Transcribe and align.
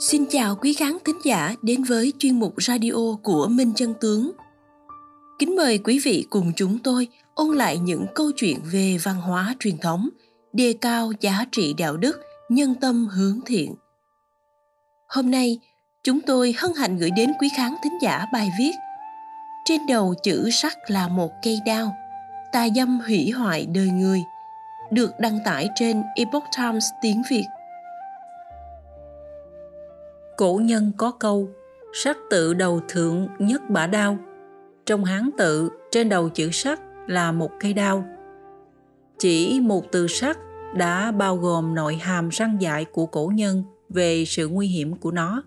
Xin 0.00 0.24
chào 0.30 0.56
quý 0.56 0.72
khán 0.72 0.92
thính 1.04 1.18
giả 1.24 1.54
đến 1.62 1.82
với 1.82 2.12
chuyên 2.18 2.38
mục 2.38 2.54
radio 2.62 3.16
của 3.22 3.46
Minh 3.50 3.72
Chân 3.76 3.94
Tướng. 4.00 4.32
Kính 5.38 5.56
mời 5.56 5.78
quý 5.78 6.00
vị 6.04 6.26
cùng 6.30 6.52
chúng 6.56 6.78
tôi 6.78 7.08
ôn 7.34 7.56
lại 7.56 7.78
những 7.78 8.06
câu 8.14 8.30
chuyện 8.36 8.58
về 8.72 8.96
văn 9.02 9.16
hóa 9.16 9.54
truyền 9.60 9.78
thống, 9.78 10.08
đề 10.52 10.74
cao 10.80 11.12
giá 11.20 11.44
trị 11.52 11.74
đạo 11.78 11.96
đức, 11.96 12.20
nhân 12.48 12.74
tâm 12.74 13.06
hướng 13.06 13.40
thiện. 13.46 13.74
Hôm 15.08 15.30
nay, 15.30 15.58
chúng 16.04 16.20
tôi 16.20 16.54
hân 16.58 16.72
hạnh 16.76 16.96
gửi 16.96 17.10
đến 17.10 17.32
quý 17.40 17.48
khán 17.56 17.74
thính 17.84 17.98
giả 18.02 18.26
bài 18.32 18.50
viết 18.58 18.72
Trên 19.64 19.86
đầu 19.86 20.14
chữ 20.22 20.50
sắc 20.52 20.76
là 20.86 21.08
một 21.08 21.30
cây 21.42 21.58
đao, 21.66 21.96
tà 22.52 22.68
dâm 22.76 23.00
hủy 23.00 23.30
hoại 23.30 23.66
đời 23.66 23.88
người, 23.90 24.22
được 24.90 25.10
đăng 25.20 25.38
tải 25.44 25.68
trên 25.74 26.02
Epoch 26.16 26.44
Times 26.56 26.84
tiếng 27.02 27.22
Việt 27.30 27.44
Cổ 30.38 30.60
nhân 30.64 30.92
có 30.96 31.10
câu 31.10 31.48
Sắc 31.92 32.16
tự 32.30 32.54
đầu 32.54 32.80
thượng 32.88 33.28
nhất 33.38 33.70
bả 33.70 33.86
đao 33.86 34.16
Trong 34.86 35.04
hán 35.04 35.30
tự 35.38 35.70
trên 35.90 36.08
đầu 36.08 36.28
chữ 36.28 36.50
sắc 36.52 36.80
là 37.06 37.32
một 37.32 37.50
cây 37.60 37.72
đao 37.72 38.04
Chỉ 39.18 39.60
một 39.60 39.84
từ 39.92 40.06
sắc 40.06 40.38
đã 40.74 41.10
bao 41.10 41.36
gồm 41.36 41.74
nội 41.74 41.96
hàm 41.96 42.28
răng 42.28 42.56
dại 42.60 42.84
của 42.84 43.06
cổ 43.06 43.32
nhân 43.34 43.62
về 43.88 44.24
sự 44.26 44.48
nguy 44.48 44.66
hiểm 44.66 44.96
của 44.96 45.10
nó. 45.10 45.42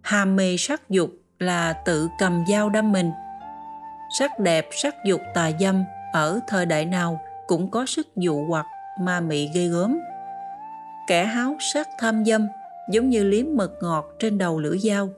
Hàm 0.00 0.36
mê 0.36 0.56
sắc 0.58 0.90
dục 0.90 1.10
là 1.38 1.72
tự 1.72 2.08
cầm 2.18 2.44
dao 2.48 2.70
đâm 2.70 2.92
mình. 2.92 3.10
Sắc 4.18 4.40
đẹp, 4.40 4.68
sắc 4.72 4.94
dục 5.06 5.20
tà 5.34 5.50
dâm 5.60 5.84
ở 6.12 6.40
thời 6.48 6.66
đại 6.66 6.84
nào 6.84 7.20
cũng 7.46 7.70
có 7.70 7.86
sức 7.86 8.16
dụ 8.16 8.46
hoặc 8.48 8.66
ma 9.00 9.20
mị 9.20 9.48
ghê 9.54 9.68
gớm. 9.68 9.98
Kẻ 11.06 11.24
háo 11.24 11.56
sắc 11.60 11.88
tham 11.98 12.24
dâm 12.24 12.46
giống 12.90 13.08
như 13.08 13.24
liếm 13.24 13.46
mật 13.54 13.72
ngọt 13.82 14.14
trên 14.18 14.38
đầu 14.38 14.60
lưỡi 14.60 14.78
dao. 14.78 15.10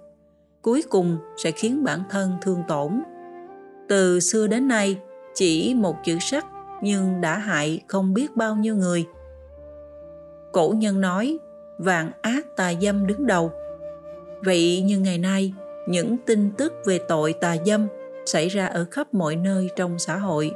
Cuối 0.63 0.83
cùng 0.91 1.19
sẽ 1.37 1.51
khiến 1.51 1.85
bản 1.85 2.03
thân 2.11 2.33
thương 2.43 2.63
tổn. 2.69 3.03
Từ 3.89 4.21
xưa 4.21 4.47
đến 4.47 4.69
nay, 4.69 4.99
chỉ 5.35 5.75
một 5.75 5.97
chữ 6.05 6.19
sắc 6.21 6.47
nhưng 6.83 7.21
đã 7.21 7.39
hại 7.39 7.81
không 7.87 8.15
biết 8.15 8.37
bao 8.37 8.57
nhiêu 8.57 8.77
người. 8.77 9.07
Cổ 10.53 10.75
nhân 10.77 11.01
nói, 11.01 11.39
vạn 11.79 12.11
ác 12.23 12.57
tà 12.57 12.73
dâm 12.81 13.07
đứng 13.07 13.27
đầu. 13.27 13.53
Vậy 14.45 14.83
nhưng 14.87 15.03
ngày 15.03 15.19
nay, 15.19 15.55
những 15.89 16.17
tin 16.27 16.51
tức 16.57 16.73
về 16.85 16.99
tội 17.09 17.33
tà 17.33 17.57
dâm 17.67 17.87
xảy 18.27 18.49
ra 18.49 18.67
ở 18.67 18.87
khắp 18.91 19.15
mọi 19.15 19.37
nơi 19.37 19.69
trong 19.77 19.99
xã 19.99 20.17
hội. 20.17 20.53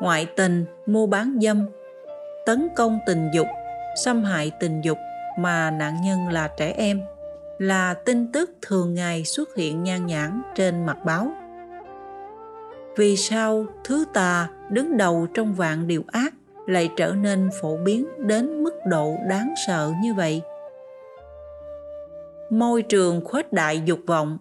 Ngoại 0.00 0.26
tình, 0.36 0.64
mua 0.86 1.06
bán 1.06 1.38
dâm, 1.42 1.66
tấn 2.46 2.68
công 2.76 2.98
tình 3.06 3.30
dục, 3.34 3.46
xâm 4.04 4.24
hại 4.24 4.50
tình 4.60 4.80
dục 4.80 4.98
mà 5.38 5.70
nạn 5.70 5.96
nhân 6.02 6.28
là 6.28 6.48
trẻ 6.56 6.74
em 6.76 7.00
là 7.58 7.94
tin 7.94 8.32
tức 8.32 8.50
thường 8.62 8.94
ngày 8.94 9.24
xuất 9.24 9.56
hiện 9.56 9.82
nhan 9.82 10.06
nhản 10.06 10.42
trên 10.54 10.86
mặt 10.86 10.98
báo. 11.04 11.32
Vì 12.96 13.16
sao 13.16 13.66
thứ 13.84 14.04
tà 14.14 14.48
đứng 14.70 14.96
đầu 14.96 15.26
trong 15.34 15.54
vạn 15.54 15.86
điều 15.86 16.04
ác 16.06 16.34
lại 16.66 16.90
trở 16.96 17.12
nên 17.12 17.50
phổ 17.60 17.76
biến 17.76 18.06
đến 18.18 18.64
mức 18.64 18.74
độ 18.86 19.16
đáng 19.28 19.54
sợ 19.66 19.92
như 20.02 20.14
vậy? 20.14 20.42
Môi 22.50 22.82
trường 22.82 23.24
khuếch 23.24 23.52
đại 23.52 23.82
dục 23.84 24.00
vọng 24.06 24.38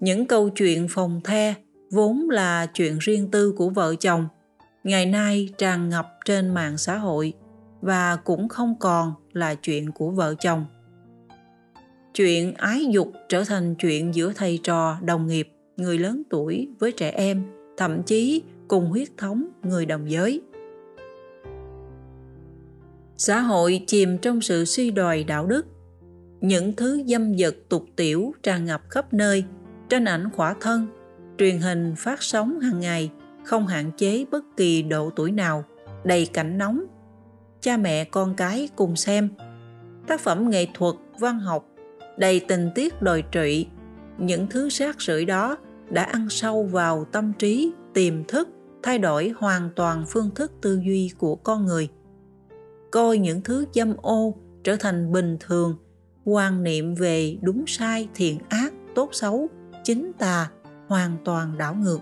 Những 0.00 0.26
câu 0.26 0.48
chuyện 0.48 0.86
phòng 0.90 1.20
the 1.24 1.54
vốn 1.90 2.30
là 2.30 2.66
chuyện 2.66 2.98
riêng 3.00 3.30
tư 3.30 3.54
của 3.56 3.68
vợ 3.68 3.94
chồng, 4.00 4.28
ngày 4.84 5.06
nay 5.06 5.48
tràn 5.58 5.88
ngập 5.88 6.06
trên 6.24 6.54
mạng 6.54 6.78
xã 6.78 6.96
hội– 6.96 7.32
và 7.80 8.16
cũng 8.16 8.48
không 8.48 8.74
còn 8.80 9.12
là 9.32 9.54
chuyện 9.54 9.90
của 9.90 10.10
vợ 10.10 10.34
chồng. 10.40 10.66
Chuyện 12.14 12.54
ái 12.54 12.86
dục 12.90 13.12
trở 13.28 13.44
thành 13.44 13.74
chuyện 13.74 14.14
giữa 14.14 14.32
thầy 14.36 14.60
trò, 14.62 14.96
đồng 15.02 15.26
nghiệp, 15.26 15.48
người 15.76 15.98
lớn 15.98 16.22
tuổi 16.30 16.68
với 16.78 16.92
trẻ 16.92 17.10
em, 17.10 17.44
thậm 17.76 18.02
chí 18.02 18.42
cùng 18.68 18.90
huyết 18.90 19.08
thống 19.16 19.48
người 19.62 19.86
đồng 19.86 20.10
giới. 20.10 20.40
Xã 23.16 23.40
hội 23.40 23.84
chìm 23.86 24.18
trong 24.18 24.40
sự 24.40 24.64
suy 24.64 24.90
đồi 24.90 25.24
đạo 25.24 25.46
đức. 25.46 25.66
Những 26.40 26.72
thứ 26.76 27.02
dâm 27.06 27.38
dật 27.38 27.56
tục 27.68 27.84
tiểu 27.96 28.32
tràn 28.42 28.64
ngập 28.64 28.82
khắp 28.88 29.14
nơi, 29.14 29.44
trên 29.88 30.04
ảnh 30.04 30.30
khỏa 30.30 30.54
thân, 30.60 30.86
truyền 31.38 31.58
hình 31.58 31.94
phát 31.96 32.22
sóng 32.22 32.60
hàng 32.60 32.80
ngày, 32.80 33.10
không 33.44 33.66
hạn 33.66 33.90
chế 33.96 34.24
bất 34.30 34.44
kỳ 34.56 34.82
độ 34.82 35.10
tuổi 35.16 35.32
nào, 35.32 35.64
đầy 36.04 36.26
cảnh 36.26 36.58
nóng 36.58 36.84
cha 37.60 37.76
mẹ 37.76 38.04
con 38.04 38.34
cái 38.34 38.68
cùng 38.76 38.96
xem. 38.96 39.28
Tác 40.06 40.20
phẩm 40.20 40.50
nghệ 40.50 40.66
thuật, 40.74 40.94
văn 41.20 41.38
học 41.38 41.68
đầy 42.16 42.40
tình 42.40 42.70
tiết 42.74 43.02
đồi 43.02 43.24
trụy. 43.32 43.66
Những 44.18 44.46
thứ 44.46 44.68
rác 44.68 45.00
rưởi 45.00 45.24
đó 45.24 45.56
đã 45.90 46.02
ăn 46.02 46.28
sâu 46.30 46.62
vào 46.62 47.04
tâm 47.04 47.32
trí, 47.38 47.72
tiềm 47.94 48.24
thức, 48.24 48.48
thay 48.82 48.98
đổi 48.98 49.32
hoàn 49.36 49.70
toàn 49.76 50.04
phương 50.08 50.30
thức 50.34 50.52
tư 50.60 50.80
duy 50.84 51.10
của 51.18 51.36
con 51.36 51.66
người. 51.66 51.88
Coi 52.90 53.18
những 53.18 53.40
thứ 53.40 53.64
dâm 53.74 53.94
ô 53.96 54.34
trở 54.64 54.76
thành 54.76 55.12
bình 55.12 55.36
thường, 55.40 55.76
quan 56.24 56.62
niệm 56.62 56.94
về 56.94 57.36
đúng 57.42 57.64
sai, 57.66 58.08
thiện 58.14 58.38
ác, 58.48 58.72
tốt 58.94 59.08
xấu, 59.12 59.48
chính 59.84 60.12
tà 60.18 60.50
hoàn 60.88 61.16
toàn 61.24 61.58
đảo 61.58 61.74
ngược. 61.74 62.00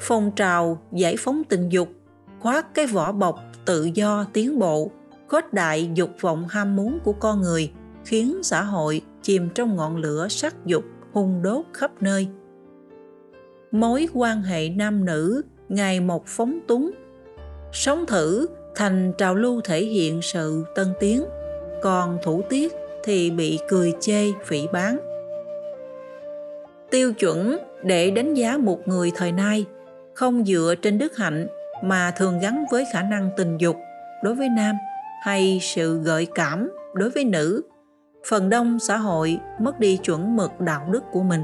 Phong 0.00 0.30
trào 0.36 0.82
giải 0.92 1.16
phóng 1.18 1.42
tình 1.48 1.68
dục 1.68 1.88
khoác 2.42 2.74
cái 2.74 2.86
vỏ 2.86 3.12
bọc 3.12 3.40
tự 3.64 3.90
do 3.94 4.26
tiến 4.32 4.58
bộ, 4.58 4.90
khuếch 5.28 5.52
đại 5.52 5.90
dục 5.94 6.10
vọng 6.20 6.48
ham 6.48 6.76
muốn 6.76 6.98
của 7.04 7.12
con 7.12 7.40
người, 7.40 7.70
khiến 8.04 8.42
xã 8.42 8.62
hội 8.62 9.02
chìm 9.22 9.48
trong 9.54 9.76
ngọn 9.76 9.96
lửa 9.96 10.28
sắc 10.30 10.66
dục 10.66 10.84
hung 11.12 11.42
đốt 11.42 11.64
khắp 11.72 11.90
nơi. 12.00 12.28
Mối 13.70 14.08
quan 14.14 14.42
hệ 14.42 14.68
nam 14.68 15.04
nữ 15.04 15.42
ngày 15.68 16.00
một 16.00 16.26
phóng 16.26 16.58
túng. 16.66 16.90
Sống 17.72 18.06
thử 18.06 18.46
thành 18.74 19.12
trào 19.18 19.34
lưu 19.34 19.60
thể 19.64 19.84
hiện 19.84 20.22
sự 20.22 20.64
tân 20.74 20.86
tiến, 21.00 21.24
còn 21.82 22.18
thủ 22.22 22.42
tiết 22.48 22.72
thì 23.04 23.30
bị 23.30 23.58
cười 23.68 23.92
chê 24.00 24.32
phỉ 24.44 24.66
bán. 24.72 24.98
Tiêu 26.90 27.12
chuẩn 27.12 27.58
để 27.84 28.10
đánh 28.10 28.34
giá 28.34 28.56
một 28.56 28.88
người 28.88 29.12
thời 29.14 29.32
nay 29.32 29.64
không 30.14 30.44
dựa 30.44 30.74
trên 30.82 30.98
đức 30.98 31.16
hạnh 31.16 31.46
mà 31.82 32.10
thường 32.10 32.38
gắn 32.38 32.64
với 32.70 32.84
khả 32.92 33.02
năng 33.02 33.30
tình 33.36 33.58
dục 33.58 33.76
đối 34.22 34.34
với 34.34 34.48
nam 34.48 34.76
hay 35.22 35.58
sự 35.62 35.98
gợi 36.02 36.26
cảm 36.34 36.70
đối 36.94 37.10
với 37.10 37.24
nữ. 37.24 37.62
Phần 38.28 38.48
đông 38.48 38.78
xã 38.78 38.96
hội 38.96 39.38
mất 39.58 39.80
đi 39.80 39.96
chuẩn 39.96 40.36
mực 40.36 40.60
đạo 40.60 40.88
đức 40.90 41.02
của 41.12 41.22
mình. 41.22 41.42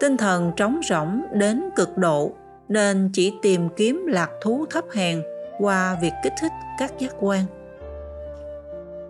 Tinh 0.00 0.16
thần 0.16 0.52
trống 0.56 0.80
rỗng 0.84 1.22
đến 1.32 1.62
cực 1.76 1.96
độ 1.96 2.32
nên 2.68 3.10
chỉ 3.12 3.32
tìm 3.42 3.68
kiếm 3.76 4.06
lạc 4.06 4.30
thú 4.42 4.66
thấp 4.70 4.84
hèn 4.92 5.22
qua 5.58 5.96
việc 6.02 6.12
kích 6.22 6.32
thích 6.40 6.52
các 6.78 6.98
giác 6.98 7.14
quan. 7.20 7.44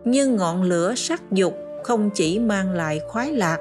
Nhưng 0.05 0.37
ngọn 0.37 0.63
lửa 0.63 0.95
sắc 0.97 1.23
dục 1.31 1.59
không 1.85 2.11
chỉ 2.11 2.39
mang 2.39 2.73
lại 2.73 3.01
khoái 3.09 3.33
lạc. 3.33 3.59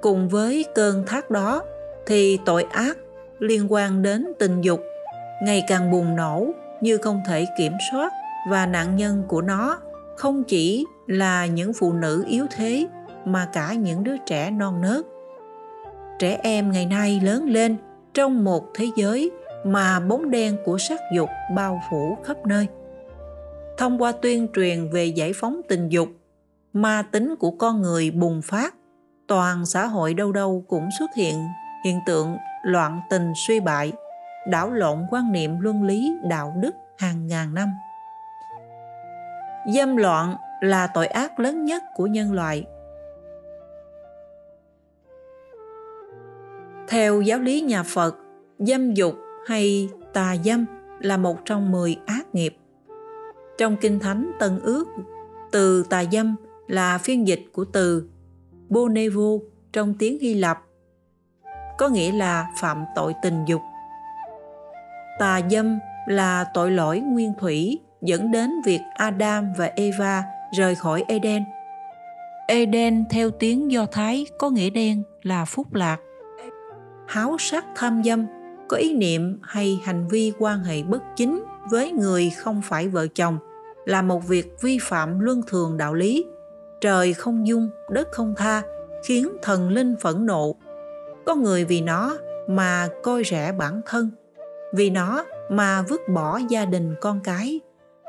Cùng 0.00 0.28
với 0.28 0.64
cơn 0.74 1.06
thác 1.06 1.30
đó 1.30 1.62
thì 2.06 2.38
tội 2.44 2.62
ác 2.62 2.98
liên 3.38 3.72
quan 3.72 4.02
đến 4.02 4.26
tình 4.38 4.60
dục 4.60 4.80
ngày 5.42 5.64
càng 5.68 5.90
bùng 5.90 6.16
nổ 6.16 6.46
như 6.80 6.98
không 6.98 7.22
thể 7.26 7.46
kiểm 7.58 7.72
soát. 7.90 8.12
Và 8.48 8.66
nạn 8.66 8.96
nhân 8.96 9.24
của 9.28 9.42
nó 9.42 9.78
không 10.16 10.44
chỉ 10.44 10.84
là 11.06 11.46
những 11.46 11.72
phụ 11.72 11.92
nữ 11.92 12.24
yếu 12.28 12.46
thế, 12.50 12.86
mà 13.24 13.48
cả 13.52 13.72
những 13.72 14.04
đứa 14.04 14.16
trẻ 14.26 14.50
non 14.50 14.80
nớt. 14.80 15.06
Trẻ 16.18 16.38
em 16.42 16.72
ngày 16.72 16.86
nay 16.86 17.20
lớn 17.24 17.44
lên 17.44 17.76
trong 18.14 18.44
một 18.44 18.64
thế 18.74 18.86
giới 18.96 19.30
mà 19.64 20.00
bóng 20.00 20.30
đen 20.30 20.56
của 20.64 20.78
sắc 20.78 21.00
dục 21.14 21.28
bao 21.54 21.80
phủ 21.90 22.18
khắp 22.24 22.36
nơi. 22.46 22.66
Thông 23.78 24.02
qua 24.02 24.12
tuyên 24.12 24.48
truyền 24.54 24.90
về 24.90 25.06
giải 25.06 25.32
phóng 25.36 25.60
tình 25.68 25.88
dục, 25.88 26.08
ma 26.72 27.02
tính 27.12 27.34
của 27.38 27.50
con 27.50 27.82
người 27.82 28.10
bùng 28.10 28.42
phát, 28.42 28.74
toàn 29.26 29.66
xã 29.66 29.86
hội 29.86 30.14
đâu 30.14 30.32
đâu 30.32 30.64
cũng 30.68 30.88
xuất 30.98 31.10
hiện 31.16 31.46
hiện 31.84 32.00
tượng 32.06 32.36
loạn 32.62 33.00
tình 33.10 33.32
suy 33.46 33.60
bại 33.60 33.92
đảo 34.46 34.70
lộn 34.70 35.06
quan 35.10 35.32
niệm 35.32 35.60
luân 35.60 35.82
lý, 35.82 36.12
đạo 36.22 36.54
đức 36.60 36.74
hàng 36.98 37.26
ngàn 37.26 37.54
năm. 37.54 37.68
Dâm 39.74 39.96
loạn 39.96 40.36
là 40.60 40.86
tội 40.86 41.06
ác 41.06 41.40
lớn 41.40 41.64
nhất 41.64 41.82
của 41.94 42.06
nhân 42.06 42.32
loại. 42.32 42.66
Theo 46.88 47.20
giáo 47.20 47.38
lý 47.38 47.60
nhà 47.60 47.82
phật, 47.82 48.16
dâm 48.58 48.94
dục 48.94 49.14
hay 49.46 49.88
tà 50.12 50.36
dâm 50.44 50.66
là 51.00 51.16
một 51.16 51.36
trong 51.44 51.72
mười 51.72 51.96
ác 52.06 52.34
nghiệp. 52.34 52.56
Trong 53.58 53.76
kinh 53.76 53.98
thánh 53.98 54.30
tân 54.38 54.60
ước, 54.62 54.84
từ 55.52 55.82
tà 55.90 56.04
dâm 56.12 56.36
là 56.66 56.98
phiên 56.98 57.26
dịch 57.26 57.40
của 57.52 57.64
từ 57.64 58.08
bonevo 58.68 59.30
trong 59.72 59.94
tiếng 59.98 60.18
hy 60.18 60.34
lạp, 60.34 60.62
có 61.78 61.88
nghĩa 61.88 62.12
là 62.12 62.46
phạm 62.60 62.84
tội 62.94 63.14
tình 63.22 63.44
dục 63.46 63.60
tà 65.18 65.40
dâm 65.50 65.78
là 66.06 66.44
tội 66.54 66.70
lỗi 66.70 67.00
nguyên 67.00 67.32
thủy 67.40 67.80
dẫn 68.02 68.30
đến 68.30 68.50
việc 68.66 68.80
Adam 68.94 69.52
và 69.56 69.70
Eva 69.76 70.24
rời 70.56 70.74
khỏi 70.74 71.04
Eden. 71.08 71.44
Eden 72.48 73.04
theo 73.10 73.30
tiếng 73.30 73.70
Do 73.70 73.86
Thái 73.86 74.26
có 74.38 74.50
nghĩa 74.50 74.70
đen 74.70 75.02
là 75.22 75.44
phúc 75.44 75.74
lạc. 75.74 75.98
Háo 77.08 77.36
sắc 77.38 77.64
tham 77.76 78.02
dâm 78.04 78.26
có 78.68 78.76
ý 78.76 78.94
niệm 78.94 79.38
hay 79.42 79.80
hành 79.84 80.08
vi 80.08 80.32
quan 80.38 80.64
hệ 80.64 80.82
bất 80.82 81.02
chính 81.16 81.44
với 81.70 81.92
người 81.92 82.30
không 82.30 82.62
phải 82.64 82.88
vợ 82.88 83.06
chồng 83.14 83.38
là 83.84 84.02
một 84.02 84.28
việc 84.28 84.56
vi 84.60 84.78
phạm 84.82 85.20
luân 85.20 85.42
thường 85.46 85.76
đạo 85.76 85.94
lý 85.94 86.24
trời 86.80 87.14
không 87.14 87.46
dung, 87.46 87.70
đất 87.90 88.08
không 88.12 88.34
tha, 88.36 88.62
khiến 89.04 89.28
thần 89.42 89.68
linh 89.68 89.94
phẫn 90.00 90.26
nộ 90.26 90.56
có 91.26 91.34
người 91.34 91.64
vì 91.64 91.80
nó 91.80 92.16
mà 92.48 92.88
coi 93.02 93.24
rẻ 93.24 93.52
bản 93.52 93.80
thân 93.86 94.10
vì 94.76 94.90
nó 94.90 95.24
mà 95.50 95.82
vứt 95.82 96.00
bỏ 96.08 96.40
gia 96.48 96.64
đình 96.64 96.94
con 97.00 97.20
cái. 97.24 97.60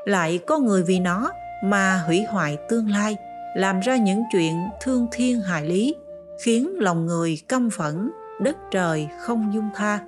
Lại 0.04 0.38
có 0.46 0.58
người 0.58 0.82
vì 0.82 1.00
nó 1.00 1.30
mà 1.64 2.02
hủy 2.06 2.22
hoại 2.22 2.58
tương 2.68 2.90
lai, 2.90 3.16
làm 3.56 3.80
ra 3.80 3.96
những 3.96 4.22
chuyện 4.32 4.54
thương 4.80 5.06
thiên 5.12 5.40
hại 5.40 5.66
lý, 5.66 5.94
khiến 6.42 6.70
lòng 6.78 7.06
người 7.06 7.40
căm 7.48 7.70
phẫn, 7.70 8.10
đất 8.40 8.56
trời 8.70 9.08
không 9.20 9.50
dung 9.54 9.68
tha. 9.74 10.00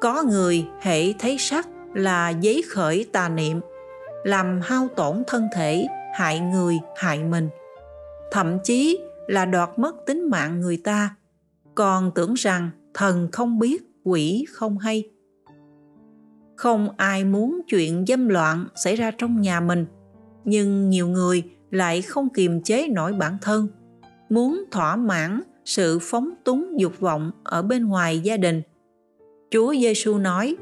Có 0.00 0.22
người 0.22 0.66
hệ 0.80 1.12
thấy 1.12 1.36
sắc 1.38 1.68
là 1.94 2.28
giấy 2.28 2.62
khởi 2.70 3.06
tà 3.12 3.28
niệm, 3.28 3.60
làm 4.24 4.60
hao 4.62 4.88
tổn 4.96 5.22
thân 5.26 5.48
thể, 5.54 5.86
hại 6.14 6.40
người, 6.40 6.78
hại 6.96 7.24
mình. 7.24 7.48
Thậm 8.30 8.58
chí 8.64 8.98
là 9.26 9.44
đoạt 9.44 9.70
mất 9.76 9.94
tính 10.06 10.30
mạng 10.30 10.60
người 10.60 10.80
ta. 10.84 11.14
Còn 11.74 12.10
tưởng 12.14 12.34
rằng 12.34 12.70
thần 12.94 13.28
không 13.32 13.58
biết 13.58 13.87
quỷ 14.04 14.44
không 14.52 14.78
hay. 14.78 15.10
Không 16.56 16.88
ai 16.96 17.24
muốn 17.24 17.60
chuyện 17.68 18.04
dâm 18.08 18.28
loạn 18.28 18.66
xảy 18.84 18.96
ra 18.96 19.10
trong 19.10 19.40
nhà 19.40 19.60
mình, 19.60 19.86
nhưng 20.44 20.90
nhiều 20.90 21.08
người 21.08 21.42
lại 21.70 22.02
không 22.02 22.28
kiềm 22.28 22.62
chế 22.62 22.88
nổi 22.88 23.12
bản 23.12 23.36
thân, 23.42 23.68
muốn 24.28 24.64
thỏa 24.70 24.96
mãn 24.96 25.40
sự 25.64 25.98
phóng 26.02 26.30
túng 26.44 26.80
dục 26.80 27.00
vọng 27.00 27.30
ở 27.44 27.62
bên 27.62 27.88
ngoài 27.88 28.20
gia 28.20 28.36
đình. 28.36 28.62
Chúa 29.50 29.74
giêsu 29.74 30.18
nói, 30.18 30.56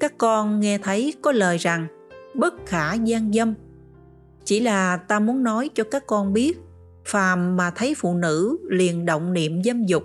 các 0.00 0.18
con 0.18 0.60
nghe 0.60 0.78
thấy 0.78 1.14
có 1.22 1.32
lời 1.32 1.56
rằng, 1.58 1.86
bất 2.34 2.54
khả 2.66 2.94
gian 2.94 3.32
dâm. 3.32 3.54
Chỉ 4.44 4.60
là 4.60 4.96
ta 4.96 5.20
muốn 5.20 5.42
nói 5.42 5.70
cho 5.74 5.84
các 5.84 6.06
con 6.06 6.32
biết, 6.32 6.58
phàm 7.04 7.56
mà 7.56 7.70
thấy 7.70 7.94
phụ 7.94 8.14
nữ 8.14 8.58
liền 8.70 9.06
động 9.06 9.32
niệm 9.32 9.62
dâm 9.62 9.86
dục, 9.86 10.02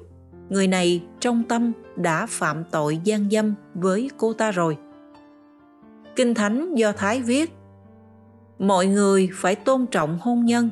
người 0.50 0.68
này 0.68 1.04
trong 1.20 1.44
tâm 1.50 1.72
đã 1.96 2.26
phạm 2.30 2.64
tội 2.72 3.00
gian 3.04 3.30
dâm 3.30 3.54
với 3.74 4.10
cô 4.18 4.34
ta 4.34 4.52
rồi. 4.52 4.78
Kinh 6.16 6.34
thánh 6.34 6.76
do 6.76 6.92
thái 6.92 7.22
viết, 7.22 7.54
mọi 8.60 8.86
người 8.86 9.30
phải 9.34 9.56
tôn 9.56 9.86
trọng 9.86 10.18
hôn 10.22 10.46
nhân, 10.46 10.70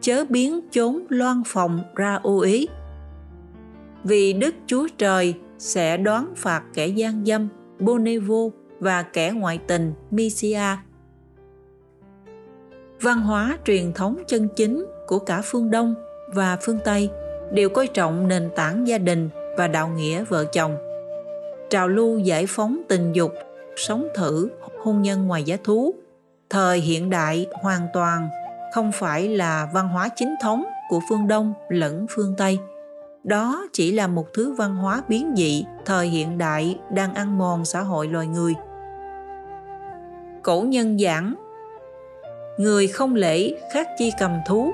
chớ 0.00 0.24
biến 0.28 0.60
chốn 0.70 1.06
loan 1.08 1.42
phòng 1.46 1.82
ra 1.94 2.14
ô 2.22 2.40
ý 2.40 2.68
vì 4.04 4.32
đức 4.32 4.54
chúa 4.66 4.88
trời 4.98 5.34
sẽ 5.58 5.96
đoán 5.96 6.32
phạt 6.36 6.62
kẻ 6.74 6.86
gian 6.86 7.24
dâm 7.24 7.48
bonevo 7.78 8.42
và 8.80 9.02
kẻ 9.02 9.30
ngoại 9.30 9.58
tình 9.66 9.92
misia. 10.10 10.76
Văn 13.00 13.20
hóa 13.20 13.58
truyền 13.64 13.92
thống 13.92 14.16
chân 14.26 14.48
chính 14.56 14.86
của 15.06 15.18
cả 15.18 15.42
phương 15.44 15.70
Đông 15.70 15.94
và 16.34 16.58
phương 16.62 16.78
Tây 16.84 17.10
đều 17.52 17.68
coi 17.68 17.86
trọng 17.86 18.28
nền 18.28 18.50
tảng 18.56 18.86
gia 18.88 18.98
đình 18.98 19.28
và 19.56 19.68
đạo 19.68 19.88
nghĩa 19.88 20.24
vợ 20.24 20.44
chồng. 20.44 20.76
Trào 21.70 21.88
lưu 21.88 22.18
giải 22.18 22.46
phóng 22.48 22.82
tình 22.88 23.12
dục, 23.12 23.32
sống 23.76 24.08
thử, 24.14 24.48
hôn 24.82 25.02
nhân 25.02 25.26
ngoài 25.26 25.42
giá 25.42 25.56
thú, 25.64 25.94
thời 26.50 26.78
hiện 26.78 27.10
đại 27.10 27.46
hoàn 27.52 27.86
toàn 27.92 28.28
không 28.74 28.92
phải 28.92 29.28
là 29.28 29.68
văn 29.74 29.88
hóa 29.88 30.08
chính 30.16 30.34
thống 30.42 30.64
của 30.88 31.00
phương 31.08 31.28
Đông 31.28 31.54
lẫn 31.68 32.06
phương 32.10 32.34
Tây. 32.38 32.58
Đó 33.24 33.66
chỉ 33.72 33.92
là 33.92 34.06
một 34.06 34.26
thứ 34.34 34.52
văn 34.52 34.76
hóa 34.76 35.02
biến 35.08 35.34
dị 35.36 35.64
thời 35.84 36.06
hiện 36.06 36.38
đại 36.38 36.78
đang 36.90 37.14
ăn 37.14 37.38
mòn 37.38 37.64
xã 37.64 37.80
hội 37.80 38.08
loài 38.08 38.26
người. 38.26 38.54
Cổ 40.42 40.60
nhân 40.60 40.98
giảng 40.98 41.34
người 42.58 42.86
không 42.86 43.14
lễ 43.14 43.54
khác 43.72 43.88
chi 43.98 44.12
cầm 44.18 44.32
thú 44.46 44.72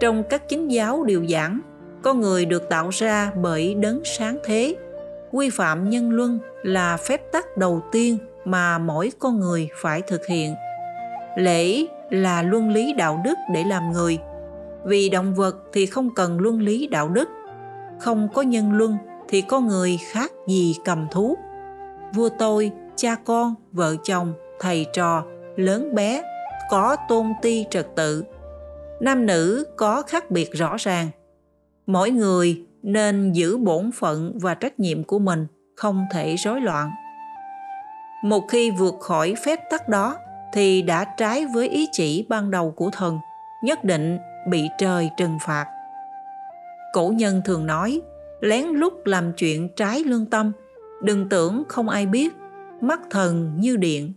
trong 0.00 0.22
các 0.22 0.48
chính 0.48 0.70
giáo 0.70 1.04
điều 1.04 1.26
giảng 1.26 1.60
con 2.02 2.20
người 2.20 2.44
được 2.44 2.68
tạo 2.68 2.88
ra 2.88 3.32
bởi 3.36 3.74
đấng 3.74 4.00
sáng 4.04 4.38
thế. 4.44 4.76
Quy 5.32 5.50
phạm 5.50 5.90
nhân 5.90 6.10
luân 6.10 6.38
là 6.62 6.96
phép 6.96 7.32
tắc 7.32 7.56
đầu 7.56 7.82
tiên 7.92 8.18
mà 8.44 8.78
mỗi 8.78 9.12
con 9.18 9.40
người 9.40 9.68
phải 9.74 10.02
thực 10.02 10.26
hiện. 10.26 10.54
Lễ 11.36 11.86
là 12.10 12.42
luân 12.42 12.70
lý 12.70 12.92
đạo 12.92 13.20
đức 13.24 13.34
để 13.54 13.64
làm 13.64 13.92
người. 13.92 14.18
Vì 14.84 15.08
động 15.08 15.34
vật 15.34 15.56
thì 15.72 15.86
không 15.86 16.14
cần 16.14 16.38
luân 16.40 16.60
lý 16.60 16.86
đạo 16.86 17.08
đức. 17.08 17.28
Không 17.98 18.28
có 18.34 18.42
nhân 18.42 18.72
luân 18.72 18.96
thì 19.28 19.40
con 19.40 19.66
người 19.66 19.98
khác 20.12 20.32
gì 20.46 20.76
cầm 20.84 21.06
thú. 21.10 21.36
Vua 22.14 22.28
tôi, 22.38 22.72
cha 22.96 23.16
con, 23.24 23.54
vợ 23.72 23.96
chồng, 24.04 24.32
thầy 24.60 24.86
trò, 24.92 25.24
lớn 25.56 25.94
bé 25.94 26.22
có 26.70 26.96
tôn 27.08 27.32
ti 27.42 27.64
trật 27.70 27.86
tự. 27.96 28.24
Nam 29.00 29.26
nữ 29.26 29.64
có 29.76 30.02
khác 30.02 30.30
biệt 30.30 30.52
rõ 30.52 30.76
ràng 30.78 31.08
mỗi 31.92 32.10
người 32.10 32.64
nên 32.82 33.32
giữ 33.32 33.58
bổn 33.58 33.90
phận 33.92 34.38
và 34.38 34.54
trách 34.54 34.80
nhiệm 34.80 35.04
của 35.04 35.18
mình 35.18 35.46
không 35.76 36.06
thể 36.12 36.36
rối 36.36 36.60
loạn. 36.60 36.90
Một 38.24 38.48
khi 38.48 38.70
vượt 38.70 38.94
khỏi 39.00 39.34
phép 39.44 39.60
tắc 39.70 39.88
đó 39.88 40.16
thì 40.52 40.82
đã 40.82 41.04
trái 41.04 41.46
với 41.54 41.68
ý 41.68 41.88
chỉ 41.92 42.26
ban 42.28 42.50
đầu 42.50 42.70
của 42.70 42.90
thần 42.90 43.18
nhất 43.64 43.84
định 43.84 44.18
bị 44.48 44.68
trời 44.78 45.10
trừng 45.16 45.38
phạt. 45.46 45.66
Cổ 46.92 47.12
nhân 47.16 47.42
thường 47.44 47.66
nói 47.66 48.00
lén 48.40 48.64
lút 48.64 48.92
làm 49.04 49.32
chuyện 49.32 49.68
trái 49.76 50.04
lương 50.04 50.26
tâm 50.26 50.52
đừng 51.02 51.28
tưởng 51.28 51.62
không 51.68 51.88
ai 51.88 52.06
biết 52.06 52.34
mắt 52.80 53.00
thần 53.10 53.52
như 53.56 53.76
điện. 53.76 54.12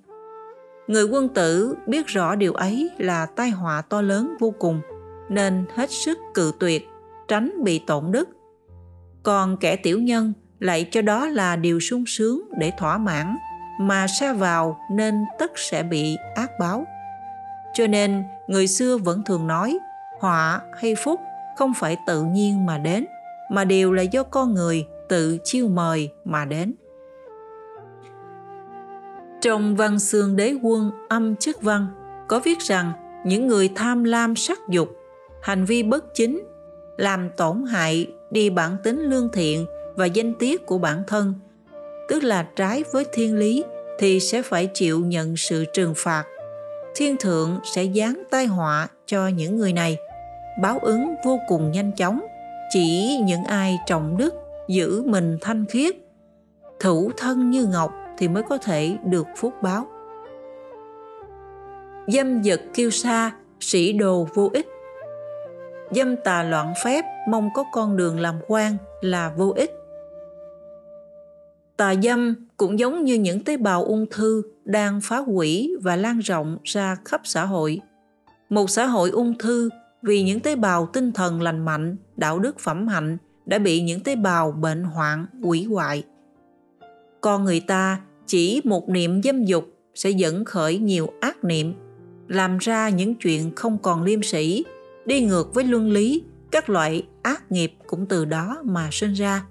Người 0.88 1.04
quân 1.04 1.30
tử 1.30 1.76
biết 1.88 2.08
rõ 2.08 2.36
điều 2.36 2.54
ấy 2.54 2.90
là 2.98 3.26
tai 3.26 3.50
họa 3.50 3.82
to 3.82 4.02
lớn 4.02 4.34
vô 4.40 4.54
cùng, 4.60 4.82
nên 5.30 5.66
hết 5.76 5.92
sức 5.92 6.18
cự 6.34 6.52
tuyệt, 6.60 6.88
tránh 7.28 7.64
bị 7.64 7.80
tổn 7.88 8.12
đức. 8.12 8.30
Còn 9.24 9.58
kẻ 9.58 9.76
tiểu 9.76 10.02
nhân 10.02 10.34
lại 10.60 10.88
cho 10.92 11.02
đó 11.02 11.28
là 11.28 11.56
điều 11.56 11.80
sung 11.80 12.04
sướng 12.08 12.42
để 12.60 12.72
thỏa 12.78 12.98
mãn, 12.98 13.36
mà 13.80 14.08
xa 14.08 14.34
vào 14.34 14.78
nên 14.92 15.26
tất 15.40 15.52
sẽ 15.56 15.84
bị 15.84 16.18
ác 16.36 16.52
báo. 16.60 16.86
Cho 17.74 17.88
nên 17.88 18.24
người 18.48 18.68
xưa 18.68 18.98
vẫn 18.98 19.24
thường 19.24 19.48
nói 19.48 19.80
họa 20.20 20.62
hay 20.82 20.96
phúc 20.96 21.20
không 21.58 21.74
phải 21.74 21.98
tự 22.08 22.24
nhiên 22.24 22.66
mà 22.66 22.78
đến, 22.78 23.06
mà 23.52 23.66
đều 23.66 23.92
là 23.92 24.02
do 24.02 24.24
con 24.24 24.54
người 24.54 24.88
tự 25.10 25.38
chiêu 25.44 25.68
mời 25.68 26.10
mà 26.26 26.46
đến. 26.46 26.74
Trong 29.42 29.76
văn 29.76 30.00
xương 30.00 30.36
đế 30.36 30.54
quân 30.62 30.92
âm 31.10 31.36
chức 31.36 31.62
văn 31.62 31.88
có 32.28 32.40
viết 32.40 32.60
rằng 32.60 32.92
những 33.26 33.48
người 33.48 33.70
tham 33.76 34.04
lam 34.04 34.36
sắc 34.36 34.60
dục, 34.70 34.90
hành 35.42 35.66
vi 35.66 35.84
bất 35.84 36.06
chính, 36.14 36.44
làm 36.98 37.30
tổn 37.38 37.64
hại 37.66 38.08
đi 38.32 38.50
bản 38.50 38.78
tính 38.84 39.02
lương 39.02 39.30
thiện 39.34 39.66
và 39.96 40.06
danh 40.06 40.34
tiết 40.34 40.66
của 40.66 40.78
bản 40.78 41.04
thân, 41.08 41.34
tức 42.10 42.24
là 42.24 42.48
trái 42.56 42.84
với 42.92 43.06
thiên 43.14 43.36
lý 43.38 43.64
thì 44.00 44.20
sẽ 44.20 44.42
phải 44.42 44.70
chịu 44.74 45.00
nhận 45.06 45.38
sự 45.38 45.66
trừng 45.74 45.94
phạt. 45.98 46.24
Thiên 46.96 47.18
thượng 47.18 47.60
sẽ 47.76 47.86
giáng 47.96 48.24
tai 48.30 48.46
họa 48.46 48.88
cho 49.06 49.28
những 49.28 49.58
người 49.58 49.74
này, 49.74 49.98
báo 50.62 50.80
ứng 50.82 51.16
vô 51.26 51.40
cùng 51.48 51.72
nhanh 51.72 51.92
chóng, 51.92 52.22
chỉ 52.70 53.18
những 53.24 53.44
ai 53.44 53.80
trọng 53.88 54.18
đức, 54.18 54.34
giữ 54.68 55.04
mình 55.06 55.38
thanh 55.42 55.66
khiết, 55.66 55.96
thủ 56.80 57.12
thân 57.18 57.50
như 57.50 57.66
ngọc 57.66 57.94
thì 58.18 58.28
mới 58.28 58.44
có 58.50 58.58
thể 58.58 58.98
được 59.06 59.28
phúc 59.38 59.54
báo. 59.62 59.88
Dâm 62.08 62.44
dật 62.44 62.62
kiêu 62.74 62.90
sa, 62.90 63.32
sĩ 63.60 63.94
đồ 63.94 64.28
vô 64.34 64.50
ích. 64.54 64.68
Dâm 65.96 66.16
tà 66.16 66.44
loạn 66.44 66.74
phép 66.84 67.06
mong 67.30 67.50
có 67.54 67.64
con 67.72 67.98
đường 67.98 68.20
làm 68.20 68.36
quan 68.48 68.78
là 69.02 69.34
vô 69.38 69.54
ích. 69.56 69.72
Tà 71.78 71.96
dâm 72.04 72.36
cũng 72.58 72.80
giống 72.80 73.04
như 73.04 73.14
những 73.14 73.44
tế 73.44 73.58
bào 73.58 73.84
ung 73.84 74.06
thư 74.12 74.42
đang 74.66 75.02
phá 75.02 75.18
hủy 75.18 75.76
và 75.82 75.96
lan 75.96 76.20
rộng 76.20 76.58
ra 76.64 76.98
khắp 77.06 77.22
xã 77.24 77.46
hội. 77.46 77.82
Một 78.50 78.70
xã 78.70 78.86
hội 78.86 79.10
ung 79.10 79.38
thư 79.38 79.70
vì 80.02 80.24
những 80.24 80.40
tế 80.40 80.56
bào 80.56 80.90
tinh 80.94 81.12
thần 81.12 81.42
lành 81.42 81.66
mạnh, 81.66 81.96
đạo 82.16 82.40
đức 82.40 82.60
phẩm 82.60 82.88
hạnh 82.88 83.18
đã 83.46 83.60
bị 83.60 83.82
những 83.82 84.04
tế 84.04 84.16
bào 84.16 84.52
bệnh 84.52 84.84
hoạn 84.84 85.26
hủy 85.42 85.64
hoại 85.64 86.04
con 87.24 87.44
người 87.44 87.60
ta 87.60 88.00
chỉ 88.28 88.62
một 88.64 88.90
niệm 88.90 89.22
dâm 89.24 89.46
dục 89.46 89.66
sẽ 89.96 90.10
dẫn 90.10 90.46
khởi 90.46 90.78
nhiều 90.78 91.08
ác 91.20 91.44
niệm 91.44 91.74
làm 92.28 92.58
ra 92.58 92.90
những 92.90 93.16
chuyện 93.16 93.52
không 93.56 93.78
còn 93.78 94.04
liêm 94.04 94.24
sĩ 94.24 94.64
đi 95.06 95.22
ngược 95.22 95.54
với 95.54 95.64
luân 95.64 95.92
lý, 95.92 96.24
các 96.52 96.70
loại 96.70 97.08
ác 97.22 97.52
nghiệp 97.52 97.74
cũng 97.88 98.06
từ 98.06 98.26
đó 98.26 98.62
mà 98.64 98.90
sinh 98.92 99.14
ra. 99.14 99.46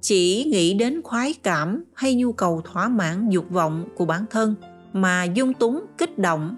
Chỉ 0.00 0.44
nghĩ 0.52 0.74
đến 0.74 1.02
khoái 1.02 1.34
cảm 1.42 1.84
hay 1.94 2.14
nhu 2.14 2.32
cầu 2.32 2.62
thỏa 2.64 2.88
mãn 2.88 3.28
dục 3.28 3.50
vọng 3.50 3.88
của 3.96 4.04
bản 4.04 4.24
thân 4.30 4.54
mà 4.92 5.24
dung 5.24 5.54
túng, 5.54 5.86
kích 5.98 6.18
động. 6.18 6.56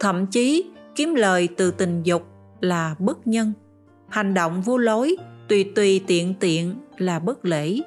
Thậm 0.00 0.26
chí, 0.26 0.64
kiếm 0.94 1.14
lời 1.14 1.48
từ 1.56 1.70
tình 1.70 2.02
dục 2.02 2.22
là 2.60 2.94
bất 2.98 3.26
nhân. 3.26 3.52
Hành 4.08 4.34
động 4.34 4.62
vô 4.62 4.78
lối, 4.78 5.16
tùy 5.48 5.64
tùy 5.74 6.00
tiện 6.06 6.34
tiện 6.40 6.74
là 6.98 7.18
bất 7.18 7.44
lễ. 7.44 7.78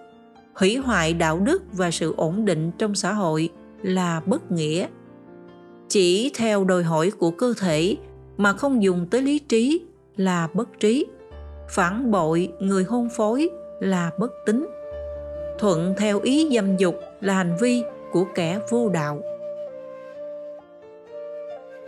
Hủy 0.53 0.75
hoại 0.75 1.13
đạo 1.13 1.39
đức 1.39 1.63
và 1.74 1.91
sự 1.91 2.13
ổn 2.17 2.46
định 2.46 2.72
trong 2.77 2.96
xã 2.96 3.13
hội 3.13 3.50
là 3.81 4.22
bất 4.25 4.51
nghĩa. 4.51 4.88
Chỉ 5.89 6.31
theo 6.36 6.63
đòi 6.63 6.84
hỏi 6.84 7.12
của 7.12 7.31
cơ 7.31 7.53
thể 7.60 7.98
mà 8.38 8.53
không 8.53 8.84
dùng 8.84 9.08
tới 9.12 9.22
lý 9.22 9.39
trí 9.39 9.82
là 10.17 10.48
bất 10.53 10.79
trí. 10.79 11.06
Phản 11.70 12.12
bội 12.12 12.50
người 12.60 12.84
hôn 12.84 13.10
phối 13.10 13.50
là 13.79 14.12
bất 14.17 14.32
tín 14.46 14.67
thuận 15.60 15.94
theo 15.98 16.20
ý 16.20 16.50
dâm 16.56 16.77
dục 16.77 16.96
là 17.22 17.34
hành 17.34 17.58
vi 17.62 17.84
của 18.12 18.25
kẻ 18.36 18.60
vô 18.70 18.89
đạo. 18.89 19.22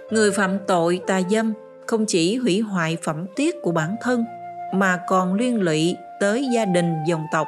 Người 0.09 0.31
phạm 0.31 0.57
tội 0.67 1.01
tà 1.07 1.21
dâm 1.29 1.53
không 1.87 2.05
chỉ 2.05 2.35
hủy 2.35 2.59
hoại 2.59 2.97
phẩm 3.03 3.25
tiết 3.35 3.55
của 3.61 3.71
bản 3.71 3.95
thân, 4.01 4.25
mà 4.73 4.99
còn 5.07 5.33
liên 5.33 5.61
lụy 5.61 5.95
tới 6.19 6.47
gia 6.53 6.65
đình, 6.65 6.93
dòng 7.07 7.25
tộc. 7.31 7.47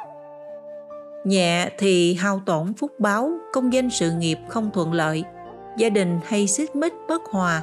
Nhẹ 1.24 1.70
thì 1.78 2.14
hao 2.14 2.40
tổn 2.46 2.74
phúc 2.74 2.92
báo, 2.98 3.30
công 3.52 3.72
danh 3.72 3.90
sự 3.90 4.10
nghiệp 4.12 4.38
không 4.48 4.70
thuận 4.74 4.92
lợi, 4.92 5.24
gia 5.76 5.88
đình 5.88 6.20
hay 6.24 6.46
xích 6.46 6.76
mích 6.76 6.92
bất 7.08 7.22
hòa 7.30 7.62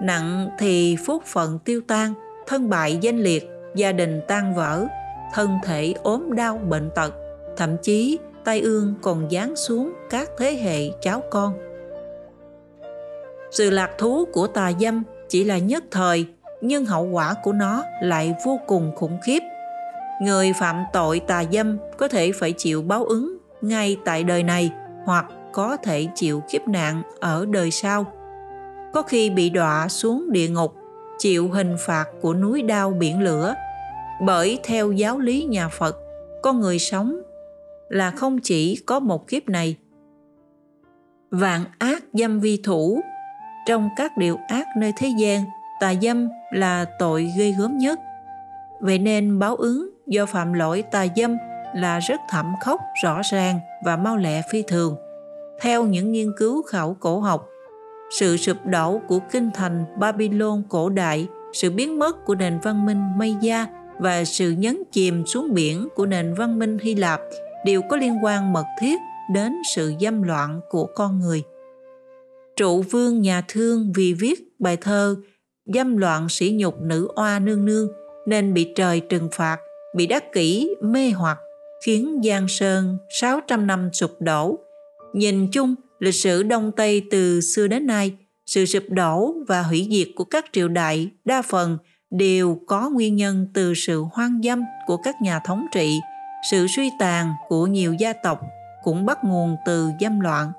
nặng 0.00 0.48
thì 0.58 0.96
phúc 1.06 1.22
phận 1.26 1.58
tiêu 1.58 1.80
tan, 1.88 2.14
thân 2.46 2.70
bại 2.70 2.98
danh 3.00 3.18
liệt, 3.18 3.50
gia 3.74 3.92
đình 3.92 4.20
tan 4.28 4.54
vỡ, 4.54 4.86
thân 5.34 5.58
thể 5.64 5.94
ốm 6.02 6.34
đau 6.34 6.58
bệnh 6.58 6.90
tật, 6.94 7.14
thậm 7.56 7.76
chí 7.82 8.18
tai 8.44 8.60
ương 8.60 8.94
còn 9.02 9.30
giáng 9.30 9.56
xuống 9.56 9.92
các 10.10 10.30
thế 10.38 10.54
hệ 10.54 10.90
cháu 11.00 11.22
con. 11.30 11.58
Sự 13.50 13.70
lạc 13.70 13.90
thú 13.98 14.24
của 14.32 14.46
tà 14.46 14.72
dâm 14.80 15.02
chỉ 15.28 15.44
là 15.44 15.58
nhất 15.58 15.84
thời, 15.90 16.26
nhưng 16.60 16.84
hậu 16.84 17.04
quả 17.04 17.34
của 17.42 17.52
nó 17.52 17.84
lại 18.02 18.34
vô 18.44 18.60
cùng 18.66 18.92
khủng 18.96 19.18
khiếp. 19.24 19.42
Người 20.22 20.52
phạm 20.52 20.84
tội 20.92 21.20
tà 21.20 21.44
dâm 21.52 21.78
có 21.96 22.08
thể 22.08 22.32
phải 22.32 22.52
chịu 22.52 22.82
báo 22.82 23.04
ứng 23.04 23.36
ngay 23.62 23.96
tại 24.04 24.24
đời 24.24 24.42
này 24.42 24.70
hoặc 25.04 25.26
có 25.52 25.76
thể 25.76 26.06
chịu 26.14 26.42
kiếp 26.48 26.68
nạn 26.68 27.02
ở 27.20 27.46
đời 27.50 27.70
sau 27.70 28.06
có 28.92 29.02
khi 29.02 29.30
bị 29.30 29.50
đọa 29.50 29.88
xuống 29.88 30.32
địa 30.32 30.48
ngục, 30.48 30.74
chịu 31.18 31.48
hình 31.48 31.76
phạt 31.78 32.04
của 32.20 32.34
núi 32.34 32.62
đao 32.62 32.90
biển 32.90 33.20
lửa. 33.20 33.54
Bởi 34.20 34.58
theo 34.64 34.92
giáo 34.92 35.18
lý 35.18 35.44
nhà 35.44 35.68
phật, 35.68 35.96
con 36.42 36.60
người 36.60 36.78
sống 36.78 37.20
là 37.88 38.10
không 38.10 38.38
chỉ 38.38 38.76
có 38.86 39.00
một 39.00 39.28
kiếp 39.28 39.48
này. 39.48 39.76
Vạn 41.30 41.64
ác 41.78 42.04
dâm 42.12 42.40
vi 42.40 42.60
thủ, 42.64 43.00
trong 43.66 43.88
các 43.96 44.16
điều 44.16 44.38
ác 44.48 44.66
nơi 44.76 44.92
thế 44.98 45.08
gian, 45.18 45.44
tà 45.80 45.94
dâm 46.02 46.28
là 46.52 46.84
tội 46.98 47.32
gây 47.38 47.54
gớm 47.58 47.78
nhất. 47.78 47.98
Vậy 48.80 48.98
nên 48.98 49.38
báo 49.38 49.56
ứng 49.56 49.90
do 50.06 50.26
phạm 50.26 50.52
lỗi 50.52 50.82
tà 50.82 51.06
dâm 51.16 51.36
là 51.74 51.98
rất 51.98 52.20
thảm 52.28 52.54
khốc, 52.60 52.80
rõ 53.02 53.20
ràng 53.30 53.60
và 53.84 53.96
mau 53.96 54.16
lẹ 54.16 54.42
phi 54.50 54.62
thường. 54.62 54.96
Theo 55.60 55.84
những 55.84 56.12
nghiên 56.12 56.32
cứu 56.36 56.62
khảo 56.62 56.96
cổ 57.00 57.20
học 57.20 57.48
sự 58.10 58.36
sụp 58.36 58.56
đổ 58.66 59.00
của 59.08 59.18
kinh 59.30 59.50
thành 59.54 59.84
babylon 59.98 60.62
cổ 60.68 60.88
đại 60.88 61.26
sự 61.52 61.70
biến 61.70 61.98
mất 61.98 62.24
của 62.24 62.34
nền 62.34 62.58
văn 62.62 62.86
minh 62.86 63.02
maya 63.16 63.66
và 63.98 64.24
sự 64.24 64.50
nhấn 64.50 64.82
chìm 64.92 65.26
xuống 65.26 65.54
biển 65.54 65.88
của 65.94 66.06
nền 66.06 66.34
văn 66.34 66.58
minh 66.58 66.78
hy 66.78 66.94
lạp 66.94 67.20
đều 67.64 67.82
có 67.82 67.96
liên 67.96 68.24
quan 68.24 68.52
mật 68.52 68.66
thiết 68.80 69.00
đến 69.34 69.52
sự 69.74 69.92
dâm 70.00 70.22
loạn 70.22 70.60
của 70.70 70.86
con 70.94 71.18
người 71.20 71.42
trụ 72.56 72.82
vương 72.82 73.20
nhà 73.20 73.42
thương 73.48 73.92
vì 73.96 74.14
viết 74.14 74.40
bài 74.58 74.76
thơ 74.76 75.16
dâm 75.74 75.96
loạn 75.96 76.28
sỉ 76.28 76.50
nhục 76.50 76.80
nữ 76.80 77.08
oa 77.14 77.38
nương 77.38 77.64
nương 77.64 77.88
nên 78.26 78.54
bị 78.54 78.72
trời 78.74 79.00
trừng 79.00 79.28
phạt 79.32 79.58
bị 79.96 80.06
đắc 80.06 80.32
kỷ 80.32 80.74
mê 80.82 81.10
hoặc 81.10 81.38
khiến 81.84 82.20
Giang 82.24 82.48
Sơn 82.48 82.98
600 83.20 83.66
năm 83.66 83.90
sụp 83.92 84.10
đổ. 84.20 84.58
Nhìn 85.12 85.50
chung, 85.50 85.74
lịch 85.98 86.14
sử 86.14 86.42
Đông 86.42 86.72
Tây 86.76 87.02
từ 87.10 87.40
xưa 87.40 87.66
đến 87.66 87.86
nay, 87.86 88.16
sự 88.46 88.66
sụp 88.66 88.82
đổ 88.88 89.34
và 89.48 89.62
hủy 89.62 89.88
diệt 89.90 90.08
của 90.16 90.24
các 90.24 90.44
triều 90.52 90.68
đại 90.68 91.10
đa 91.24 91.42
phần 91.42 91.78
đều 92.10 92.60
có 92.66 92.90
nguyên 92.90 93.16
nhân 93.16 93.46
từ 93.54 93.74
sự 93.74 94.04
hoang 94.12 94.40
dâm 94.44 94.62
của 94.86 94.96
các 94.96 95.22
nhà 95.22 95.38
thống 95.38 95.66
trị, 95.74 96.00
sự 96.50 96.66
suy 96.76 96.90
tàn 96.98 97.32
của 97.48 97.66
nhiều 97.66 97.94
gia 97.94 98.12
tộc 98.12 98.40
cũng 98.82 99.06
bắt 99.06 99.18
nguồn 99.24 99.56
từ 99.66 99.90
dâm 100.00 100.20
loạn. 100.20 100.52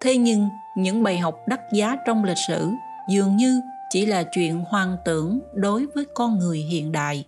Thế 0.00 0.16
nhưng, 0.16 0.48
những 0.76 1.02
bài 1.02 1.18
học 1.18 1.38
đắt 1.48 1.60
giá 1.72 1.96
trong 2.06 2.24
lịch 2.24 2.38
sử 2.48 2.68
dường 3.10 3.36
như 3.36 3.60
chỉ 3.90 4.06
là 4.06 4.22
chuyện 4.22 4.64
hoang 4.68 4.96
tưởng 5.04 5.40
đối 5.54 5.86
với 5.94 6.04
con 6.14 6.38
người 6.38 6.58
hiện 6.58 6.92
đại. 6.92 7.26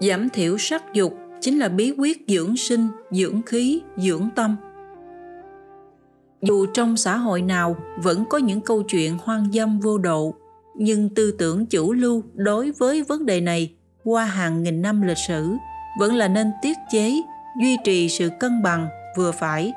Giảm 0.00 0.28
thiểu 0.30 0.58
sắc 0.58 0.92
dục 0.92 1.14
chính 1.40 1.58
là 1.58 1.68
bí 1.68 1.94
quyết 1.98 2.24
dưỡng 2.28 2.56
sinh, 2.56 2.88
dưỡng 3.10 3.42
khí, 3.42 3.82
dưỡng 3.96 4.28
tâm. 4.36 4.56
Dù 6.44 6.66
trong 6.66 6.96
xã 6.96 7.16
hội 7.16 7.42
nào 7.42 7.76
vẫn 8.02 8.24
có 8.30 8.38
những 8.38 8.60
câu 8.60 8.82
chuyện 8.82 9.18
hoang 9.24 9.52
dâm 9.52 9.80
vô 9.80 9.98
độ, 9.98 10.34
nhưng 10.74 11.08
tư 11.14 11.32
tưởng 11.38 11.66
chủ 11.66 11.92
lưu 11.92 12.22
đối 12.34 12.72
với 12.72 13.02
vấn 13.02 13.26
đề 13.26 13.40
này 13.40 13.74
qua 14.04 14.24
hàng 14.24 14.62
nghìn 14.62 14.82
năm 14.82 15.02
lịch 15.02 15.18
sử 15.28 15.48
vẫn 15.98 16.14
là 16.14 16.28
nên 16.28 16.52
tiết 16.62 16.76
chế, 16.92 17.22
duy 17.60 17.76
trì 17.84 18.08
sự 18.08 18.30
cân 18.40 18.62
bằng 18.62 18.88
vừa 19.16 19.32
phải 19.32 19.72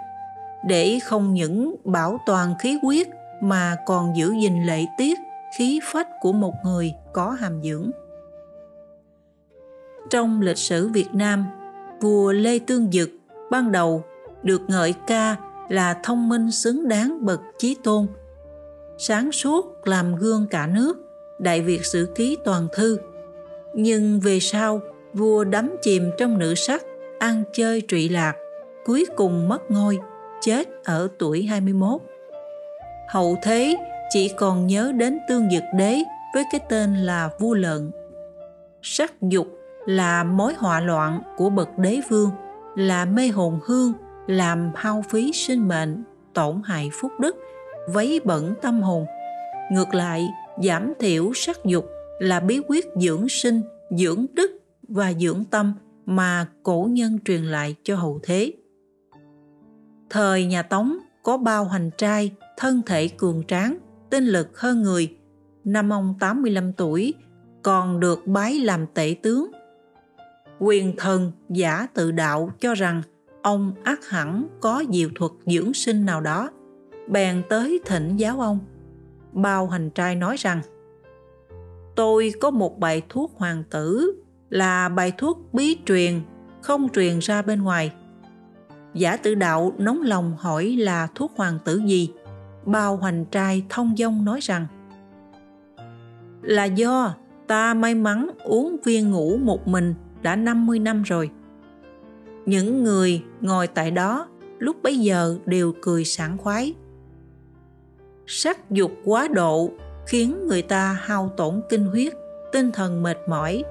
để 0.68 1.00
không 1.04 1.34
những 1.34 1.76
bảo 1.84 2.20
toàn 2.26 2.54
khí 2.60 2.80
huyết 2.82 3.08
mà 3.42 3.76
còn 3.86 4.18
giữ 4.18 4.34
gìn 4.42 4.64
lệ 4.64 4.86
tiết, 4.98 5.20
khí 5.58 5.80
phách 5.84 6.08
của 6.22 6.34
một 6.34 6.54
người 6.64 6.94
có 7.14 7.32
hàm 7.32 7.62
dưỡng. 7.64 7.92
Trong 10.10 10.42
lịch 10.42 10.58
sử 10.58 10.88
Việt 10.88 11.14
Nam, 11.14 11.46
vua 12.02 12.32
Lê 12.32 12.60
Tương 12.60 12.92
Dực 12.92 13.10
ban 13.52 13.72
đầu 13.72 14.04
được 14.44 14.62
ngợi 14.68 14.94
ca 15.08 15.36
là 15.70 16.00
thông 16.04 16.30
minh 16.30 16.52
xứng 16.52 16.88
đáng 16.88 17.26
bậc 17.26 17.42
chí 17.58 17.76
tôn, 17.84 18.08
sáng 18.98 19.32
suốt 19.32 19.88
làm 19.88 20.16
gương 20.16 20.48
cả 20.50 20.68
nước, 20.68 20.98
Đại 21.40 21.62
Việt 21.62 21.86
Sử 21.86 22.12
Ký 22.16 22.38
Toàn 22.44 22.68
Thư. 22.74 22.98
Nhưng 23.74 24.20
về 24.20 24.40
sau, 24.40 24.82
vua 25.14 25.44
đắm 25.44 25.76
chìm 25.82 26.12
trong 26.18 26.38
nữ 26.38 26.56
sắc, 26.56 26.84
ăn 27.20 27.44
chơi 27.54 27.82
trụy 27.88 28.10
lạc, 28.10 28.36
cuối 28.86 29.06
cùng 29.16 29.50
mất 29.50 29.72
ngôi, 29.72 30.00
chết 30.42 30.68
ở 30.84 31.08
tuổi 31.20 31.44
21. 31.44 32.02
Hậu 33.10 33.38
thế 33.44 33.78
chỉ 34.10 34.30
còn 34.38 34.68
nhớ 34.68 34.92
đến 34.96 35.20
tương 35.30 35.50
dực 35.50 35.64
đế 35.78 36.00
với 36.34 36.44
cái 36.52 36.62
tên 36.70 36.96
là 36.96 37.30
vua 37.40 37.54
lợn. 37.54 37.92
Sắc 38.82 39.14
dục 39.22 39.48
là 39.86 40.24
mối 40.24 40.54
họa 40.58 40.80
loạn 40.80 41.22
của 41.38 41.50
bậc 41.50 41.78
đế 41.78 42.02
vương, 42.10 42.30
là 42.76 43.06
mê 43.06 43.28
hồn 43.28 43.60
hương, 43.66 43.94
làm 44.28 44.72
hao 44.76 45.04
phí 45.10 45.32
sinh 45.34 45.68
mệnh, 45.68 46.04
tổn 46.34 46.62
hại 46.66 46.90
phúc 46.94 47.12
đức, 47.20 47.36
vấy 47.94 48.22
bẩn 48.26 48.54
tâm 48.62 48.82
hồn. 48.82 49.06
Ngược 49.72 49.94
lại, 49.94 50.28
giảm 50.64 50.94
thiểu 51.00 51.32
sắc 51.36 51.66
dục 51.66 51.86
là 52.20 52.40
bí 52.40 52.62
quyết 52.68 52.86
dưỡng 53.02 53.30
sinh, 53.30 53.62
dưỡng 53.98 54.26
đức 54.34 54.52
và 54.88 55.14
dưỡng 55.14 55.44
tâm 55.52 55.74
mà 56.06 56.48
cổ 56.64 56.88
nhân 56.92 57.20
truyền 57.26 57.44
lại 57.44 57.76
cho 57.84 57.96
hậu 57.96 58.20
thế. 58.24 58.54
Thời 60.10 60.46
nhà 60.46 60.62
Tống 60.62 60.98
có 61.24 61.38
bao 61.38 61.66
hành 61.66 61.90
trai, 61.98 62.32
thân 62.58 62.82
thể 62.86 63.08
cường 63.08 63.44
tráng, 63.48 63.78
tinh 64.10 64.26
lực 64.26 64.60
hơn 64.60 64.82
người. 64.82 65.16
Năm 65.64 65.94
ông 65.94 66.16
85 66.20 66.74
tuổi, 66.74 67.14
còn 67.64 68.00
được 68.00 68.28
bái 68.28 68.60
làm 68.60 68.86
tể 68.94 69.16
tướng 69.24 69.52
quyền 70.60 70.96
thần 70.98 71.32
giả 71.50 71.88
tự 71.94 72.12
đạo 72.12 72.52
cho 72.60 72.74
rằng 72.76 73.02
ông 73.42 73.74
ác 73.84 74.10
hẳn 74.10 74.48
có 74.60 74.84
diệu 74.92 75.10
thuật 75.16 75.32
dưỡng 75.46 75.74
sinh 75.74 76.06
nào 76.06 76.22
đó. 76.22 76.50
Bèn 77.08 77.44
tới 77.50 77.80
thỉnh 77.86 78.18
giáo 78.18 78.42
ông. 78.42 78.60
Bao 79.32 79.68
hành 79.68 79.90
trai 79.90 80.16
nói 80.16 80.36
rằng, 80.40 80.62
tôi 81.96 82.34
có 82.42 82.52
một 82.52 82.80
bài 82.80 83.02
thuốc 83.10 83.32
hoàng 83.38 83.64
tử, 83.70 84.14
là 84.50 84.90
bài 84.90 85.12
thuốc 85.18 85.54
bí 85.54 85.78
truyền, 85.86 86.22
không 86.62 86.90
truyền 86.90 87.20
ra 87.20 87.42
bên 87.42 87.62
ngoài. 87.62 87.94
Giả 88.94 89.18
tử 89.18 89.36
đạo 89.36 89.74
nóng 89.78 90.02
lòng 90.02 90.36
hỏi 90.40 90.66
là 90.66 91.08
thuốc 91.16 91.32
hoàng 91.36 91.60
tử 91.66 91.82
gì? 91.86 92.14
Bao 92.66 92.96
hoành 92.96 93.26
trai 93.26 93.64
thông 93.70 93.96
dong 93.98 94.26
nói 94.26 94.40
rằng, 94.42 94.68
là 96.42 96.66
do 96.66 97.16
ta 97.48 97.74
may 97.74 97.96
mắn 97.96 98.30
uống 98.44 98.78
viên 98.84 99.12
ngủ 99.12 99.38
một 99.38 99.68
mình 99.68 99.94
đã 100.22 100.36
50 100.36 100.80
năm 100.80 101.04
rồi. 101.04 101.30
Những 102.48 102.84
người 102.84 103.22
ngồi 103.42 103.68
tại 103.68 103.92
đó 103.92 104.28
lúc 104.60 104.76
bấy 104.84 104.98
giờ 104.98 105.36
đều 105.46 105.74
cười 105.82 106.06
sảng 106.06 106.38
khoái. 106.38 106.74
Sắc 108.28 108.72
dục 108.72 108.92
quá 109.06 109.28
độ 109.28 109.70
khiến 110.08 110.48
người 110.48 110.62
ta 110.62 111.00
hao 111.02 111.32
tổn 111.38 111.62
kinh 111.70 111.86
huyết, 111.86 112.14
tinh 112.52 112.72
thần 112.72 113.04
mệt 113.04 113.18
mỏi. 113.28 113.64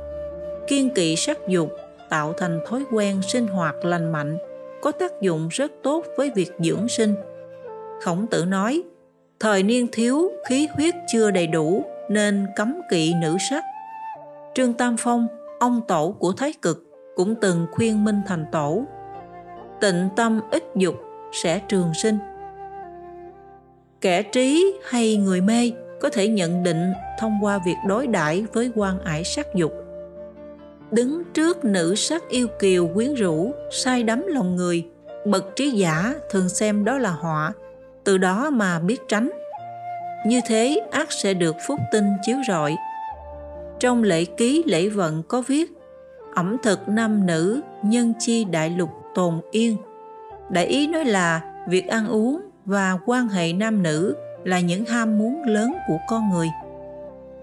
Kiên 0.68 0.90
kỵ 0.95 1.16
sắc 1.16 1.38
dục 1.49 1.71
tạo 2.11 2.33
thành 2.33 2.61
thói 2.66 2.85
quen 2.92 3.21
sinh 3.28 3.47
hoạt 3.47 3.75
lành 3.85 4.12
mạnh, 4.12 4.38
có 4.83 4.92
tác 4.92 5.12
dụng 5.23 5.49
rất 5.50 5.73
tốt 5.83 6.04
với 6.16 6.30
việc 6.35 6.52
dưỡng 6.59 6.88
sinh. 6.88 7.14
khổng 8.02 8.26
tử 8.26 8.45
nói 8.45 8.83
thời 9.40 9.62
niên 9.62 9.87
thiếu 9.92 10.30
khí 10.49 10.68
huyết 10.75 10.95
chưa 11.12 11.30
đầy 11.30 11.47
đủ 11.47 11.85
nên 12.09 12.47
cấm 12.56 12.80
kỵ 12.90 13.14
nữ 13.23 13.37
sắc 13.50 13.64
trương 14.54 14.73
tam 14.73 14.97
phong 14.99 15.26
ông 15.61 15.80
tổ 15.88 16.16
của 16.18 16.33
thái 16.33 16.52
cực 16.62 16.86
cũng 17.17 17.35
từng 17.35 17.67
khuyên 17.73 18.05
minh 18.05 18.21
thành 18.27 18.45
tổ, 18.53 18.85
tịnh 19.81 20.09
tâm 20.17 20.41
ít 20.51 20.65
dục 20.75 20.95
sẽ 21.33 21.59
trường 21.59 21.95
sinh. 21.95 22.19
Kẻ 24.01 24.23
trí 24.23 24.75
hay 24.85 25.17
người 25.17 25.41
mê 25.41 25.73
có 26.01 26.11
thể 26.11 26.29
nhận 26.29 26.63
định 26.63 26.93
thông 27.19 27.39
qua 27.43 27.59
việc 27.67 27.77
đối 27.87 28.07
đãi 28.07 28.45
với 28.53 28.71
quan 28.75 28.99
ải 29.05 29.25
sắc 29.25 29.55
dục. 29.55 29.73
Đứng 30.91 31.23
trước 31.35 31.65
nữ 31.65 31.95
sắc 31.95 32.29
yêu 32.29 32.49
kiều 32.59 32.89
quyến 32.95 33.15
rũ, 33.15 33.53
sai 33.71 34.03
đắm 34.03 34.25
lòng 34.27 34.57
người, 34.57 34.87
bậc 35.25 35.57
trí 35.57 35.71
giả 35.71 36.15
thường 36.31 36.49
xem 36.49 36.85
đó 36.85 36.99
là 36.99 37.11
họa, 37.11 37.53
từ 38.05 38.19
đó 38.19 38.51
mà 38.51 38.79
biết 38.79 39.01
tránh. 39.09 39.31
Như 40.27 40.41
thế 40.47 40.81
ác 40.91 41.13
sẽ 41.13 41.35
được 41.35 41.57
phúc 41.67 41.81
tinh 41.93 42.07
chiếu 42.23 42.37
rọi. 42.49 42.77
Trong 43.79 44.03
lễ 44.03 44.25
ký 44.25 44.63
lễ 44.67 44.89
vận 44.89 45.23
có 45.29 45.43
viết 45.47 45.75
ẩm 46.37 46.57
thực 46.62 46.88
nam 46.88 47.26
nữ, 47.26 47.61
nhân 47.83 48.12
chi 48.19 48.45
đại 48.45 48.71
lục 48.71 48.90
tồn 49.14 49.40
yên. 49.50 49.76
Đại 50.50 50.66
ý 50.66 50.87
nói 50.87 51.05
là 51.05 51.55
việc 51.69 51.87
ăn 51.87 52.09
uống 52.09 52.40
và 52.64 52.99
quan 53.07 53.28
hệ 53.28 53.52
nam 53.52 53.83
nữ 53.83 54.16
là 54.45 54.61
những 54.61 54.85
ham 54.85 55.19
muốn 55.19 55.43
lớn 55.43 55.75
của 55.88 55.99
con 56.09 56.28
người. 56.31 56.49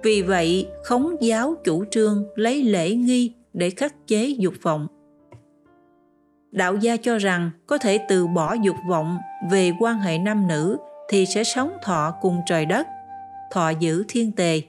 Vì 0.03 0.21
vậy, 0.21 0.67
khống 0.83 1.15
giáo 1.21 1.53
chủ 1.63 1.85
trương 1.91 2.25
lấy 2.35 2.63
lễ 2.63 2.95
nghi 2.95 3.33
để 3.53 3.69
khắc 3.69 4.07
chế 4.07 4.25
dục 4.25 4.53
vọng. 4.61 4.87
Đạo 6.51 6.75
gia 6.75 6.97
cho 6.97 7.17
rằng 7.17 7.51
có 7.67 7.77
thể 7.77 7.99
từ 8.09 8.27
bỏ 8.27 8.53
dục 8.53 8.75
vọng 8.89 9.17
về 9.51 9.71
quan 9.79 9.99
hệ 9.99 10.17
nam 10.17 10.47
nữ 10.47 10.77
thì 11.09 11.25
sẽ 11.25 11.43
sống 11.43 11.71
thọ 11.83 12.13
cùng 12.21 12.41
trời 12.45 12.65
đất, 12.65 12.87
thọ 13.51 13.69
giữ 13.69 14.03
thiên 14.07 14.31
tề. 14.31 14.61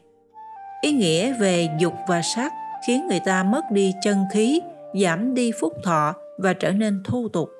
Ý 0.81 0.93
nghĩa 0.93 1.33
về 1.33 1.69
dục 1.81 1.95
và 2.09 2.23
sắc 2.23 2.53
khiến 2.87 3.07
người 3.09 3.21
ta 3.25 3.43
mất 3.43 3.65
đi 3.71 3.93
chân 4.03 4.25
khí 4.33 4.61
giảm 5.03 5.35
đi 5.35 5.53
phúc 5.61 5.73
thọ 5.85 6.15
và 6.39 6.53
trở 6.53 6.71
nên 6.71 7.03
thu 7.05 7.29
tục 7.29 7.51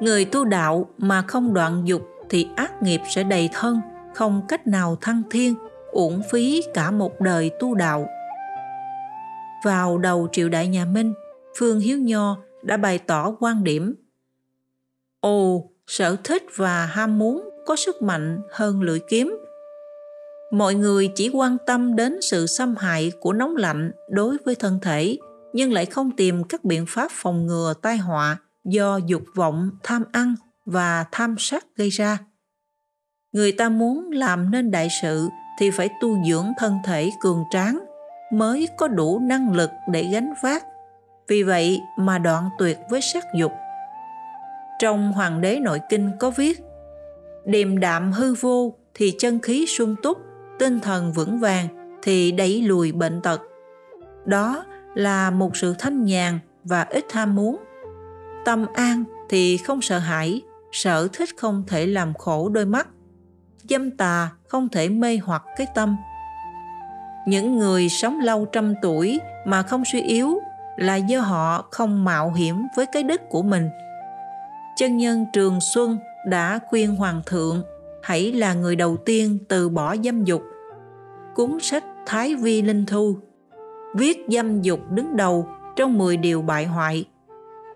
người 0.00 0.24
tu 0.24 0.44
đạo 0.44 0.88
mà 0.98 1.22
không 1.22 1.54
đoạn 1.54 1.82
dục 1.84 2.02
thì 2.28 2.48
ác 2.56 2.82
nghiệp 2.82 3.00
sẽ 3.08 3.22
đầy 3.22 3.48
thân 3.52 3.80
không 4.14 4.42
cách 4.48 4.66
nào 4.66 4.96
thăng 5.00 5.22
thiên 5.30 5.54
uổng 5.90 6.22
phí 6.30 6.62
cả 6.74 6.90
một 6.90 7.20
đời 7.20 7.50
tu 7.60 7.74
đạo 7.74 8.06
vào 9.62 9.98
đầu 9.98 10.28
triều 10.32 10.48
đại 10.48 10.68
nhà 10.68 10.84
Minh, 10.84 11.14
Phương 11.58 11.80
Hiếu 11.80 11.98
Nho 11.98 12.36
đã 12.62 12.76
bày 12.76 12.98
tỏ 12.98 13.36
quan 13.40 13.64
điểm 13.64 13.94
Ồ, 15.20 15.70
sở 15.86 16.16
thích 16.24 16.42
và 16.56 16.86
ham 16.86 17.18
muốn 17.18 17.48
có 17.66 17.76
sức 17.76 18.02
mạnh 18.02 18.42
hơn 18.50 18.82
lưỡi 18.82 19.00
kiếm. 19.08 19.36
Mọi 20.52 20.74
người 20.74 21.08
chỉ 21.14 21.30
quan 21.32 21.56
tâm 21.66 21.96
đến 21.96 22.20
sự 22.22 22.46
xâm 22.46 22.76
hại 22.76 23.12
của 23.20 23.32
nóng 23.32 23.56
lạnh 23.56 23.90
đối 24.10 24.36
với 24.44 24.54
thân 24.54 24.78
thể, 24.82 25.18
nhưng 25.52 25.72
lại 25.72 25.86
không 25.86 26.10
tìm 26.16 26.44
các 26.44 26.64
biện 26.64 26.84
pháp 26.88 27.10
phòng 27.14 27.46
ngừa 27.46 27.74
tai 27.82 27.96
họa 27.96 28.36
do 28.64 28.96
dục 28.96 29.22
vọng, 29.34 29.70
tham 29.82 30.04
ăn 30.12 30.34
và 30.64 31.04
tham 31.12 31.36
sắc 31.38 31.66
gây 31.76 31.88
ra. 31.88 32.18
Người 33.32 33.52
ta 33.52 33.68
muốn 33.68 34.10
làm 34.10 34.50
nên 34.50 34.70
đại 34.70 34.88
sự 35.02 35.28
thì 35.58 35.70
phải 35.70 35.88
tu 36.00 36.24
dưỡng 36.28 36.52
thân 36.58 36.78
thể 36.84 37.10
cường 37.20 37.44
tráng 37.50 37.84
mới 38.32 38.68
có 38.78 38.88
đủ 38.88 39.18
năng 39.18 39.52
lực 39.52 39.70
để 39.90 40.08
gánh 40.12 40.32
vác. 40.42 40.64
Vì 41.28 41.42
vậy 41.42 41.80
mà 41.98 42.18
đoạn 42.18 42.48
tuyệt 42.58 42.78
với 42.90 43.00
sắc 43.00 43.24
dục. 43.34 43.52
Trong 44.78 45.12
Hoàng 45.12 45.40
đế 45.40 45.58
Nội 45.60 45.80
Kinh 45.88 46.10
có 46.18 46.30
viết 46.30 46.60
Điềm 47.44 47.80
đạm 47.80 48.12
hư 48.12 48.34
vô 48.34 48.74
thì 48.94 49.14
chân 49.18 49.38
khí 49.38 49.66
sung 49.66 49.96
túc, 50.02 50.18
tinh 50.58 50.80
thần 50.80 51.12
vững 51.12 51.38
vàng 51.38 51.68
thì 52.02 52.32
đẩy 52.32 52.62
lùi 52.62 52.92
bệnh 52.92 53.20
tật. 53.20 53.40
Đó 54.24 54.64
là 54.94 55.30
một 55.30 55.56
sự 55.56 55.74
thanh 55.78 56.04
nhàn 56.04 56.38
và 56.64 56.82
ít 56.82 57.12
ham 57.12 57.34
muốn. 57.34 57.56
Tâm 58.44 58.66
an 58.74 59.04
thì 59.28 59.56
không 59.56 59.80
sợ 59.82 59.98
hãi, 59.98 60.42
sở 60.72 61.08
thích 61.12 61.28
không 61.36 61.64
thể 61.66 61.86
làm 61.86 62.14
khổ 62.14 62.48
đôi 62.48 62.66
mắt. 62.66 62.88
Dâm 63.68 63.90
tà 63.90 64.30
không 64.48 64.68
thể 64.68 64.88
mê 64.88 65.18
hoặc 65.24 65.42
cái 65.56 65.66
tâm 65.74 65.96
những 67.26 67.58
người 67.58 67.88
sống 67.88 68.20
lâu 68.20 68.44
trăm 68.44 68.74
tuổi 68.82 69.20
mà 69.44 69.62
không 69.62 69.84
suy 69.84 70.00
yếu 70.02 70.38
là 70.76 70.96
do 70.96 71.20
họ 71.20 71.64
không 71.70 72.04
mạo 72.04 72.32
hiểm 72.32 72.66
với 72.76 72.86
cái 72.86 73.02
đức 73.02 73.20
của 73.28 73.42
mình. 73.42 73.68
Chân 74.76 74.96
nhân 74.96 75.26
Trường 75.32 75.60
Xuân 75.60 75.98
đã 76.26 76.58
khuyên 76.68 76.96
Hoàng 76.96 77.22
thượng 77.26 77.62
hãy 78.02 78.32
là 78.32 78.54
người 78.54 78.76
đầu 78.76 78.96
tiên 78.96 79.38
từ 79.48 79.68
bỏ 79.68 79.96
dâm 80.04 80.24
dục. 80.24 80.42
Cuốn 81.34 81.58
sách 81.60 81.84
Thái 82.06 82.34
Vi 82.34 82.62
Linh 82.62 82.86
Thu 82.86 83.16
viết 83.94 84.18
dâm 84.28 84.62
dục 84.62 84.80
đứng 84.90 85.16
đầu 85.16 85.48
trong 85.76 85.98
10 85.98 86.16
điều 86.16 86.42
bại 86.42 86.66
hoại. 86.66 87.04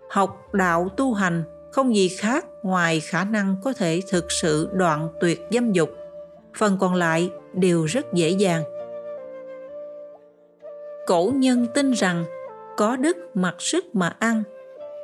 Học 0.09 0.53
đạo 0.53 0.89
tu 0.97 1.13
hành 1.13 1.43
không 1.71 1.95
gì 1.95 2.09
khác 2.09 2.45
ngoài 2.63 2.99
khả 2.99 3.23
năng 3.23 3.55
có 3.63 3.73
thể 3.73 4.01
thực 4.11 4.31
sự 4.31 4.69
đoạn 4.73 5.09
tuyệt 5.21 5.41
dâm 5.51 5.71
dục. 5.71 5.89
Phần 6.57 6.77
còn 6.79 6.93
lại, 6.95 7.31
đều 7.53 7.85
rất 7.85 8.13
dễ 8.13 8.29
dàng 8.29 8.63
cổ 11.07 11.31
nhân 11.35 11.67
tin 11.73 11.91
rằng, 11.91 12.25
có 12.77 12.95
đức 12.95 13.17
mặc 13.33 13.55
sức 13.59 13.95
mà 13.95 14.15
ăn 14.19 14.43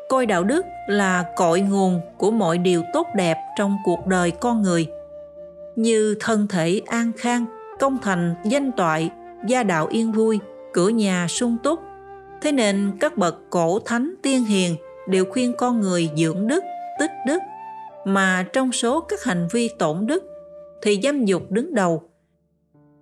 coi 0.09 0.25
đạo 0.25 0.43
đức 0.43 0.65
là 0.88 1.25
cội 1.36 1.62
nguồn 1.62 2.01
của 2.17 2.31
mọi 2.31 2.57
điều 2.57 2.83
tốt 2.93 3.07
đẹp 3.15 3.38
trong 3.57 3.77
cuộc 3.86 4.07
đời 4.07 4.31
con 4.31 4.62
người 4.62 4.88
như 5.75 6.15
thân 6.19 6.47
thể 6.47 6.81
an 6.86 7.12
khang, 7.17 7.45
công 7.79 7.97
thành, 8.01 8.36
danh 8.45 8.71
toại, 8.71 9.12
gia 9.47 9.63
đạo 9.63 9.88
yên 9.88 10.12
vui, 10.12 10.39
cửa 10.73 10.89
nhà 10.89 11.27
sung 11.29 11.57
túc. 11.63 11.79
Thế 12.41 12.51
nên 12.51 12.91
các 12.99 13.17
bậc 13.17 13.36
cổ 13.49 13.79
thánh 13.79 14.15
tiên 14.21 14.43
hiền 14.43 14.75
đều 15.07 15.25
khuyên 15.25 15.53
con 15.57 15.79
người 15.79 16.09
dưỡng 16.17 16.47
đức, 16.47 16.63
tích 16.99 17.12
đức. 17.27 17.39
Mà 18.05 18.45
trong 18.53 18.71
số 18.71 18.99
các 19.01 19.23
hành 19.23 19.47
vi 19.51 19.69
tổn 19.79 20.05
đức 20.05 20.23
thì 20.81 20.99
dâm 21.03 21.25
dục 21.25 21.51
đứng 21.51 21.73
đầu. 21.73 22.09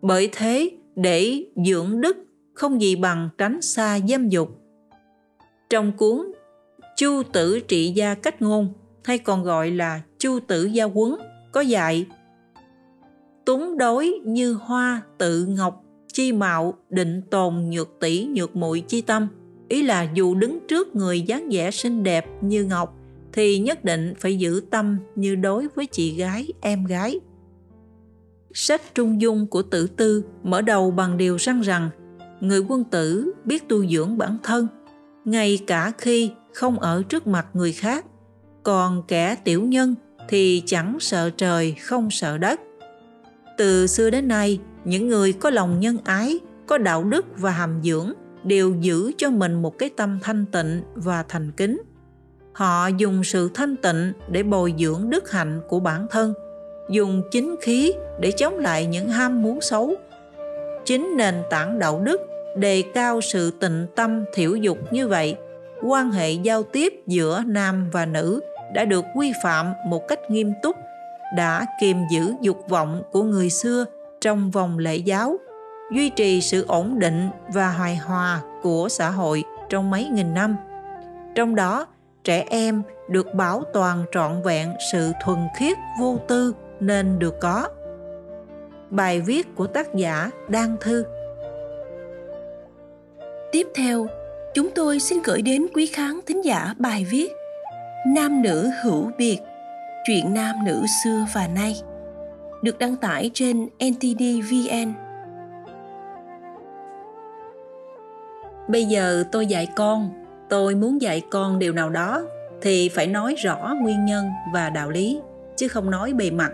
Bởi 0.02 0.30
thế, 0.32 0.70
để 0.96 1.46
dưỡng 1.66 2.02
đức 2.02 2.18
không 2.54 2.82
gì 2.82 2.96
bằng 2.96 3.30
tránh 3.38 3.62
xa 3.62 4.00
dâm 4.10 4.30
dục. 4.30 4.50
Trong 5.70 5.92
cuốn 5.98 6.32
Chu 6.98 7.24
tử 7.34 7.60
trị 7.60 7.92
gia 7.96 8.14
cách 8.14 8.42
ngôn, 8.42 8.74
hay 9.04 9.18
còn 9.18 9.44
gọi 9.44 9.72
là 9.72 10.02
Chu 10.18 10.40
tử 10.48 10.66
gia 10.66 10.84
quấn 10.84 11.16
có 11.52 11.62
dạy 11.62 12.06
Túng 13.46 13.78
đối 13.78 14.20
như 14.26 14.54
hoa, 14.54 15.02
tự 15.18 15.46
ngọc, 15.46 15.84
chi 16.14 16.32
mạo, 16.32 16.74
định 16.90 17.22
tồn 17.32 17.70
nhược 17.70 17.90
tỷ, 18.00 18.26
nhược 18.26 18.56
muội 18.56 18.82
chi 18.82 19.02
tâm. 19.02 19.28
Ý 19.68 19.84
là 19.84 20.08
dù 20.14 20.36
đứng 20.36 20.60
trước 20.68 20.96
người 20.96 21.22
dáng 21.22 21.50
vẻ 21.52 21.72
xinh 21.72 22.04
đẹp 22.04 22.26
như 22.42 22.64
ngọc, 22.64 22.98
thì 23.34 23.60
nhất 23.60 23.84
định 23.84 24.14
phải 24.20 24.38
giữ 24.38 24.62
tâm 24.72 24.98
như 25.16 25.36
đối 25.36 25.68
với 25.76 25.86
chị 25.86 26.16
gái, 26.16 26.48
em 26.62 26.86
gái. 26.86 27.20
Sách 28.54 28.82
trung 28.96 29.22
dung 29.22 29.48
của 29.48 29.62
tử 29.62 29.88
tư 29.88 30.24
mở 30.44 30.62
đầu 30.62 30.92
bằng 30.92 31.18
điều 31.18 31.38
rằng 31.38 31.62
rằng, 31.62 31.90
người 32.40 32.60
quân 32.60 32.84
tử 32.84 33.32
biết 33.46 33.70
tu 33.70 33.88
dưỡng 33.88 34.18
bản 34.18 34.38
thân, 34.44 34.68
ngay 35.26 35.60
cả 35.68 35.92
khi 35.98 36.32
không 36.54 36.80
ở 36.80 37.04
trước 37.10 37.28
mặt 37.28 37.48
người 37.54 37.72
khác. 37.72 38.06
Còn 38.64 39.04
kẻ 39.08 39.36
tiểu 39.44 39.64
nhân 39.64 39.96
thì 40.30 40.64
chẳng 40.66 40.98
sợ 41.00 41.30
trời, 41.30 41.72
không 41.72 42.12
sợ 42.12 42.38
đất 42.38 42.60
từ 43.62 43.88
xưa 43.88 44.10
đến 44.10 44.28
nay, 44.28 44.60
những 44.86 45.08
người 45.08 45.34
có 45.34 45.50
lòng 45.50 45.80
nhân 45.80 45.98
ái, 46.04 46.40
có 46.68 46.78
đạo 46.78 47.04
đức 47.04 47.26
và 47.38 47.52
hàm 47.52 47.82
dưỡng 47.84 48.14
đều 48.44 48.74
giữ 48.82 49.12
cho 49.18 49.30
mình 49.30 49.62
một 49.62 49.78
cái 49.78 49.90
tâm 49.98 50.20
thanh 50.24 50.46
tịnh 50.46 50.82
và 50.96 51.24
thành 51.30 51.52
kính. 51.52 51.82
Họ 52.54 52.88
dùng 52.88 53.24
sự 53.24 53.50
thanh 53.54 53.76
tịnh 53.76 54.14
để 54.32 54.44
bồi 54.44 54.74
dưỡng 54.80 55.10
đức 55.10 55.32
hạnh 55.32 55.62
của 55.68 55.80
bản 55.80 56.08
thân, 56.12 56.34
dùng 56.90 57.22
chính 57.32 57.56
khí 57.62 57.94
để 58.20 58.32
chống 58.32 58.60
lại 58.60 58.86
những 58.86 59.10
ham 59.10 59.42
muốn 59.42 59.62
xấu. 59.62 59.96
Chính 60.86 61.18
nền 61.18 61.36
tảng 61.50 61.80
đạo 61.80 62.02
đức 62.04 62.22
đề 62.58 62.84
cao 62.94 63.22
sự 63.22 63.52
tịnh 63.52 63.88
tâm 63.96 64.26
thiểu 64.34 64.56
dục 64.56 64.78
như 64.94 65.08
vậy, 65.08 65.36
quan 65.84 66.12
hệ 66.12 66.32
giao 66.32 66.64
tiếp 66.64 66.94
giữa 67.08 67.44
nam 67.48 67.90
và 67.92 68.06
nữ 68.06 68.42
đã 68.74 68.86
được 68.86 69.06
quy 69.16 69.34
phạm 69.44 69.74
một 69.88 70.08
cách 70.08 70.20
nghiêm 70.30 70.54
túc 70.64 70.76
đã 71.36 71.66
kiềm 71.80 71.98
giữ 72.10 72.34
dục 72.42 72.70
vọng 72.70 73.04
của 73.12 73.24
người 73.24 73.50
xưa 73.50 73.86
trong 74.22 74.52
vòng 74.52 74.78
lễ 74.78 74.96
giáo 74.96 75.38
duy 75.92 76.10
trì 76.10 76.42
sự 76.42 76.66
ổn 76.68 77.00
định 77.00 77.30
và 77.54 77.68
hài 77.68 77.96
hòa 77.96 78.42
của 78.62 78.90
xã 78.90 79.10
hội 79.10 79.44
trong 79.70 79.90
mấy 79.90 80.10
nghìn 80.12 80.34
năm. 80.34 80.56
Trong 81.36 81.56
đó 81.56 81.88
trẻ 82.24 82.46
em 82.50 82.84
được 83.10 83.34
bảo 83.34 83.64
toàn 83.74 84.06
trọn 84.12 84.42
vẹn 84.44 84.74
sự 84.92 85.12
thuần 85.24 85.38
khiết 85.58 85.78
vô 86.00 86.20
tư 86.28 86.54
nên 86.80 87.20
được 87.20 87.40
có. 87.40 87.68
Bài 88.90 89.22
viết 89.22 89.56
của 89.56 89.68
tác 89.68 89.96
giả 89.96 90.30
đan 90.48 90.76
thư. 90.80 91.06
Tiếp 93.52 93.68
theo, 93.76 94.08
chúng 94.54 94.70
tôi 94.76 95.00
xin 95.00 95.22
gửi 95.24 95.42
đến 95.42 95.68
quý 95.74 95.88
khán 95.88 96.20
thính 96.26 96.46
giả 96.46 96.74
bài 96.78 97.06
viết 97.10 97.32
Nam 98.08 98.42
nữ 98.42 98.70
hữu 98.84 99.12
biệt. 99.18 99.38
Chuyện 100.04 100.34
nam 100.34 100.56
nữ 100.66 100.86
xưa 101.04 101.26
và 101.34 101.48
nay 101.48 101.76
được 102.62 102.80
đăng 102.80 102.96
tải 102.96 103.32
trên 103.34 103.66
NTD 103.66 104.24
VN. 104.52 104.94
Bây 108.68 108.86
giờ 108.86 109.24
tôi 109.32 109.48
dạy 109.48 109.68
con, 109.76 110.10
tôi 110.50 110.76
muốn 110.76 111.02
dạy 111.02 111.22
con 111.32 111.60
điều 111.60 111.74
nào 111.74 111.90
đó 111.90 112.24
thì 112.62 112.90
phải 112.90 113.08
nói 113.08 113.36
rõ 113.36 113.76
nguyên 113.82 114.06
nhân 114.06 114.30
và 114.54 114.70
đạo 114.70 114.90
lý, 114.90 115.20
chứ 115.56 115.68
không 115.68 115.92
nói 115.92 116.14
bề 116.14 116.32
mặt. 116.32 116.52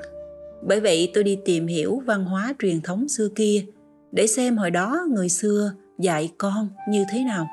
Bởi 0.62 0.80
vậy 0.80 1.12
tôi 1.14 1.24
đi 1.24 1.40
tìm 1.46 1.68
hiểu 1.68 2.02
văn 2.06 2.26
hóa 2.26 2.54
truyền 2.60 2.82
thống 2.82 3.08
xưa 3.10 3.28
kia 3.36 3.66
để 4.12 4.28
xem 4.28 4.58
hồi 4.58 4.72
đó 4.72 5.06
người 5.10 5.30
xưa 5.30 5.72
dạy 6.00 6.32
con 6.38 6.70
như 6.90 7.06
thế 7.12 7.24
nào. 7.24 7.48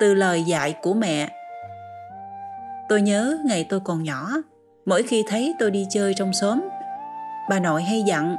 Từ 0.00 0.14
lời 0.14 0.42
dạy 0.42 0.74
của 0.82 0.94
mẹ 0.94 1.39
Tôi 2.90 3.02
nhớ 3.02 3.38
ngày 3.44 3.66
tôi 3.68 3.80
còn 3.84 4.02
nhỏ, 4.02 4.30
mỗi 4.86 5.02
khi 5.02 5.24
thấy 5.28 5.54
tôi 5.58 5.70
đi 5.70 5.86
chơi 5.90 6.14
trong 6.14 6.32
xóm, 6.32 6.60
bà 7.50 7.60
nội 7.60 7.82
hay 7.82 8.02
dặn, 8.06 8.36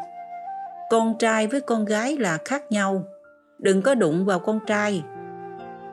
con 0.90 1.18
trai 1.20 1.48
với 1.48 1.62
con 1.62 1.86
gái 1.86 2.18
là 2.18 2.38
khác 2.46 2.64
nhau, 2.72 3.04
đừng 3.60 3.82
có 3.82 3.96
đụng 3.96 4.26
vào 4.26 4.40
con 4.40 4.60
trai. 4.68 5.04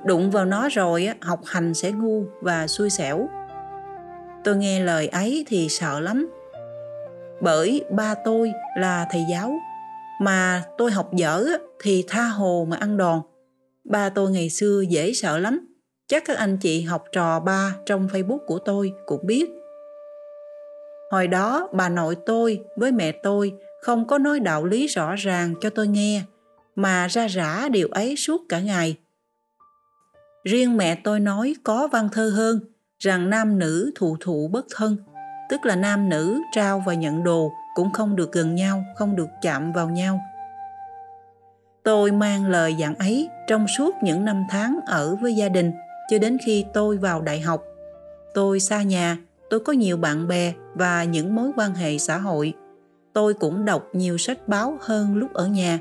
Đụng 0.05 0.31
vào 0.31 0.45
nó 0.45 0.69
rồi 0.69 1.09
học 1.21 1.41
hành 1.47 1.75
sẽ 1.75 1.93
ngu 1.93 2.25
và 2.43 2.67
xui 2.67 2.91
xẻo. 2.91 3.29
Tôi 4.45 4.57
nghe 4.57 4.81
lời 4.81 5.09
ấy 5.09 5.45
thì 5.49 5.69
sợ 5.69 6.01
lắm. 6.01 6.31
Bởi 7.41 7.85
ba 7.91 8.15
tôi 8.15 8.53
là 8.77 9.07
thầy 9.11 9.23
giáo, 9.31 9.53
mà 10.21 10.63
tôi 10.79 10.91
học 10.91 11.11
dở 11.13 11.47
thì 11.83 12.05
tha 12.09 12.23
hồ 12.23 12.67
mà 12.69 12.77
ăn 12.77 12.97
đòn. 12.97 13.21
Ba 13.85 14.09
tôi 14.09 14.31
ngày 14.31 14.51
xưa 14.51 14.81
dễ 14.89 15.13
sợ 15.13 15.39
lắm 15.39 15.69
Chắc 16.09 16.25
các 16.27 16.39
anh 16.39 16.57
chị 16.57 16.83
học 16.83 17.05
trò 17.13 17.41
ba 17.41 17.75
trong 17.87 18.09
Facebook 18.09 18.39
của 18.47 18.59
tôi 18.59 18.93
cũng 19.07 19.27
biết. 19.27 19.51
Hồi 21.11 21.27
đó 21.27 21.69
bà 21.73 21.89
nội 21.89 22.17
tôi 22.27 22.61
với 22.77 22.93
mẹ 22.93 23.13
tôi 23.13 23.53
không 23.83 24.07
có 24.07 24.19
nói 24.19 24.41
đạo 24.41 24.65
lý 24.65 24.87
rõ 24.87 25.15
ràng 25.15 25.55
cho 25.61 25.71
tôi 25.71 25.89
nghe, 25.89 26.23
mà 26.75 27.07
ra 27.07 27.27
rã 27.27 27.69
điều 27.71 27.89
ấy 27.89 28.17
suốt 28.17 28.43
cả 28.49 28.61
ngày. 28.61 28.97
Riêng 30.45 30.77
mẹ 30.77 30.95
tôi 30.95 31.21
nói 31.21 31.55
có 31.65 31.89
văn 31.93 32.09
thơ 32.13 32.31
hơn 32.37 32.61
rằng 32.99 33.31
nam 33.31 33.59
nữ 33.59 33.91
thụ 33.95 34.17
thụ 34.21 34.49
bất 34.53 34.67
thân, 34.77 34.97
tức 35.51 35.67
là 35.67 35.77
nam 35.77 36.09
nữ 36.09 36.41
trao 36.55 36.83
và 36.87 36.95
nhận 36.95 37.25
đồ 37.25 37.53
cũng 37.75 37.93
không 37.93 38.17
được 38.17 38.33
gần 38.33 38.55
nhau, 38.55 38.85
không 38.97 39.17
được 39.17 39.29
chạm 39.43 39.73
vào 39.73 39.89
nhau. 39.89 40.21
Tôi 41.83 42.13
mang 42.13 42.51
lời 42.51 42.75
dặn 42.75 42.95
ấy 42.95 43.29
trong 43.47 43.67
suốt 43.79 43.95
những 44.03 44.25
năm 44.25 44.45
tháng 44.51 44.81
ở 44.87 45.17
với 45.17 45.35
gia 45.35 45.49
đình– 45.49 45.73
cho 46.09 46.19
đến 46.19 46.37
khi 46.47 46.65
tôi 46.75 46.97
vào 46.97 47.23
đại 47.23 47.41
học. 47.41 47.63
Tôi 48.35 48.61
xa 48.61 48.83
nhà, 48.83 49.19
tôi 49.51 49.61
có 49.61 49.73
nhiều 49.73 49.97
bạn 49.97 50.29
bè 50.29 50.53
và 50.75 51.05
những 51.05 51.35
mối 51.35 51.51
quan 51.57 51.75
hệ 51.75 51.99
xã 51.99 52.19
hội. 52.19 52.55
Tôi 53.13 53.35
cũng 53.35 53.65
đọc 53.65 53.87
nhiều 53.93 54.19
sách 54.19 54.49
báo 54.49 54.79
hơn 54.81 55.17
lúc 55.17 55.33
ở 55.35 55.47
nhà. 55.47 55.79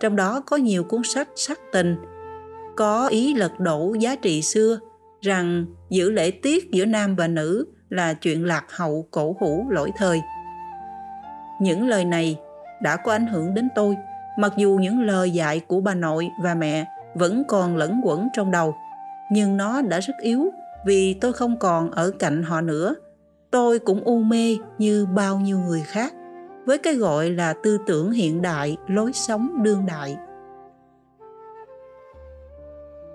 Trong 0.00 0.16
đó 0.16 0.40
có 0.46 0.56
nhiều 0.56 0.84
cuốn 0.84 1.02
sách 1.04 1.28
sắc 1.34 1.58
tình, 1.72 1.96
có 2.76 3.08
ý 3.08 3.34
lật 3.34 3.60
đổ 3.60 3.94
giá 3.94 4.16
trị 4.16 4.42
xưa 4.42 4.78
rằng 5.20 5.66
giữ 5.90 6.10
lễ 6.10 6.30
tiết 6.30 6.70
giữa 6.72 6.84
nam 6.84 7.16
và 7.16 7.28
nữ 7.28 7.66
là 7.88 8.14
chuyện 8.14 8.44
lạc 8.44 8.64
hậu 8.70 9.08
cổ 9.10 9.36
hủ 9.40 9.66
lỗi 9.70 9.90
thời. 9.96 10.20
Những 11.60 11.88
lời 11.88 12.04
này 12.04 12.36
đã 12.82 12.96
có 12.96 13.12
ảnh 13.12 13.26
hưởng 13.26 13.54
đến 13.54 13.68
tôi, 13.74 13.96
mặc 14.38 14.52
dù 14.56 14.78
những 14.80 15.00
lời 15.00 15.30
dạy 15.30 15.60
của 15.60 15.80
bà 15.80 15.94
nội 15.94 16.28
và 16.42 16.54
mẹ 16.54 16.84
vẫn 17.14 17.42
còn 17.48 17.76
lẫn 17.76 18.00
quẩn 18.04 18.28
trong 18.34 18.50
đầu 18.50 18.74
nhưng 19.32 19.56
nó 19.56 19.82
đã 19.82 20.00
rất 20.00 20.14
yếu 20.22 20.50
vì 20.86 21.14
tôi 21.14 21.32
không 21.32 21.58
còn 21.58 21.90
ở 21.90 22.10
cạnh 22.18 22.42
họ 22.42 22.60
nữa. 22.60 22.94
Tôi 23.50 23.78
cũng 23.78 24.04
u 24.04 24.18
mê 24.18 24.56
như 24.78 25.06
bao 25.14 25.38
nhiêu 25.38 25.58
người 25.58 25.82
khác 25.86 26.14
với 26.66 26.78
cái 26.78 26.94
gọi 26.94 27.30
là 27.30 27.54
tư 27.62 27.78
tưởng 27.86 28.10
hiện 28.10 28.42
đại, 28.42 28.76
lối 28.86 29.12
sống 29.12 29.62
đương 29.62 29.86
đại. 29.86 30.16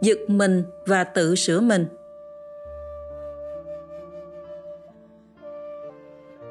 Giật 0.02 0.18
mình 0.28 0.64
và 0.86 1.04
tự 1.04 1.36
sửa 1.36 1.60
mình 1.60 1.86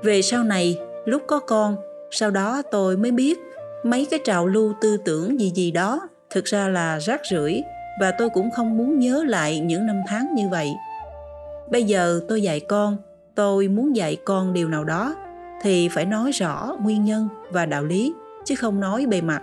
Về 0.03 0.23
sau 0.23 0.44
này, 0.44 0.79
lúc 1.05 1.23
có 1.27 1.38
con, 1.38 1.77
sau 2.11 2.31
đó 2.31 2.62
tôi 2.70 2.96
mới 2.96 3.11
biết 3.11 3.38
mấy 3.83 4.07
cái 4.11 4.20
trào 4.25 4.46
lưu 4.46 4.75
tư 4.81 4.96
tưởng 5.05 5.40
gì 5.40 5.53
gì 5.55 5.70
đó 5.70 6.09
thực 6.31 6.44
ra 6.44 6.68
là 6.68 6.99
rác 6.99 7.20
rưởi 7.31 7.62
và 8.00 8.11
tôi 8.11 8.31
cũng 8.31 8.50
không 8.50 8.76
muốn 8.76 8.98
nhớ 8.98 9.24
lại 9.29 9.61
những 9.61 9.87
năm 9.87 10.00
tháng 10.07 10.35
như 10.35 10.48
vậy. 10.48 10.74
Bây 11.70 11.85
giờ 11.85 12.20
tôi 12.29 12.42
dạy 12.42 12.61
con, 12.61 12.96
tôi 13.35 13.68
muốn 13.68 13.96
dạy 13.96 14.16
con 14.24 14.53
điều 14.53 14.68
nào 14.68 14.85
đó 14.85 15.14
thì 15.62 15.88
phải 15.88 16.07
nói 16.07 16.31
rõ 16.33 16.76
nguyên 16.83 17.05
nhân 17.05 17.29
và 17.50 17.66
đạo 17.66 17.85
lý 17.85 18.14
chứ 18.44 18.55
không 18.55 18.81
nói 18.81 19.07
bề 19.07 19.20
mặt. 19.20 19.42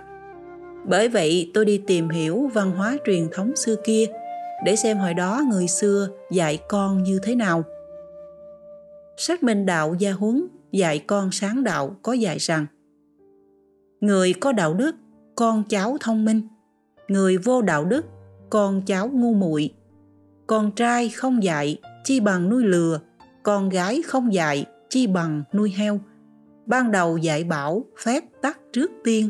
Bởi 0.84 1.08
vậy 1.08 1.50
tôi 1.54 1.64
đi 1.64 1.82
tìm 1.86 2.08
hiểu 2.08 2.50
văn 2.54 2.70
hóa 2.70 2.96
truyền 3.04 3.28
thống 3.32 3.56
xưa 3.56 3.76
kia 3.84 4.04
để 4.64 4.76
xem 4.76 4.98
hồi 4.98 5.14
đó 5.14 5.42
người 5.50 5.68
xưa 5.68 6.08
dạy 6.30 6.58
con 6.68 7.02
như 7.02 7.20
thế 7.22 7.34
nào. 7.34 7.64
Sách 9.16 9.42
Minh 9.42 9.66
Đạo 9.66 9.94
Gia 9.98 10.12
Huấn 10.12 10.46
dạy 10.72 10.98
con 10.98 11.32
sáng 11.32 11.64
đạo 11.64 11.96
có 12.02 12.12
dạy 12.12 12.38
rằng 12.38 12.66
Người 14.00 14.34
có 14.40 14.52
đạo 14.52 14.74
đức, 14.74 14.96
con 15.34 15.62
cháu 15.68 15.96
thông 16.00 16.24
minh. 16.24 16.42
Người 17.08 17.36
vô 17.36 17.62
đạo 17.62 17.84
đức, 17.84 18.04
con 18.50 18.82
cháu 18.82 19.08
ngu 19.08 19.34
muội. 19.34 19.74
Con 20.46 20.70
trai 20.70 21.08
không 21.08 21.42
dạy, 21.42 21.78
chi 22.04 22.20
bằng 22.20 22.48
nuôi 22.48 22.64
lừa. 22.64 23.00
Con 23.42 23.68
gái 23.68 24.02
không 24.02 24.34
dạy, 24.34 24.66
chi 24.88 25.06
bằng 25.06 25.42
nuôi 25.52 25.70
heo. 25.70 26.00
Ban 26.66 26.90
đầu 26.90 27.16
dạy 27.16 27.44
bảo, 27.44 27.84
phép 28.04 28.24
tắc 28.42 28.60
trước 28.72 28.90
tiên. 29.04 29.28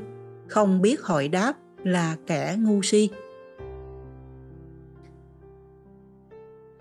Không 0.48 0.83
biết 0.83 1.02
hỏi 1.02 1.28
đáp 1.28 1.52
là 1.85 2.16
kẻ 2.26 2.57
ngu 2.59 2.83
si. 2.83 3.09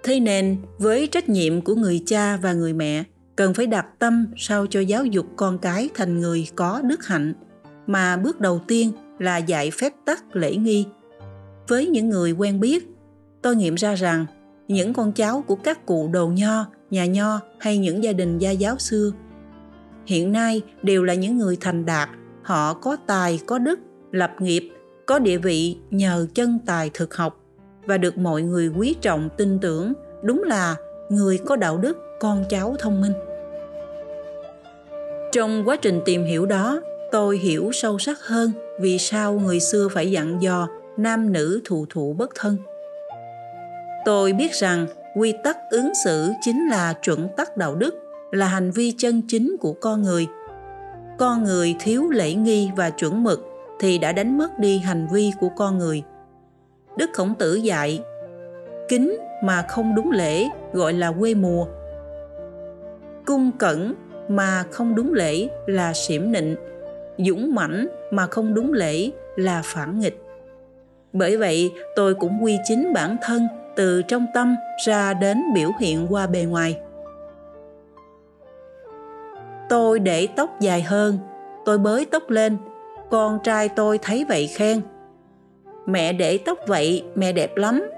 Thế 0.04 0.19
nên, 0.19 0.58
với 0.78 1.08
trách 1.08 1.30
nhiệm 1.30 1.62
của 1.62 1.76
người 1.76 2.04
cha 2.06 2.38
và 2.38 2.54
người 2.54 2.73
mẹ, 2.73 3.04
cần 3.36 3.54
phải 3.54 3.67
đặt 3.67 3.86
tâm 4.00 4.28
sao 4.38 4.67
cho 4.67 4.80
giáo 4.80 5.06
dục 5.06 5.26
con 5.36 5.58
cái 5.58 5.89
thành 5.93 6.19
người 6.19 6.47
có 6.56 6.82
đức 6.82 7.06
hạnh. 7.06 7.34
Mà 7.88 8.17
bước 8.17 8.39
đầu 8.39 8.62
tiên 8.67 8.91
là 9.19 9.38
dạy 9.38 9.71
phép 9.71 9.93
tắc 10.06 10.36
lễ 10.36 10.56
nghi 10.56 10.86
với 11.67 11.88
những 11.88 12.10
người 12.10 12.32
quen 12.32 12.60
biết, 12.60 12.88
tôi 13.41 13.56
nghiệm 13.56 13.75
ra 13.75 13.95
rằng 13.95 14.25
những 14.67 14.93
con 14.93 15.12
cháu 15.12 15.43
của 15.47 15.56
các 15.56 15.86
cụ 15.86 16.10
đồ 16.13 16.27
nho, 16.27 16.65
nhà 16.89 17.06
nho 17.06 17.39
hay 17.60 17.77
những 17.77 18.03
gia 18.03 18.13
đình 18.13 18.38
gia 18.38 18.51
giáo 18.51 18.77
xưa 18.77 19.12
hiện 20.08 20.32
nay 20.32 20.62
đều 20.84 21.03
là 21.03 21.13
những 21.13 21.38
người 21.38 21.58
thành 21.62 21.86
đạt, 21.86 22.10
họ 22.43 22.73
có 22.73 22.97
tài, 23.08 23.39
có 23.45 23.60
đức, 23.60 23.80
lập 24.12 24.32
nghiệp, 24.39 24.69
có 25.06 25.19
địa 25.19 25.38
vị 25.38 25.77
nhờ 25.91 26.27
chân 26.34 26.60
tài 26.65 26.91
thực 26.93 27.15
học 27.15 27.39
và 27.86 27.97
được 27.97 28.17
mọi 28.17 28.41
người 28.41 28.67
quý 28.67 28.95
trọng 29.01 29.30
tin 29.38 29.60
tưởng 29.60 29.93
đúng 30.23 30.43
là 30.43 30.75
người 31.10 31.38
có 31.38 31.56
đạo 31.56 31.77
đức, 31.77 31.97
con 32.19 32.45
cháu 32.49 32.75
thông 32.80 33.01
minh. 33.01 33.13
Trong 35.32 35.67
quá 35.67 35.75
trình 35.75 36.01
tìm 36.06 36.23
hiểu 36.23 36.45
đó, 36.45 36.82
tôi 37.12 37.38
hiểu 37.38 37.69
sâu 37.73 37.99
sắc 37.99 38.17
hơn 38.21 38.51
vì 38.82 38.97
sao 38.97 39.34
người 39.34 39.60
xưa 39.60 39.88
phải 39.88 40.12
dặn 40.12 40.41
dò 40.41 40.67
nam 40.97 41.33
nữ 41.33 41.62
thụ 41.65 41.86
thụ 41.89 42.13
bất 42.13 42.29
thân. 42.36 42.57
Tôi 44.05 44.33
biết 44.33 44.53
rằng 44.53 44.88
quy 45.15 45.33
tắc 45.43 45.57
ứng 45.69 45.91
xử 46.03 46.31
chính 46.41 46.67
là 46.69 46.93
chuẩn 46.93 47.29
tắc 47.38 47.57
đạo 47.57 47.75
đức, 47.75 47.95
là 48.31 48.45
hành 48.47 48.71
vi 48.71 48.93
chân 48.97 49.21
chính 49.27 49.55
của 49.60 49.73
con 49.73 50.01
người. 50.01 50.27
Con 51.17 51.43
người 51.43 51.75
thiếu 51.79 52.10
lễ 52.10 52.33
nghi 52.33 52.69
và 52.75 52.89
chuẩn 52.89 53.23
mực 53.23 53.45
thì 53.79 53.97
đã 53.97 54.12
đánh 54.12 54.38
mất 54.38 54.60
đi 54.60 54.79
hành 54.79 55.07
vi 55.13 55.31
của 55.39 55.49
con 55.49 55.77
người. 55.77 56.03
Đức 56.97 57.10
Khổng 57.13 57.36
Tử 57.36 57.55
dạy, 57.55 58.01
kính 58.89 59.17
mà 59.43 59.62
không 59.62 59.95
đúng 59.95 60.12
lễ 60.12 60.47
gọi 60.73 60.93
là 60.93 61.12
quê 61.12 61.33
mùa. 61.33 61.65
Cung 63.25 63.51
cẩn 63.60 63.93
mà 64.27 64.63
không 64.71 64.95
đúng 64.95 65.13
lễ 65.13 65.47
là 65.65 65.93
xiểm 65.93 66.31
nịnh, 66.31 66.55
dũng 67.17 67.55
mãnh 67.55 67.88
mà 68.12 68.27
không 68.27 68.53
đúng 68.53 68.73
lễ 68.73 69.12
là 69.36 69.62
phản 69.65 69.99
nghịch. 69.99 70.26
Bởi 71.17 71.38
vậy, 71.38 71.71
tôi 71.95 72.15
cũng 72.15 72.43
quy 72.43 72.58
chính 72.63 72.93
bản 72.93 73.15
thân 73.21 73.47
từ 73.75 74.01
trong 74.01 74.25
tâm 74.34 74.56
ra 74.86 75.13
đến 75.13 75.43
biểu 75.53 75.71
hiện 75.80 76.08
qua 76.10 76.27
bề 76.27 76.43
ngoài. 76.43 76.80
Tôi 79.69 79.99
để 79.99 80.27
tóc 80.36 80.60
dài 80.60 80.82
hơn, 80.82 81.19
tôi 81.65 81.77
bới 81.77 82.06
tóc 82.06 82.30
lên, 82.30 82.58
con 83.10 83.39
trai 83.43 83.69
tôi 83.69 83.97
thấy 84.01 84.25
vậy 84.30 84.47
khen. 84.47 84.82
Mẹ 85.86 86.13
để 86.13 86.38
tóc 86.38 86.58
vậy, 86.67 87.03
mẹ 87.15 87.32
đẹp 87.32 87.58
lắm. 87.58 87.89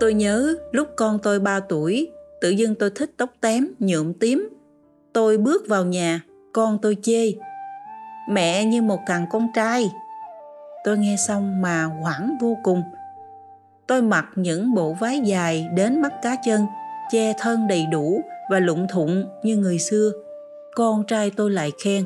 Tôi 0.00 0.14
nhớ 0.14 0.54
lúc 0.72 0.88
con 0.96 1.18
tôi 1.22 1.40
3 1.40 1.60
tuổi, 1.60 2.10
tự 2.40 2.50
dưng 2.50 2.74
tôi 2.74 2.90
thích 2.90 3.10
tóc 3.16 3.30
tém, 3.40 3.68
nhuộm 3.78 4.12
tím. 4.12 4.48
Tôi 5.12 5.38
bước 5.38 5.68
vào 5.68 5.84
nhà, 5.84 6.20
con 6.52 6.78
tôi 6.82 6.96
chê. 7.02 7.32
Mẹ 8.28 8.64
như 8.64 8.82
một 8.82 9.00
thằng 9.06 9.26
con 9.30 9.48
trai, 9.54 9.90
tôi 10.84 10.98
nghe 10.98 11.16
xong 11.16 11.62
mà 11.62 11.84
hoảng 11.84 12.36
vô 12.40 12.56
cùng. 12.62 12.82
Tôi 13.86 14.02
mặc 14.02 14.24
những 14.34 14.74
bộ 14.74 14.92
váy 14.92 15.20
dài 15.20 15.68
đến 15.74 16.00
mắt 16.00 16.12
cá 16.22 16.36
chân, 16.44 16.66
che 17.10 17.32
thân 17.38 17.68
đầy 17.68 17.86
đủ 17.86 18.20
và 18.50 18.58
lụng 18.58 18.86
thụng 18.88 19.24
như 19.42 19.56
người 19.56 19.78
xưa. 19.78 20.12
Con 20.74 21.04
trai 21.04 21.30
tôi 21.36 21.50
lại 21.50 21.72
khen, 21.84 22.04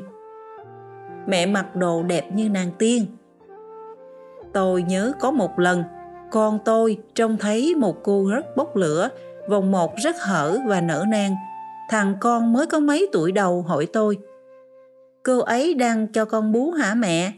mẹ 1.27 1.45
mặc 1.45 1.75
đồ 1.75 2.03
đẹp 2.03 2.31
như 2.33 2.49
nàng 2.49 2.71
tiên. 2.77 3.05
Tôi 4.53 4.83
nhớ 4.83 5.11
có 5.19 5.31
một 5.31 5.59
lần, 5.59 5.83
con 6.31 6.59
tôi 6.65 6.97
trông 7.15 7.37
thấy 7.37 7.75
một 7.75 8.03
cô 8.03 8.29
rất 8.29 8.57
bốc 8.57 8.75
lửa, 8.75 9.09
vòng 9.49 9.71
một 9.71 9.95
rất 9.97 10.15
hở 10.19 10.59
và 10.67 10.81
nở 10.81 11.05
nang. 11.07 11.35
Thằng 11.89 12.15
con 12.19 12.53
mới 12.53 12.67
có 12.67 12.79
mấy 12.79 13.09
tuổi 13.11 13.31
đầu 13.31 13.61
hỏi 13.61 13.87
tôi, 13.93 14.17
cô 15.23 15.39
ấy 15.39 15.73
đang 15.73 16.07
cho 16.07 16.25
con 16.25 16.51
bú 16.51 16.71
hả 16.71 16.95
mẹ? 16.95 17.31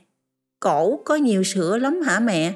Cổ 0.59 0.99
có 1.05 1.15
nhiều 1.15 1.43
sữa 1.43 1.77
lắm 1.77 2.01
hả 2.01 2.19
mẹ? 2.19 2.53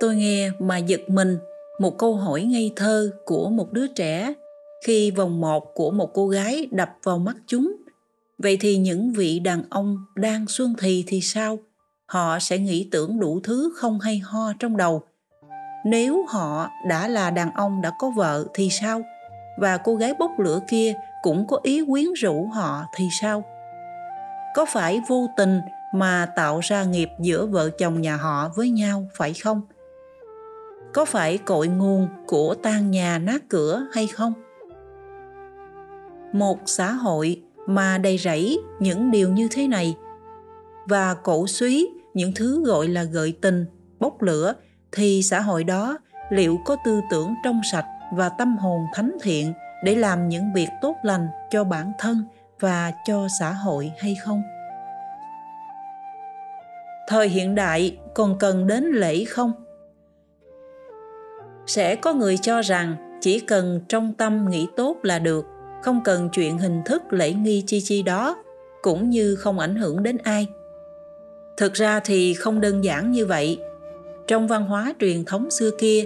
Tôi 0.00 0.16
nghe 0.16 0.50
mà 0.58 0.78
giật 0.78 1.00
mình 1.08 1.38
một 1.80 1.98
câu 1.98 2.14
hỏi 2.14 2.42
ngây 2.42 2.72
thơ 2.76 3.10
của 3.24 3.50
một 3.50 3.72
đứa 3.72 3.86
trẻ 3.86 4.34
khi 4.84 5.10
vòng 5.10 5.40
một 5.40 5.74
của 5.74 5.90
một 5.90 6.10
cô 6.14 6.28
gái 6.28 6.68
đập 6.70 6.90
vào 7.02 7.18
mắt 7.18 7.36
chúng. 7.46 7.76
Vậy 8.38 8.56
thì 8.60 8.76
những 8.78 9.12
vị 9.12 9.38
đàn 9.38 9.62
ông 9.70 9.98
đang 10.14 10.46
xuân 10.48 10.74
thì 10.78 11.04
thì 11.06 11.20
sao? 11.20 11.58
Họ 12.06 12.38
sẽ 12.38 12.58
nghĩ 12.58 12.88
tưởng 12.92 13.20
đủ 13.20 13.40
thứ 13.44 13.72
không 13.76 14.00
hay 14.00 14.18
ho 14.18 14.52
trong 14.58 14.76
đầu. 14.76 15.02
Nếu 15.84 16.24
họ 16.28 16.70
đã 16.88 17.08
là 17.08 17.30
đàn 17.30 17.50
ông 17.54 17.82
đã 17.82 17.92
có 17.98 18.10
vợ 18.16 18.44
thì 18.54 18.68
sao? 18.70 19.02
Và 19.58 19.76
cô 19.76 19.94
gái 19.94 20.14
bốc 20.18 20.30
lửa 20.38 20.60
kia 20.68 20.94
cũng 21.22 21.46
có 21.46 21.60
ý 21.62 21.84
quyến 21.86 22.12
rũ 22.12 22.46
họ 22.54 22.84
thì 22.96 23.04
sao? 23.20 23.44
Có 24.54 24.64
phải 24.64 25.00
vô 25.08 25.26
tình 25.36 25.60
mà 25.98 26.26
tạo 26.36 26.60
ra 26.62 26.84
nghiệp 26.84 27.08
giữa 27.20 27.46
vợ 27.46 27.70
chồng 27.70 28.00
nhà 28.00 28.16
họ 28.16 28.50
với 28.56 28.70
nhau, 28.70 29.08
phải 29.14 29.34
không? 29.34 29.60
Có 30.92 31.04
phải 31.04 31.38
cội 31.38 31.68
nguồn 31.68 32.08
của 32.26 32.54
tan 32.54 32.90
nhà 32.90 33.18
nát 33.18 33.42
cửa 33.48 33.86
hay 33.92 34.06
không? 34.06 34.32
Một 36.32 36.58
xã 36.66 36.92
hội 36.92 37.42
mà 37.66 37.98
đầy 37.98 38.18
rẫy 38.18 38.58
những 38.80 39.10
điều 39.10 39.32
như 39.32 39.48
thế 39.50 39.68
này 39.68 39.96
và 40.88 41.14
cổ 41.14 41.46
suý 41.46 41.88
những 42.14 42.32
thứ 42.34 42.64
gọi 42.64 42.88
là 42.88 43.02
gợi 43.02 43.38
tình, 43.42 43.66
bốc 44.00 44.22
lửa, 44.22 44.54
thì 44.92 45.22
xã 45.22 45.40
hội 45.40 45.64
đó 45.64 45.98
liệu 46.30 46.58
có 46.64 46.76
tư 46.84 47.00
tưởng 47.10 47.34
trong 47.44 47.60
sạch 47.72 47.86
và 48.12 48.28
tâm 48.28 48.58
hồn 48.58 48.80
thánh 48.94 49.16
thiện 49.22 49.52
để 49.84 49.94
làm 49.94 50.28
những 50.28 50.52
việc 50.54 50.68
tốt 50.82 50.96
lành 51.02 51.28
cho 51.50 51.64
bản 51.64 51.92
thân 51.98 52.24
và 52.60 52.92
cho 53.06 53.28
xã 53.40 53.52
hội 53.52 53.92
hay 53.98 54.14
không? 54.24 54.42
Thời 57.08 57.28
hiện 57.28 57.54
đại 57.54 57.96
còn 58.14 58.38
cần 58.38 58.66
đến 58.66 58.84
lễ 58.84 59.24
không? 59.24 59.52
Sẽ 61.66 61.96
có 61.96 62.12
người 62.12 62.38
cho 62.42 62.62
rằng 62.62 63.18
chỉ 63.20 63.40
cần 63.40 63.80
trong 63.88 64.14
tâm 64.18 64.50
nghĩ 64.50 64.66
tốt 64.76 64.96
là 65.02 65.18
được, 65.18 65.46
không 65.82 66.00
cần 66.04 66.28
chuyện 66.32 66.58
hình 66.58 66.82
thức 66.84 67.02
lễ 67.10 67.32
nghi 67.32 67.64
chi 67.66 67.80
chi 67.80 68.02
đó, 68.02 68.36
cũng 68.82 69.10
như 69.10 69.36
không 69.36 69.58
ảnh 69.58 69.76
hưởng 69.76 70.02
đến 70.02 70.18
ai. 70.22 70.46
Thực 71.56 71.74
ra 71.74 72.00
thì 72.00 72.34
không 72.34 72.60
đơn 72.60 72.84
giản 72.84 73.12
như 73.12 73.26
vậy. 73.26 73.58
Trong 74.26 74.48
văn 74.48 74.66
hóa 74.66 74.94
truyền 75.00 75.24
thống 75.24 75.50
xưa 75.50 75.70
kia, 75.78 76.04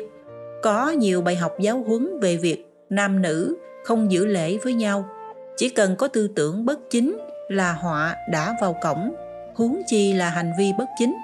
có 0.63 0.91
nhiều 0.91 1.23
bài 1.23 1.37
học 1.37 1.53
giáo 1.61 1.85
huấn 1.87 2.21
về 2.21 2.37
việc 2.37 2.65
nam 2.91 3.23
nữ 3.23 3.57
không 3.85 4.13
giữ 4.13 4.27
lễ 4.27 4.59
với 4.63 4.75
nhau. 4.75 5.09
Chỉ 5.57 5.69
cần 5.69 5.97
có 5.97 6.09
tư 6.09 6.29
tưởng 6.37 6.65
bất 6.65 6.91
chính 6.91 7.19
là 7.49 7.73
họa 7.73 8.17
đã 8.31 8.55
vào 8.61 8.77
cổng 8.83 9.11
huống 9.55 9.83
chi 9.87 10.13
là 10.13 10.31
hành 10.31 10.53
vi 10.59 10.73
bất 10.79 10.89
chính. 10.99 11.17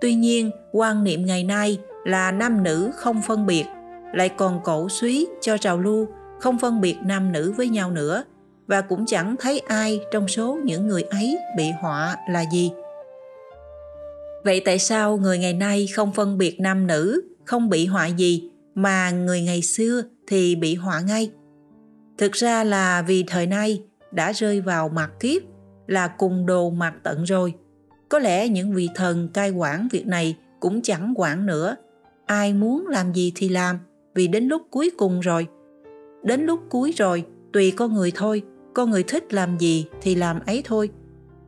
Tuy 0.00 0.14
nhiên, 0.14 0.50
quan 0.72 1.04
niệm 1.04 1.26
ngày 1.26 1.44
nay 1.44 1.78
là 2.04 2.30
nam 2.30 2.62
nữ 2.62 2.90
không 2.94 3.22
phân 3.22 3.46
biệt, 3.46 3.64
lại 4.12 4.28
còn 4.28 4.60
cổ 4.64 4.88
suý 4.88 5.28
cho 5.40 5.58
trào 5.58 5.78
lưu 5.78 6.06
không 6.40 6.58
phân 6.58 6.80
biệt 6.80 6.96
nam 7.04 7.32
nữ 7.32 7.54
với 7.56 7.68
nhau 7.68 7.90
nữa, 7.90 8.24
và 8.66 8.80
cũng 8.80 9.06
chẳng 9.06 9.36
thấy 9.40 9.58
ai 9.58 10.00
trong 10.12 10.28
số 10.28 10.58
những 10.64 10.86
người 10.86 11.02
ấy 11.02 11.38
bị 11.56 11.70
họa 11.80 12.16
là 12.28 12.44
gì. 12.52 12.70
Vậy 14.44 14.62
tại 14.64 14.78
sao 14.78 15.16
người 15.16 15.38
ngày 15.38 15.52
nay 15.52 15.86
không 15.94 16.12
phân 16.12 16.38
biệt 16.38 16.60
nam 16.60 16.86
nữ, 16.86 17.22
không 17.44 17.68
bị 17.68 17.86
họa 17.86 18.06
gì, 18.06 18.50
mà 18.74 19.10
người 19.10 19.42
ngày 19.42 19.62
xưa 19.62 20.02
thì 20.26 20.56
bị 20.56 20.74
họa 20.74 21.00
ngay? 21.00 21.30
Thực 22.18 22.32
ra 22.32 22.64
là 22.64 23.02
vì 23.02 23.24
thời 23.26 23.46
nay 23.46 23.82
đã 24.10 24.32
rơi 24.32 24.60
vào 24.60 24.88
mặt 24.88 25.10
kiếp 25.20 25.42
là 25.86 26.08
cùng 26.08 26.46
đồ 26.46 26.70
mặt 26.70 26.94
tận 27.02 27.24
rồi. 27.24 27.54
Có 28.08 28.18
lẽ 28.18 28.48
những 28.48 28.72
vị 28.72 28.88
thần 28.94 29.28
cai 29.28 29.50
quản 29.50 29.88
việc 29.90 30.06
này 30.06 30.36
cũng 30.60 30.82
chẳng 30.82 31.14
quản 31.16 31.46
nữa. 31.46 31.76
Ai 32.26 32.52
muốn 32.52 32.86
làm 32.86 33.12
gì 33.12 33.32
thì 33.34 33.48
làm, 33.48 33.78
vì 34.14 34.26
đến 34.26 34.48
lúc 34.48 34.62
cuối 34.70 34.90
cùng 34.98 35.20
rồi. 35.20 35.46
Đến 36.22 36.46
lúc 36.46 36.60
cuối 36.68 36.92
rồi, 36.96 37.24
tùy 37.52 37.70
con 37.70 37.94
người 37.94 38.12
thôi, 38.14 38.42
con 38.74 38.90
người 38.90 39.02
thích 39.02 39.34
làm 39.34 39.58
gì 39.58 39.86
thì 40.02 40.14
làm 40.14 40.40
ấy 40.46 40.62
thôi. 40.64 40.90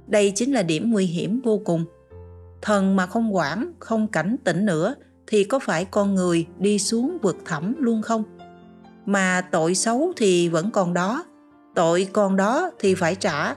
Đây 0.07 0.33
chính 0.35 0.53
là 0.53 0.63
điểm 0.63 0.91
nguy 0.91 1.07
hiểm 1.07 1.41
vô 1.45 1.61
cùng. 1.65 1.85
Thần 2.63 2.97
mà 2.97 3.07
không 3.07 3.35
quản, 3.35 3.73
không 3.79 4.09
cảnh 4.09 4.37
tỉnh 4.45 4.67
nữa, 4.67 4.95
thì 5.27 5.45
có 5.45 5.59
phải 5.59 5.85
con 5.85 6.15
người 6.15 6.47
đi 6.59 6.79
xuống 6.79 7.19
vực 7.23 7.37
thẳm 7.45 7.75
luôn 7.79 8.03
không? 8.03 8.23
Mà 9.07 9.41
tội 9.51 9.75
xấu 9.75 10.13
thì 10.17 10.49
vẫn 10.49 10.71
còn 10.71 10.95
đó, 10.95 11.25
tội 11.75 12.09
còn 12.13 12.37
đó 12.37 12.71
thì 12.79 12.95
phải 12.95 13.15
trả 13.15 13.55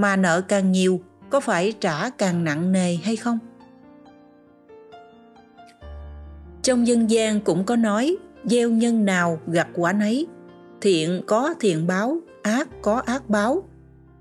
mà 0.00 0.16
nợ 0.16 0.40
càng 0.48 0.72
nhiều, 0.72 1.00
có 1.30 1.40
phải 1.40 1.72
trả 1.80 2.10
càng 2.10 2.44
nặng 2.44 2.72
nề 2.72 2.94
hay 2.94 3.16
không? 3.16 3.38
Trong 6.62 6.86
dân 6.86 7.10
gian 7.10 7.40
cũng 7.40 7.64
có 7.64 7.76
nói, 7.76 8.16
gieo 8.44 8.70
nhân 8.70 9.04
nào 9.04 9.40
gặt 9.46 9.68
quả 9.74 9.92
nấy, 9.92 10.26
thiện 10.80 11.22
có 11.26 11.54
thiện 11.60 11.86
báo, 11.86 12.18
ác 12.42 12.68
có 12.82 13.02
ác 13.06 13.28
báo, 13.28 13.62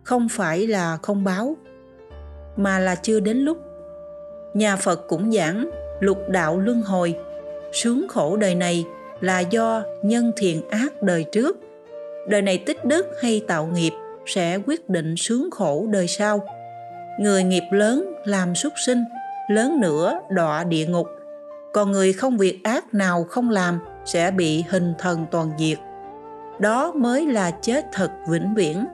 không 0.04 0.28
phải 0.30 0.68
là 0.68 0.98
không 0.98 1.24
báo, 1.24 1.58
mà 2.56 2.80
là 2.80 2.96
chưa 2.96 3.20
đến 3.20 3.38
lúc. 3.38 3.58
Nhà 4.54 4.76
phật 4.76 5.08
cũng 5.08 5.32
giảng, 5.32 5.70
lục 6.00 6.30
đạo 6.30 6.60
luân 6.60 6.82
hồi, 6.82 7.16
sướng 7.74 8.08
khổ 8.10 8.38
đời 8.38 8.56
này 8.56 8.86
là 9.22 9.40
do 9.40 9.84
nhân 10.04 10.32
thiện 10.38 10.70
ác 10.70 11.04
đời 11.04 11.26
trước. 11.32 11.58
Đời 12.28 12.42
này 12.42 12.58
tích 12.58 12.86
đức 12.86 13.08
hay 13.22 13.42
tạo 13.48 13.68
nghiệp 13.68 13.94
sẽ 14.28 14.58
quyết 14.66 14.90
định 14.90 15.16
sướng 15.18 15.52
khổ 15.52 15.88
đời 15.90 16.08
sau. 16.08 16.42
Người 17.20 17.44
nghiệp 17.44 17.63
lớn 17.72 18.13
làm 18.26 18.56
súc 18.56 18.74
sinh, 18.86 19.04
lớn 19.50 19.82
nữa 19.82 20.20
đọa 20.30 20.63
địa 20.63 20.86
ngục. 20.86 21.08
Còn 21.74 21.92
người 21.92 22.13
không 22.13 22.38
việc 22.38 22.63
ác 22.63 22.94
nào 22.94 23.24
không 23.24 23.50
làm 23.50 23.80
sẽ 24.06 24.32
bị 24.32 24.63
hình 24.70 24.94
thần 25.00 25.26
toàn 25.32 25.52
diệt. 25.60 25.78
Đó 26.60 26.92
mới 26.96 27.26
là 27.26 27.52
chết 27.52 27.86
thật 27.94 28.12
vĩnh 28.30 28.54
viễn. 28.56 28.86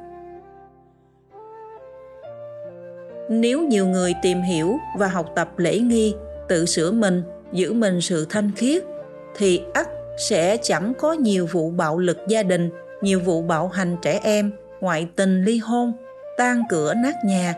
Nếu 3.29 3.61
nhiều 3.61 3.87
người 3.87 4.13
tìm 4.21 4.41
hiểu 4.41 4.77
và 4.97 5.07
học 5.07 5.31
tập 5.35 5.59
lễ 5.59 5.79
nghi, 5.79 6.15
tự 6.47 6.65
sửa 6.65 6.91
mình, 6.91 7.23
giữ 7.51 7.73
mình 7.73 8.01
sự 8.01 8.27
thanh 8.29 8.51
khiết, 8.55 8.83
thì 9.35 9.61
ắt 9.73 9.87
sẽ 10.17 10.57
chẳng 10.57 10.93
có 10.99 11.13
nhiều 11.13 11.47
vụ 11.51 11.71
bạo 11.71 11.97
lực 11.97 12.17
gia 12.27 12.43
đình, 12.43 12.69
nhiều 13.01 13.19
vụ 13.19 13.41
bạo 13.41 13.67
hành 13.67 13.97
trẻ 14.01 14.19
em 14.23 14.51
ngoại 14.83 15.07
tình 15.15 15.43
ly 15.43 15.57
hôn, 15.57 15.93
tan 16.37 16.63
cửa 16.69 16.93
nát 16.93 17.15
nhà, 17.25 17.53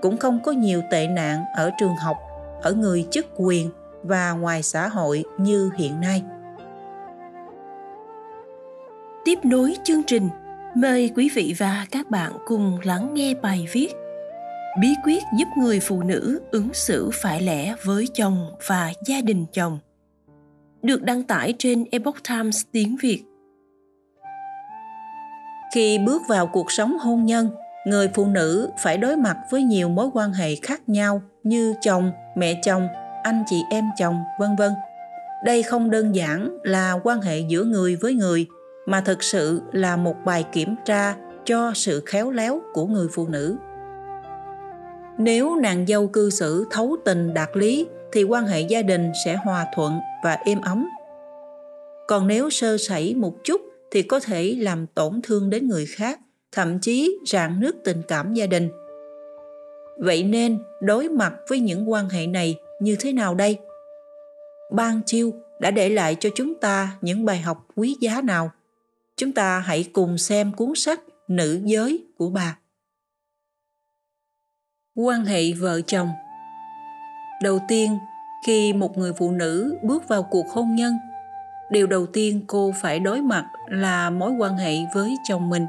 cũng 0.00 0.16
không 0.16 0.42
có 0.42 0.52
nhiều 0.52 0.82
tệ 0.90 1.06
nạn 1.06 1.44
ở 1.56 1.70
trường 1.78 1.96
học, 1.96 2.16
ở 2.62 2.72
người 2.72 3.06
chức 3.10 3.26
quyền 3.36 3.70
và 4.02 4.32
ngoài 4.32 4.62
xã 4.62 4.88
hội 4.88 5.24
như 5.38 5.70
hiện 5.76 6.00
nay 6.00 6.22
tiếp 9.28 9.38
nối 9.44 9.74
chương 9.84 10.02
trình, 10.02 10.28
mời 10.74 11.10
quý 11.16 11.30
vị 11.34 11.54
và 11.58 11.86
các 11.90 12.10
bạn 12.10 12.32
cùng 12.46 12.78
lắng 12.84 13.14
nghe 13.14 13.34
bài 13.34 13.68
viết 13.72 13.88
bí 14.80 14.88
quyết 15.04 15.22
giúp 15.38 15.48
người 15.58 15.80
phụ 15.80 16.02
nữ 16.02 16.40
ứng 16.50 16.74
xử 16.74 17.10
phải 17.12 17.42
lẽ 17.42 17.74
với 17.84 18.08
chồng 18.14 18.50
và 18.66 18.92
gia 19.06 19.20
đình 19.20 19.46
chồng, 19.52 19.78
được 20.82 21.02
đăng 21.02 21.22
tải 21.22 21.54
trên 21.58 21.84
Epoch 21.90 22.28
Times 22.28 22.62
tiếng 22.72 22.96
Việt. 23.02 23.27
Khi 25.74 25.98
bước 25.98 26.22
vào 26.28 26.46
cuộc 26.46 26.72
sống 26.72 26.98
hôn 26.98 27.24
nhân, 27.24 27.50
người 27.86 28.08
phụ 28.14 28.26
nữ 28.26 28.70
phải 28.78 28.98
đối 28.98 29.16
mặt 29.16 29.36
với 29.50 29.62
nhiều 29.62 29.88
mối 29.88 30.08
quan 30.14 30.32
hệ 30.32 30.54
khác 30.54 30.88
nhau 30.88 31.22
như 31.42 31.74
chồng, 31.82 32.12
mẹ 32.36 32.60
chồng, 32.62 32.88
anh 33.22 33.44
chị 33.46 33.62
em 33.70 33.84
chồng, 33.98 34.22
vân 34.40 34.56
vân. 34.56 34.72
Đây 35.44 35.62
không 35.62 35.90
đơn 35.90 36.14
giản 36.14 36.58
là 36.62 36.98
quan 37.04 37.20
hệ 37.20 37.38
giữa 37.38 37.64
người 37.64 37.96
với 37.96 38.14
người 38.14 38.46
mà 38.86 39.00
thực 39.00 39.22
sự 39.22 39.62
là 39.72 39.96
một 39.96 40.16
bài 40.24 40.44
kiểm 40.52 40.74
tra 40.84 41.14
cho 41.44 41.72
sự 41.74 42.02
khéo 42.06 42.30
léo 42.30 42.60
của 42.74 42.86
người 42.86 43.08
phụ 43.12 43.28
nữ 43.28 43.56
nếu 45.18 45.56
nàng 45.56 45.86
dâu 45.86 46.06
cư 46.06 46.30
xử 46.30 46.66
thấu 46.70 46.96
tình 47.04 47.34
đạt 47.34 47.48
lý 47.54 47.86
thì 48.12 48.24
quan 48.24 48.46
hệ 48.46 48.60
gia 48.60 48.82
đình 48.82 49.12
sẽ 49.24 49.36
hòa 49.36 49.66
thuận 49.74 50.00
và 50.24 50.38
êm 50.44 50.60
ấm 50.60 50.88
còn 52.08 52.26
nếu 52.26 52.50
sơ 52.50 52.76
sẩy 52.78 53.14
một 53.14 53.32
chút 53.44 53.60
thì 53.90 54.02
có 54.02 54.20
thể 54.20 54.56
làm 54.58 54.86
tổn 54.86 55.20
thương 55.22 55.50
đến 55.50 55.68
người 55.68 55.86
khác 55.86 56.20
thậm 56.52 56.78
chí 56.80 57.18
rạn 57.26 57.60
nứt 57.60 57.74
tình 57.84 58.02
cảm 58.08 58.34
gia 58.34 58.46
đình 58.46 58.68
vậy 59.98 60.24
nên 60.24 60.58
đối 60.82 61.08
mặt 61.08 61.34
với 61.48 61.60
những 61.60 61.90
quan 61.90 62.08
hệ 62.08 62.26
này 62.26 62.56
như 62.80 62.96
thế 63.00 63.12
nào 63.12 63.34
đây 63.34 63.58
ban 64.70 65.00
chiêu 65.06 65.32
đã 65.58 65.70
để 65.70 65.88
lại 65.88 66.16
cho 66.20 66.30
chúng 66.34 66.54
ta 66.54 66.96
những 67.00 67.24
bài 67.24 67.38
học 67.38 67.66
quý 67.76 67.96
giá 68.00 68.20
nào? 68.20 68.50
Chúng 69.16 69.32
ta 69.32 69.58
hãy 69.58 69.84
cùng 69.92 70.18
xem 70.18 70.52
cuốn 70.52 70.72
sách 70.74 71.00
Nữ 71.28 71.60
giới 71.64 72.04
của 72.18 72.28
bà. 72.28 72.58
Quan 74.94 75.24
hệ 75.24 75.52
vợ 75.52 75.80
chồng 75.80 76.08
Đầu 77.42 77.58
tiên, 77.68 77.98
khi 78.46 78.72
một 78.72 78.98
người 78.98 79.12
phụ 79.18 79.30
nữ 79.30 79.76
bước 79.82 80.08
vào 80.08 80.22
cuộc 80.22 80.48
hôn 80.50 80.74
nhân, 80.74 80.92
điều 81.70 81.86
đầu 81.86 82.06
tiên 82.06 82.44
cô 82.46 82.72
phải 82.82 83.00
đối 83.00 83.22
mặt 83.22 83.44
là 83.68 84.10
mối 84.10 84.32
quan 84.32 84.56
hệ 84.56 84.74
với 84.94 85.16
chồng 85.28 85.50
mình. 85.50 85.66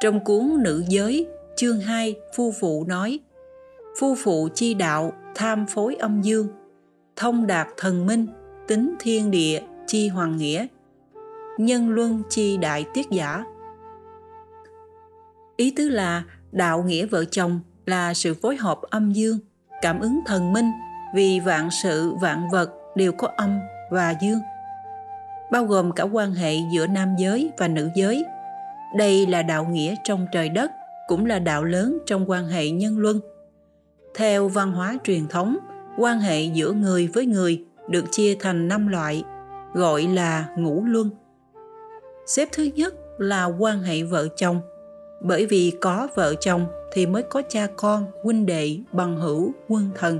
Trong 0.00 0.24
cuốn 0.24 0.62
Nữ 0.62 0.84
giới, 0.88 1.26
chương 1.56 1.80
2, 1.80 2.14
phu 2.36 2.52
phụ 2.60 2.84
nói 2.88 3.20
Phu 4.00 4.14
phụ 4.14 4.48
chi 4.54 4.74
đạo, 4.74 5.12
tham 5.34 5.66
phối 5.66 5.94
âm 5.94 6.22
dương, 6.22 6.48
thông 7.16 7.46
đạt 7.46 7.66
thần 7.76 8.06
minh, 8.06 8.26
tính 8.68 8.94
thiên 9.00 9.30
địa, 9.30 9.60
chi 9.86 10.08
hoàng 10.08 10.36
nghĩa, 10.36 10.66
nhân 11.58 11.90
luân 11.90 12.22
chi 12.28 12.56
đại 12.56 12.84
tiết 12.94 13.10
giả. 13.10 13.44
Ý 15.56 15.70
tứ 15.76 15.88
là 15.88 16.22
đạo 16.52 16.82
nghĩa 16.82 17.06
vợ 17.06 17.24
chồng 17.24 17.60
là 17.86 18.14
sự 18.14 18.34
phối 18.34 18.56
hợp 18.56 18.78
âm 18.82 19.12
dương, 19.12 19.38
cảm 19.82 20.00
ứng 20.00 20.20
thần 20.26 20.52
minh 20.52 20.70
vì 21.14 21.40
vạn 21.40 21.68
sự 21.82 22.14
vạn 22.20 22.48
vật 22.52 22.70
đều 22.96 23.12
có 23.12 23.28
âm 23.36 23.58
và 23.90 24.14
dương 24.22 24.38
bao 25.50 25.64
gồm 25.64 25.92
cả 25.92 26.04
quan 26.04 26.32
hệ 26.32 26.54
giữa 26.72 26.86
nam 26.86 27.08
giới 27.18 27.50
và 27.58 27.68
nữ 27.68 27.88
giới. 27.94 28.24
Đây 28.96 29.26
là 29.26 29.42
đạo 29.42 29.66
nghĩa 29.70 29.94
trong 30.04 30.26
trời 30.32 30.48
đất, 30.48 30.70
cũng 31.08 31.26
là 31.26 31.38
đạo 31.38 31.64
lớn 31.64 31.98
trong 32.06 32.30
quan 32.30 32.46
hệ 32.48 32.70
nhân 32.70 32.98
luân. 32.98 33.20
Theo 34.14 34.48
văn 34.48 34.72
hóa 34.72 34.96
truyền 35.04 35.28
thống, 35.28 35.56
quan 35.98 36.20
hệ 36.20 36.42
giữa 36.42 36.72
người 36.72 37.08
với 37.14 37.26
người 37.26 37.64
được 37.88 38.04
chia 38.10 38.36
thành 38.40 38.68
năm 38.68 38.88
loại, 38.88 39.24
gọi 39.74 40.02
là 40.02 40.48
ngũ 40.56 40.84
luân. 40.84 41.10
Xếp 42.26 42.48
thứ 42.52 42.68
nhất 42.74 42.94
là 43.18 43.44
quan 43.44 43.82
hệ 43.82 44.02
vợ 44.02 44.28
chồng. 44.36 44.60
Bởi 45.22 45.46
vì 45.46 45.72
có 45.80 46.08
vợ 46.14 46.34
chồng 46.40 46.66
thì 46.92 47.06
mới 47.06 47.22
có 47.22 47.42
cha 47.48 47.66
con, 47.76 48.06
huynh 48.22 48.46
đệ, 48.46 48.76
bằng 48.92 49.16
hữu, 49.16 49.52
quân 49.68 49.90
thần. 49.94 50.18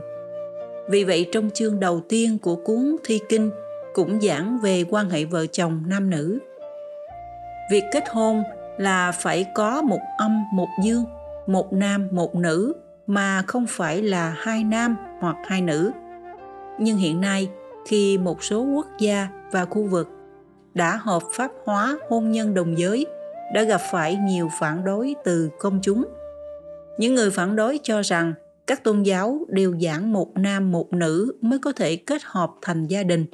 Vì 0.89 1.05
vậy 1.05 1.29
trong 1.33 1.51
chương 1.51 1.81
đầu 1.81 2.01
tiên 2.09 2.39
của 2.39 2.57
cuốn 2.57 2.97
Thi 3.05 3.21
Kinh 3.29 3.51
cũng 3.97 4.21
giảng 4.21 4.59
về 4.59 4.85
quan 4.91 5.11
hệ 5.11 5.25
vợ 5.25 5.47
chồng 5.47 5.83
nam 5.87 6.11
nữ. 6.11 6.39
Việc 7.71 7.85
kết 7.93 8.05
hôn 8.11 8.43
là 8.79 9.13
phải 9.13 9.47
có 9.55 9.83
một 9.83 10.01
âm 10.19 10.45
một 10.53 10.69
dương, 10.83 11.05
một 11.47 11.73
nam 11.73 12.09
một 12.11 12.35
nữ 12.35 12.73
mà 13.07 13.43
không 13.47 13.67
phải 13.69 14.03
là 14.03 14.35
hai 14.39 14.65
nam 14.65 14.97
hoặc 15.21 15.37
hai 15.47 15.63
nữ. 15.63 15.91
Nhưng 16.79 16.97
hiện 16.97 17.21
nay, 17.21 17.49
khi 17.87 18.19
một 18.19 18.43
số 18.43 18.63
quốc 18.63 18.87
gia 18.99 19.29
và 19.53 19.65
khu 19.65 19.85
vực 19.85 20.09
đã 20.75 20.97
hợp 20.97 21.23
pháp 21.33 21.51
hóa 21.65 21.99
hôn 22.09 22.31
nhân 22.31 22.55
đồng 22.55 22.79
giới 22.79 23.07
đã 23.55 23.63
gặp 23.63 23.81
phải 23.91 24.17
nhiều 24.17 24.49
phản 24.61 24.85
đối 24.85 25.15
từ 25.25 25.51
công 25.59 25.79
chúng. 25.83 26.05
Những 26.99 27.15
người 27.15 27.31
phản 27.31 27.57
đối 27.57 27.81
cho 27.83 28.03
rằng 28.03 28.33
các 28.67 28.85
tôn 28.85 29.03
giáo 29.03 29.41
đều 29.49 29.75
giảng 29.81 30.13
một 30.13 30.29
nam 30.35 30.73
một 30.73 30.93
nữ 30.93 31.33
mới 31.41 31.59
có 31.59 31.73
thể 31.73 31.97
kết 31.97 32.23
hợp 32.25 32.51
thành 32.63 32.87
gia 32.87 33.03
đình 33.03 33.27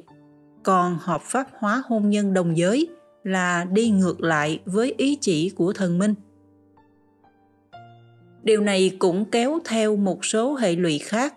còn 0.63 0.97
hợp 1.01 1.21
pháp 1.21 1.47
hóa 1.57 1.83
hôn 1.87 2.09
nhân 2.09 2.33
đồng 2.33 2.57
giới 2.57 2.87
là 3.23 3.65
đi 3.71 3.89
ngược 3.89 4.21
lại 4.21 4.59
với 4.65 4.93
ý 4.97 5.17
chỉ 5.21 5.49
của 5.49 5.73
thần 5.73 5.97
minh. 5.97 6.13
Điều 8.43 8.61
này 8.61 8.95
cũng 8.99 9.25
kéo 9.25 9.59
theo 9.65 9.95
một 9.95 10.25
số 10.25 10.55
hệ 10.55 10.75
lụy 10.75 10.99
khác. 10.99 11.35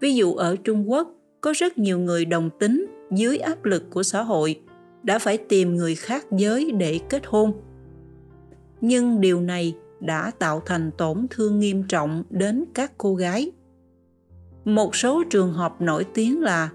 Ví 0.00 0.14
dụ 0.14 0.34
ở 0.34 0.56
trung 0.64 0.90
quốc, 0.90 1.10
có 1.40 1.52
rất 1.56 1.78
nhiều 1.78 1.98
người 1.98 2.24
đồng 2.24 2.50
tính 2.58 2.86
dưới 3.10 3.38
áp 3.38 3.64
lực 3.64 3.90
của 3.90 4.02
xã 4.02 4.22
hội, 4.22 4.60
đã 5.02 5.18
phải 5.18 5.38
tìm 5.38 5.76
người 5.76 5.94
khác 5.94 6.26
giới 6.30 6.70
để 6.70 7.00
kết 7.08 7.22
hôn. 7.26 7.52
Nhưng 8.80 9.20
điều 9.20 9.40
này 9.40 9.74
đã 10.00 10.30
tạo 10.38 10.62
thành 10.66 10.90
tổn 10.98 11.26
thương 11.30 11.60
nghiêm 11.60 11.82
trọng 11.82 12.22
đến 12.30 12.64
các 12.74 12.92
cô 12.98 13.14
gái. 13.14 13.50
Một 14.64 14.96
số 14.96 15.22
trường 15.30 15.52
hợp 15.52 15.80
nổi 15.80 16.04
tiếng 16.14 16.42
là 16.42 16.70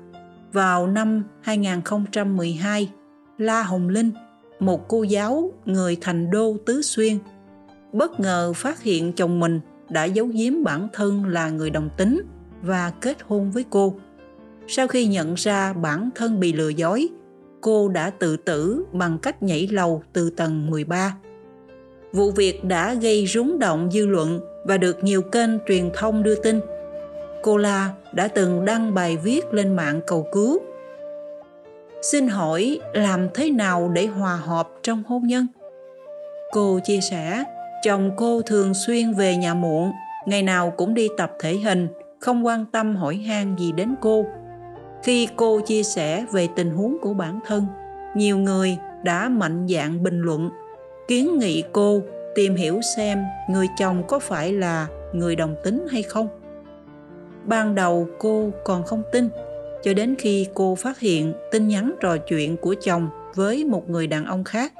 vào 0.53 0.87
năm 0.87 1.23
2012, 1.41 2.89
La 3.37 3.63
Hồng 3.63 3.89
Linh, 3.89 4.11
một 4.59 4.87
cô 4.87 5.03
giáo 5.03 5.51
người 5.65 5.97
thành 6.01 6.31
đô 6.31 6.57
Tứ 6.65 6.81
Xuyên, 6.81 7.17
bất 7.93 8.19
ngờ 8.19 8.53
phát 8.55 8.81
hiện 8.81 9.13
chồng 9.13 9.39
mình 9.39 9.59
đã 9.89 10.03
giấu 10.03 10.27
giếm 10.27 10.63
bản 10.63 10.87
thân 10.93 11.25
là 11.25 11.49
người 11.49 11.69
đồng 11.69 11.89
tính 11.97 12.21
và 12.61 12.91
kết 13.01 13.17
hôn 13.27 13.51
với 13.51 13.65
cô. 13.69 13.95
Sau 14.67 14.87
khi 14.87 15.05
nhận 15.05 15.33
ra 15.33 15.73
bản 15.73 16.09
thân 16.15 16.39
bị 16.39 16.53
lừa 16.53 16.69
dối, 16.69 17.07
cô 17.61 17.89
đã 17.89 18.09
tự 18.09 18.37
tử 18.37 18.85
bằng 18.91 19.17
cách 19.17 19.43
nhảy 19.43 19.67
lầu 19.71 20.03
từ 20.13 20.29
tầng 20.29 20.69
13 20.69 21.15
vụ 22.13 22.31
việc 22.31 22.63
đã 22.63 22.93
gây 22.93 23.27
rúng 23.27 23.59
động 23.59 23.89
dư 23.91 24.05
luận 24.05 24.39
và 24.65 24.77
được 24.77 25.03
nhiều 25.03 25.21
kênh 25.21 25.49
truyền 25.67 25.89
thông 25.93 26.23
đưa 26.23 26.35
tin. 26.35 26.59
Cô 27.43 27.57
La 27.57 27.89
đã 28.13 28.27
từng 28.27 28.65
đăng 28.65 28.93
bài 28.93 29.17
viết 29.17 29.53
lên 29.53 29.75
mạng 29.75 30.01
cầu 30.07 30.27
cứu. 30.31 30.59
Xin 32.01 32.27
hỏi 32.27 32.79
làm 32.93 33.27
thế 33.33 33.49
nào 33.49 33.89
để 33.89 34.05
hòa 34.05 34.35
hợp 34.35 34.69
trong 34.83 35.03
hôn 35.07 35.23
nhân? 35.27 35.47
Cô 36.51 36.79
chia 36.83 36.99
sẻ, 37.01 37.43
chồng 37.83 38.11
cô 38.17 38.41
thường 38.41 38.73
xuyên 38.73 39.13
về 39.13 39.35
nhà 39.35 39.53
muộn, 39.53 39.91
ngày 40.25 40.43
nào 40.43 40.73
cũng 40.77 40.93
đi 40.93 41.07
tập 41.17 41.31
thể 41.39 41.53
hình, 41.53 41.87
không 42.19 42.45
quan 42.45 42.65
tâm 42.65 42.95
hỏi 42.95 43.15
han 43.15 43.55
gì 43.59 43.71
đến 43.71 43.95
cô. 44.01 44.25
Khi 45.03 45.27
cô 45.35 45.59
chia 45.59 45.83
sẻ 45.83 46.25
về 46.31 46.47
tình 46.55 46.71
huống 46.71 46.97
của 47.01 47.13
bản 47.13 47.39
thân, 47.45 47.65
nhiều 48.15 48.37
người 48.37 48.77
đã 49.03 49.29
mạnh 49.29 49.67
dạn 49.69 50.03
bình 50.03 50.21
luận 50.21 50.49
kiến 51.07 51.39
nghị 51.39 51.63
cô 51.71 52.01
tìm 52.35 52.55
hiểu 52.55 52.81
xem 52.95 53.23
người 53.49 53.67
chồng 53.77 54.03
có 54.07 54.19
phải 54.19 54.53
là 54.53 54.87
người 55.13 55.35
đồng 55.35 55.55
tính 55.63 55.87
hay 55.91 56.03
không 56.03 56.27
ban 57.45 57.75
đầu 57.75 58.07
cô 58.17 58.49
còn 58.63 58.83
không 58.83 59.03
tin 59.11 59.29
cho 59.83 59.93
đến 59.93 60.15
khi 60.19 60.47
cô 60.53 60.75
phát 60.75 60.99
hiện 60.99 61.33
tin 61.51 61.67
nhắn 61.67 61.93
trò 62.01 62.17
chuyện 62.17 62.57
của 62.57 62.75
chồng 62.81 63.09
với 63.35 63.65
một 63.65 63.89
người 63.89 64.07
đàn 64.07 64.25
ông 64.25 64.43
khác. 64.43 64.73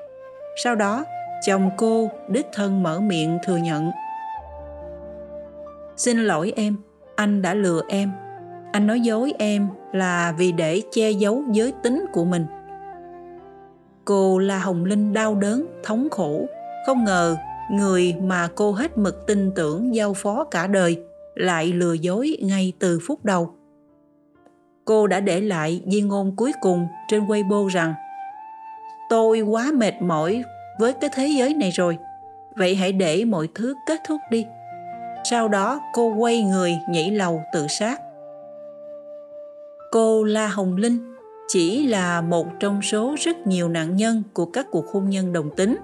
Sau 0.64 0.76
đó 0.76 1.06
chồng 1.46 1.70
cô 1.78 2.10
đích 2.28 2.48
thân 2.54 2.84
mở 2.84 3.00
miệng 3.00 3.38
thừa 3.46 3.58
nhận. 3.58 3.92
Xin 5.98 6.18
lỗi 6.18 6.54
em 6.56 6.78
anh 7.16 7.42
đã 7.42 7.54
lừa 7.54 7.82
em. 7.88 8.12
Anh 8.72 8.88
nói 8.88 9.00
dối 9.02 9.34
em 9.40 9.68
là 9.92 10.34
vì 10.38 10.52
để 10.52 10.82
che 10.92 11.12
giấu 11.12 11.44
giới 11.52 11.74
tính 11.84 12.06
của 12.14 12.26
mình. 12.26 12.46
Cô 14.06 14.40
là 14.40 14.60
Hồng 14.60 14.86
Linh 14.86 15.14
đau 15.14 15.36
đớn, 15.36 15.66
thống 15.84 16.08
khổ. 16.12 16.46
Không 16.86 17.04
ngờ 17.04 17.36
người 17.72 18.16
mà 18.22 18.48
cô 18.56 18.72
hết 18.72 18.98
mực 18.98 19.26
tin 19.28 19.52
tưởng 19.56 19.96
giao 19.96 20.14
phó 20.14 20.44
cả 20.44 20.68
đời 20.68 21.04
lại 21.36 21.74
lừa 21.74 21.94
dối 21.94 22.38
ngay 22.42 22.74
từ 22.80 23.00
phút 23.08 23.26
đầu. 23.26 23.56
Cô 24.86 25.08
đã 25.08 25.20
để 25.20 25.42
lại 25.42 25.82
di 25.88 26.02
ngôn 26.02 26.36
cuối 26.36 26.52
cùng 26.62 26.88
trên 27.08 27.26
Weibo 27.26 27.68
rằng 27.68 27.94
Tôi 29.10 29.42
quá 29.42 29.72
mệt 29.74 29.94
mỏi 30.02 30.44
với 30.80 30.94
cái 30.94 31.10
thế 31.14 31.28
giới 31.28 31.54
này 31.54 31.72
rồi, 31.72 31.98
vậy 32.56 32.76
hãy 32.76 32.92
để 32.92 33.26
mọi 33.26 33.48
thứ 33.56 33.76
kết 33.88 34.02
thúc 34.08 34.22
đi. 34.32 34.46
Sau 35.24 35.48
đó 35.48 35.82
cô 35.94 36.16
quay 36.16 36.44
người 36.44 36.78
nhảy 36.90 37.12
lầu 37.12 37.42
tự 37.54 37.68
sát. 37.68 38.02
Cô 39.92 40.24
La 40.24 40.48
Hồng 40.48 40.76
Linh 40.76 41.16
chỉ 41.48 41.88
là 41.88 42.22
một 42.22 42.48
trong 42.60 42.82
số 42.82 43.16
rất 43.20 43.48
nhiều 43.48 43.70
nạn 43.70 43.96
nhân 43.96 44.24
của 44.34 44.46
các 44.46 44.68
cuộc 44.72 44.88
hôn 44.88 45.10
nhân 45.10 45.34
đồng 45.34 45.56
tính. 45.56 45.76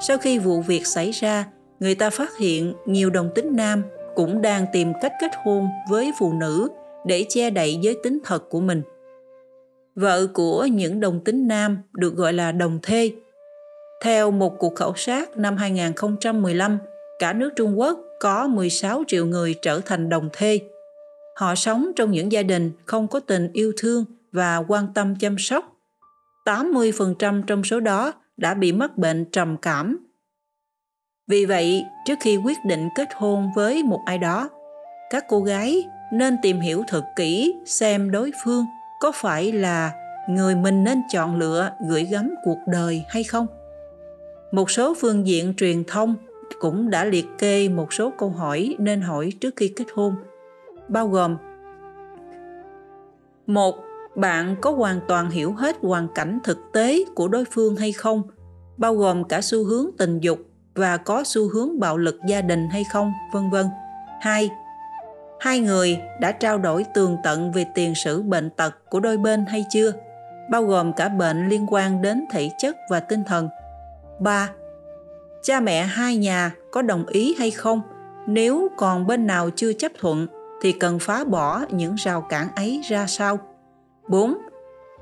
Sau 0.00 0.18
khi 0.18 0.38
vụ 0.38 0.60
việc 0.60 0.86
xảy 0.86 1.10
ra, 1.10 1.46
người 1.80 1.94
ta 1.94 2.10
phát 2.10 2.36
hiện 2.36 2.74
nhiều 2.86 3.10
đồng 3.10 3.30
tính 3.34 3.56
nam 3.56 3.82
cũng 4.18 4.42
đang 4.42 4.66
tìm 4.72 4.92
cách 5.00 5.12
kết 5.20 5.30
hôn 5.44 5.68
với 5.88 6.12
phụ 6.18 6.32
nữ 6.32 6.68
để 7.06 7.26
che 7.28 7.50
đậy 7.50 7.78
giới 7.82 7.96
tính 8.02 8.18
thật 8.24 8.48
của 8.50 8.60
mình. 8.60 8.82
Vợ 9.94 10.26
của 10.34 10.64
những 10.64 11.00
đồng 11.00 11.24
tính 11.24 11.48
nam 11.48 11.78
được 11.92 12.14
gọi 12.14 12.32
là 12.32 12.52
đồng 12.52 12.78
thê. 12.82 13.12
Theo 14.02 14.30
một 14.30 14.58
cuộc 14.58 14.74
khảo 14.76 14.92
sát 14.96 15.36
năm 15.36 15.56
2015, 15.56 16.78
cả 17.18 17.32
nước 17.32 17.50
Trung 17.56 17.78
Quốc 17.80 17.98
có 18.20 18.46
16 18.46 19.02
triệu 19.06 19.26
người 19.26 19.54
trở 19.62 19.80
thành 19.86 20.08
đồng 20.08 20.28
thê. 20.32 20.60
Họ 21.36 21.54
sống 21.54 21.90
trong 21.96 22.10
những 22.10 22.32
gia 22.32 22.42
đình 22.42 22.70
không 22.84 23.08
có 23.08 23.20
tình 23.20 23.50
yêu 23.52 23.72
thương 23.76 24.04
và 24.32 24.56
quan 24.68 24.86
tâm 24.94 25.14
chăm 25.20 25.38
sóc. 25.38 25.76
80% 26.44 27.42
trong 27.42 27.64
số 27.64 27.80
đó 27.80 28.12
đã 28.36 28.54
bị 28.54 28.72
mắc 28.72 28.98
bệnh 28.98 29.24
trầm 29.24 29.56
cảm. 29.62 30.07
Vì 31.28 31.44
vậy, 31.44 31.86
trước 32.04 32.18
khi 32.20 32.36
quyết 32.36 32.64
định 32.64 32.88
kết 32.94 33.08
hôn 33.14 33.50
với 33.56 33.82
một 33.82 34.00
ai 34.06 34.18
đó, 34.18 34.50
các 35.10 35.24
cô 35.28 35.40
gái 35.40 35.84
nên 36.12 36.36
tìm 36.42 36.60
hiểu 36.60 36.82
thật 36.88 37.04
kỹ 37.16 37.54
xem 37.66 38.10
đối 38.10 38.32
phương 38.44 38.64
có 39.00 39.12
phải 39.14 39.52
là 39.52 39.92
người 40.28 40.54
mình 40.54 40.84
nên 40.84 41.02
chọn 41.12 41.36
lựa 41.36 41.70
gửi 41.88 42.04
gắm 42.04 42.34
cuộc 42.44 42.58
đời 42.66 43.04
hay 43.08 43.24
không. 43.24 43.46
Một 44.52 44.70
số 44.70 44.94
phương 45.00 45.26
diện 45.26 45.54
truyền 45.54 45.84
thông 45.84 46.14
cũng 46.60 46.90
đã 46.90 47.04
liệt 47.04 47.26
kê 47.38 47.68
một 47.68 47.92
số 47.92 48.12
câu 48.18 48.30
hỏi 48.30 48.76
nên 48.78 49.00
hỏi 49.00 49.32
trước 49.40 49.56
khi 49.56 49.68
kết 49.68 49.86
hôn, 49.94 50.14
bao 50.88 51.08
gồm 51.08 51.36
một 53.46 53.74
bạn 54.16 54.56
có 54.60 54.70
hoàn 54.70 55.00
toàn 55.08 55.30
hiểu 55.30 55.52
hết 55.52 55.76
hoàn 55.82 56.08
cảnh 56.14 56.38
thực 56.44 56.58
tế 56.72 57.04
của 57.14 57.28
đối 57.28 57.44
phương 57.44 57.76
hay 57.76 57.92
không 57.92 58.22
bao 58.76 58.94
gồm 58.94 59.24
cả 59.24 59.40
xu 59.40 59.64
hướng 59.64 59.86
tình 59.98 60.20
dục 60.20 60.47
và 60.78 60.96
có 60.96 61.22
xu 61.24 61.48
hướng 61.48 61.80
bạo 61.80 61.96
lực 61.96 62.16
gia 62.26 62.40
đình 62.40 62.68
hay 62.68 62.84
không 62.84 63.12
vân 63.32 63.50
vân 63.50 63.66
hai 64.20 64.50
hai 65.40 65.60
người 65.60 66.00
đã 66.20 66.32
trao 66.32 66.58
đổi 66.58 66.84
tường 66.94 67.16
tận 67.24 67.52
về 67.52 67.66
tiền 67.74 67.94
sử 67.94 68.22
bệnh 68.22 68.50
tật 68.50 68.90
của 68.90 69.00
đôi 69.00 69.16
bên 69.16 69.46
hay 69.46 69.64
chưa 69.70 69.92
bao 70.48 70.64
gồm 70.64 70.92
cả 70.92 71.08
bệnh 71.08 71.48
liên 71.48 71.66
quan 71.68 72.02
đến 72.02 72.24
thể 72.30 72.50
chất 72.58 72.76
và 72.90 73.00
tinh 73.00 73.24
thần 73.24 73.48
3. 74.20 74.50
Cha 75.42 75.60
mẹ 75.60 75.82
hai 75.82 76.16
nhà 76.16 76.52
có 76.70 76.82
đồng 76.82 77.06
ý 77.06 77.34
hay 77.38 77.50
không? 77.50 77.82
Nếu 78.26 78.68
còn 78.76 79.06
bên 79.06 79.26
nào 79.26 79.50
chưa 79.56 79.72
chấp 79.72 79.92
thuận 80.00 80.26
thì 80.62 80.72
cần 80.72 80.98
phá 80.98 81.24
bỏ 81.24 81.64
những 81.70 81.94
rào 81.94 82.20
cản 82.20 82.48
ấy 82.56 82.80
ra 82.88 83.06
sao? 83.06 83.38
4. 84.08 84.38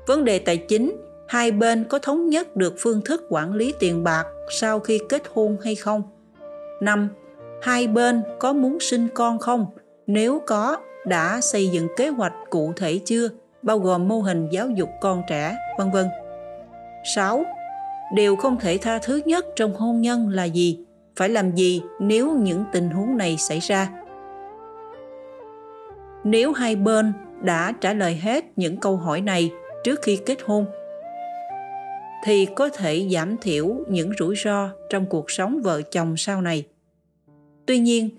Vấn 0.07 0.25
đề 0.25 0.39
tài 0.39 0.57
chính, 0.57 0.91
hai 1.27 1.51
bên 1.51 1.83
có 1.83 1.99
thống 1.99 2.29
nhất 2.29 2.55
được 2.55 2.75
phương 2.79 3.01
thức 3.01 3.25
quản 3.29 3.53
lý 3.53 3.73
tiền 3.79 4.03
bạc 4.03 4.25
sau 4.49 4.79
khi 4.79 4.99
kết 5.09 5.23
hôn 5.33 5.57
hay 5.63 5.75
không? 5.75 6.01
5. 6.81 7.09
Hai 7.61 7.87
bên 7.87 8.23
có 8.39 8.53
muốn 8.53 8.79
sinh 8.79 9.07
con 9.13 9.39
không? 9.39 9.65
Nếu 10.07 10.41
có, 10.47 10.77
đã 11.05 11.41
xây 11.41 11.67
dựng 11.67 11.87
kế 11.97 12.09
hoạch 12.09 12.33
cụ 12.49 12.73
thể 12.75 12.99
chưa, 13.05 13.29
bao 13.61 13.79
gồm 13.79 14.07
mô 14.07 14.19
hình 14.19 14.47
giáo 14.51 14.69
dục 14.69 14.89
con 15.01 15.23
trẻ, 15.29 15.55
vân 15.77 15.91
vân. 15.91 16.07
6. 17.15 17.43
Điều 18.15 18.35
không 18.35 18.59
thể 18.59 18.77
tha 18.77 18.99
thứ 18.99 19.21
nhất 19.25 19.45
trong 19.55 19.75
hôn 19.75 20.01
nhân 20.01 20.29
là 20.29 20.43
gì? 20.43 20.79
Phải 21.15 21.29
làm 21.29 21.55
gì 21.55 21.81
nếu 21.99 22.31
những 22.31 22.63
tình 22.71 22.89
huống 22.89 23.17
này 23.17 23.37
xảy 23.37 23.59
ra? 23.59 23.89
Nếu 26.23 26.53
hai 26.53 26.75
bên 26.75 27.13
đã 27.41 27.73
trả 27.81 27.93
lời 27.93 28.15
hết 28.15 28.45
những 28.55 28.77
câu 28.77 28.97
hỏi 28.97 29.21
này 29.21 29.51
trước 29.83 29.99
khi 30.01 30.17
kết 30.25 30.37
hôn 30.45 30.65
thì 32.23 32.47
có 32.55 32.69
thể 32.69 33.07
giảm 33.11 33.37
thiểu 33.41 33.75
những 33.89 34.11
rủi 34.19 34.35
ro 34.35 34.69
trong 34.89 35.05
cuộc 35.05 35.31
sống 35.31 35.61
vợ 35.61 35.81
chồng 35.81 36.17
sau 36.17 36.41
này. 36.41 36.67
Tuy 37.65 37.79
nhiên, 37.79 38.09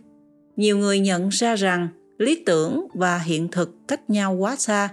nhiều 0.56 0.78
người 0.78 1.00
nhận 1.00 1.28
ra 1.28 1.56
rằng 1.56 1.88
lý 2.18 2.42
tưởng 2.46 2.86
và 2.94 3.18
hiện 3.18 3.48
thực 3.48 3.70
cách 3.88 4.10
nhau 4.10 4.34
quá 4.34 4.56
xa. 4.56 4.88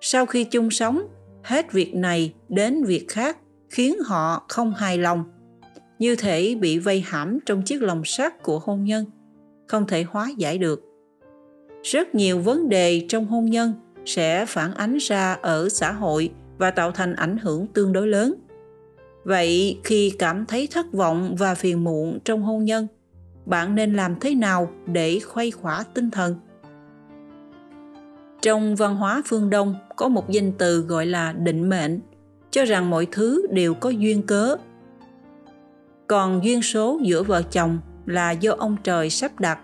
Sau 0.00 0.26
khi 0.26 0.44
chung 0.44 0.70
sống, 0.70 1.02
hết 1.42 1.72
việc 1.72 1.94
này 1.94 2.34
đến 2.48 2.84
việc 2.84 3.08
khác 3.08 3.38
khiến 3.70 3.98
họ 4.06 4.46
không 4.48 4.74
hài 4.74 4.98
lòng, 4.98 5.24
như 5.98 6.16
thể 6.16 6.54
bị 6.54 6.78
vây 6.78 7.00
hãm 7.00 7.38
trong 7.46 7.62
chiếc 7.62 7.82
lồng 7.82 8.04
sắt 8.04 8.42
của 8.42 8.58
hôn 8.58 8.84
nhân, 8.84 9.04
không 9.66 9.86
thể 9.86 10.02
hóa 10.02 10.28
giải 10.36 10.58
được. 10.58 10.82
Rất 11.82 12.14
nhiều 12.14 12.38
vấn 12.38 12.68
đề 12.68 13.06
trong 13.08 13.26
hôn 13.26 13.50
nhân 13.50 13.72
sẽ 14.06 14.46
phản 14.46 14.74
ánh 14.74 14.96
ra 14.96 15.32
ở 15.32 15.68
xã 15.68 15.92
hội 15.92 16.30
và 16.58 16.70
tạo 16.70 16.90
thành 16.92 17.16
ảnh 17.16 17.36
hưởng 17.36 17.66
tương 17.66 17.92
đối 17.92 18.06
lớn. 18.06 18.34
Vậy 19.24 19.80
khi 19.84 20.12
cảm 20.18 20.46
thấy 20.46 20.68
thất 20.72 20.92
vọng 20.92 21.36
và 21.38 21.54
phiền 21.54 21.84
muộn 21.84 22.18
trong 22.24 22.42
hôn 22.42 22.64
nhân, 22.64 22.86
bạn 23.46 23.74
nên 23.74 23.94
làm 23.94 24.20
thế 24.20 24.34
nào 24.34 24.70
để 24.86 25.20
khuây 25.20 25.50
khỏa 25.50 25.84
tinh 25.94 26.10
thần? 26.10 26.36
Trong 28.42 28.76
văn 28.76 28.96
hóa 28.96 29.22
phương 29.26 29.50
đông 29.50 29.74
có 29.96 30.08
một 30.08 30.30
danh 30.30 30.52
từ 30.58 30.80
gọi 30.80 31.06
là 31.06 31.32
định 31.32 31.68
mệnh 31.68 32.00
cho 32.50 32.64
rằng 32.64 32.90
mọi 32.90 33.06
thứ 33.12 33.46
đều 33.50 33.74
có 33.74 33.90
duyên 33.90 34.22
cớ. 34.22 34.56
Còn 36.06 36.44
duyên 36.44 36.62
số 36.62 37.00
giữa 37.02 37.22
vợ 37.22 37.42
chồng 37.42 37.78
là 38.06 38.30
do 38.30 38.54
ông 38.58 38.76
trời 38.84 39.10
sắp 39.10 39.40
đặt. 39.40 39.58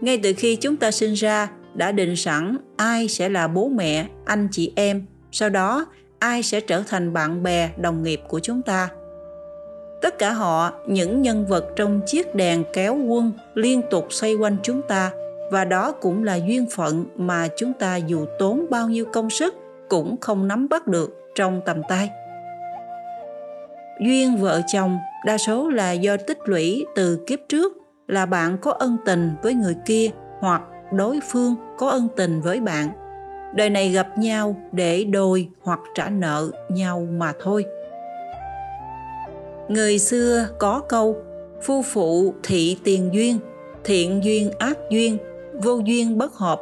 Ngay 0.00 0.20
từ 0.22 0.32
khi 0.36 0.56
chúng 0.56 0.76
ta 0.76 0.90
sinh 0.90 1.14
ra 1.14 1.50
đã 1.74 1.92
định 1.92 2.16
sẵn 2.16 2.56
ai 2.76 3.08
sẽ 3.08 3.28
là 3.28 3.48
bố 3.48 3.68
mẹ 3.68 4.08
anh 4.24 4.48
chị 4.52 4.72
em 4.76 5.06
sau 5.32 5.50
đó 5.50 5.86
ai 6.18 6.42
sẽ 6.42 6.60
trở 6.60 6.82
thành 6.88 7.12
bạn 7.12 7.42
bè, 7.42 7.70
đồng 7.76 8.02
nghiệp 8.02 8.20
của 8.28 8.40
chúng 8.40 8.62
ta. 8.62 8.88
Tất 10.02 10.18
cả 10.18 10.32
họ, 10.32 10.72
những 10.86 11.22
nhân 11.22 11.46
vật 11.46 11.64
trong 11.76 12.00
chiếc 12.06 12.34
đèn 12.34 12.64
kéo 12.72 12.94
quân 12.94 13.32
liên 13.54 13.82
tục 13.90 14.06
xoay 14.10 14.34
quanh 14.34 14.56
chúng 14.62 14.82
ta, 14.82 15.10
và 15.50 15.64
đó 15.64 15.92
cũng 15.92 16.24
là 16.24 16.34
duyên 16.34 16.66
phận 16.76 17.04
mà 17.16 17.48
chúng 17.56 17.72
ta 17.72 17.96
dù 17.96 18.26
tốn 18.38 18.66
bao 18.70 18.88
nhiêu 18.88 19.04
công 19.12 19.30
sức 19.30 19.54
cũng 19.88 20.16
không 20.20 20.48
nắm 20.48 20.68
bắt 20.68 20.86
được 20.86 21.10
trong 21.34 21.60
tầm 21.66 21.82
tay. 21.88 22.10
Duyên 24.00 24.36
vợ 24.36 24.60
chồng, 24.72 24.98
đa 25.26 25.38
số 25.38 25.68
là 25.68 25.92
do 25.92 26.16
tích 26.16 26.38
lũy 26.44 26.86
từ 26.94 27.24
kiếp 27.26 27.38
trước, 27.48 27.72
là 28.08 28.26
bạn 28.26 28.58
có 28.58 28.72
ân 28.72 28.96
tình 29.04 29.30
với 29.42 29.54
người 29.54 29.76
kia 29.86 30.10
hoặc 30.40 30.62
đối 30.92 31.20
phương 31.28 31.54
có 31.78 31.88
ân 31.88 32.08
tình 32.16 32.40
với 32.40 32.60
bạn 32.60 32.88
đời 33.54 33.70
này 33.70 33.90
gặp 33.90 34.18
nhau 34.18 34.56
để 34.72 35.04
đôi 35.04 35.48
hoặc 35.62 35.80
trả 35.94 36.08
nợ 36.08 36.50
nhau 36.68 37.08
mà 37.10 37.32
thôi. 37.40 37.64
Người 39.68 39.98
xưa 39.98 40.48
có 40.58 40.82
câu, 40.88 41.16
phu 41.62 41.82
phụ 41.82 42.34
thị 42.42 42.78
tiền 42.84 43.10
duyên, 43.12 43.38
thiện 43.84 44.24
duyên 44.24 44.50
ác 44.58 44.78
duyên, 44.90 45.18
vô 45.52 45.80
duyên 45.84 46.18
bất 46.18 46.34
hợp. 46.34 46.60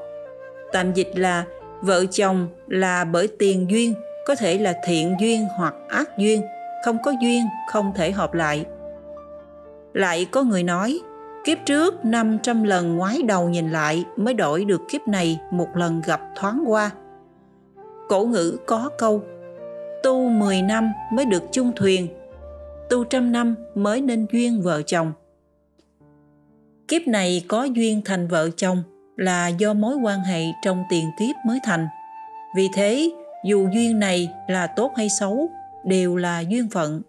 Tạm 0.72 0.93
dịch 0.93 1.11
là, 1.14 1.45
vợ 1.80 2.05
chồng 2.11 2.49
là 2.68 3.05
bởi 3.05 3.28
tiền 3.39 3.70
duyên, 3.70 3.95
có 4.26 4.34
thể 4.34 4.59
là 4.59 4.74
thiện 4.87 5.16
duyên 5.20 5.47
hoặc 5.57 5.74
ác 5.89 6.18
duyên, 6.18 6.43
không 6.84 6.97
có 7.05 7.12
duyên, 7.22 7.45
không 7.68 7.93
thể 7.95 8.11
hợp 8.11 8.34
lại. 8.34 8.64
Lại 9.93 10.26
có 10.30 10.43
người 10.43 10.62
nói 10.62 11.01
kiếp 11.47 11.59
trước 11.66 12.05
500 12.05 12.62
lần 12.62 12.97
ngoái 12.97 13.22
đầu 13.22 13.49
nhìn 13.49 13.70
lại 13.70 14.05
mới 14.16 14.34
đổi 14.34 14.64
được 14.64 14.82
kiếp 14.88 15.09
này 15.09 15.40
một 15.51 15.68
lần 15.74 16.03
gặp 16.07 16.20
thoáng 16.36 16.64
qua. 16.66 16.90
Cổ 18.09 18.24
ngữ 18.24 18.57
có 18.66 18.90
câu, 18.99 19.22
tu 20.03 20.28
10 20.28 20.62
năm 20.62 20.92
mới 21.12 21.24
được 21.24 21.42
chung 21.53 21.72
thuyền, 21.76 22.09
tu 22.90 23.05
trăm 23.05 23.32
năm 23.32 23.55
mới 23.74 24.01
nên 24.01 24.26
duyên 24.32 24.62
vợ 24.62 24.82
chồng. 24.82 25.12
Kiếp 26.88 27.07
này 27.07 27.44
có 27.49 27.64
duyên 27.64 28.03
thành 28.05 28.28
vợ 28.28 28.51
chồng 28.57 28.82
là 29.16 29.49
do 29.49 29.74
mối 29.74 29.97
quan 29.97 30.20
hệ 30.20 30.42
trong 30.64 30.84
tiền 30.90 31.11
kiếp 31.18 31.36
mới 31.47 31.59
thành. 31.64 31.88
Vì 32.57 32.68
thế, 32.74 33.11
dù 33.44 33.68
duyên 33.72 33.99
này 33.99 34.28
là 34.49 34.66
tốt 34.66 34.92
hay 34.97 35.09
xấu, 35.09 35.51
đều 35.84 36.16
là 36.16 36.40
duyên 36.40 36.68
phận. 36.70 37.03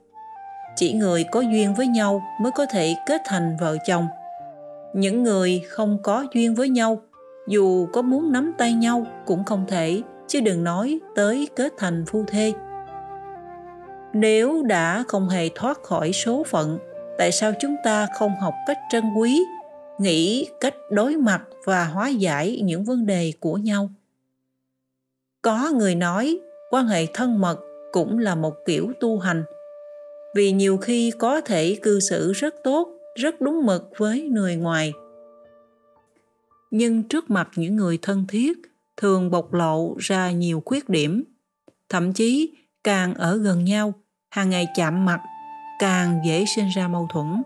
Chỉ 0.76 0.94
người 0.94 1.24
có 1.24 1.42
duyên 1.42 1.74
với 1.74 1.88
nhau 1.88 2.22
mới 2.42 2.52
có 2.52 2.66
thể 2.66 2.96
kết 3.06 3.22
thành 3.26 3.58
vợ 3.60 3.78
chồng 3.86 4.08
những 4.94 5.24
người 5.24 5.62
không 5.68 5.98
có 6.04 6.26
duyên 6.34 6.56
với 6.56 6.70
nhau, 6.70 7.02
dù 7.48 7.88
có 7.94 8.02
muốn 8.02 8.32
nắm 8.32 8.52
tay 8.58 8.74
nhau 8.74 9.06
cũng 9.26 9.44
không 9.44 9.66
thể, 9.68 10.02
chứ 10.28 10.40
đừng 10.40 10.64
nói 10.64 11.00
tới 11.16 11.50
kết 11.56 11.74
thành 11.78 12.06
phu 12.08 12.24
thê. 12.28 12.54
Nếu 14.14 14.64
đã 14.64 15.04
không 15.08 15.30
hề 15.30 15.50
thoát 15.56 15.84
khỏi 15.84 16.14
số 16.14 16.44
phận, 16.44 16.80
tại 17.18 17.32
sao 17.32 17.52
chúng 17.60 17.76
ta 17.84 18.08
không 18.16 18.32
học 18.42 18.54
cách 18.68 18.78
trân 18.92 19.04
quý, 19.18 19.42
nghĩ 20.00 20.48
cách 20.60 20.76
đối 20.92 21.16
mặt 21.16 21.42
và 21.66 21.86
hóa 21.86 22.08
giải 22.10 22.62
những 22.64 22.84
vấn 22.84 23.06
đề 23.06 23.34
của 23.40 23.54
nhau? 23.54 23.90
Có 25.42 25.72
người 25.76 25.96
nói, 25.96 26.40
quan 26.72 26.88
hệ 26.88 27.06
thân 27.14 27.42
mật 27.42 27.60
cũng 27.92 28.20
là 28.20 28.36
một 28.36 28.54
kiểu 28.66 28.92
tu 29.00 29.20
hành. 29.20 29.44
Vì 30.36 30.52
nhiều 30.52 30.78
khi 30.78 31.12
có 31.20 31.42
thể 31.42 31.78
cư 31.82 32.00
xử 32.00 32.34
rất 32.34 32.56
tốt 32.64 32.97
rất 33.18 33.42
đúng 33.42 33.66
mực 33.66 33.92
với 33.98 34.22
người 34.22 34.56
ngoài. 34.56 34.94
Nhưng 36.72 37.04
trước 37.04 37.30
mặt 37.30 37.50
những 37.56 37.76
người 37.76 38.00
thân 38.02 38.26
thiết, 38.28 38.58
thường 38.98 39.32
bộc 39.32 39.54
lộ 39.54 39.96
ra 40.00 40.32
nhiều 40.32 40.62
khuyết 40.66 40.90
điểm. 40.90 41.24
Thậm 41.90 42.14
chí, 42.14 42.56
càng 42.84 43.14
ở 43.14 43.38
gần 43.38 43.64
nhau, 43.64 43.94
hàng 44.30 44.50
ngày 44.50 44.68
chạm 44.76 45.06
mặt, 45.06 45.22
càng 45.80 46.20
dễ 46.26 46.46
sinh 46.56 46.68
ra 46.76 46.88
mâu 46.88 47.08
thuẫn. 47.14 47.42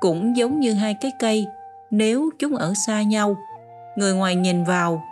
Cũng 0.00 0.36
giống 0.36 0.60
như 0.60 0.72
hai 0.72 0.96
cái 1.00 1.12
cây, 1.18 1.46
nếu 1.90 2.30
chúng 2.38 2.56
ở 2.56 2.72
xa 2.86 3.02
nhau, 3.02 3.36
người 3.96 4.14
ngoài 4.14 4.36
nhìn 4.36 4.64
vào, 4.64 5.04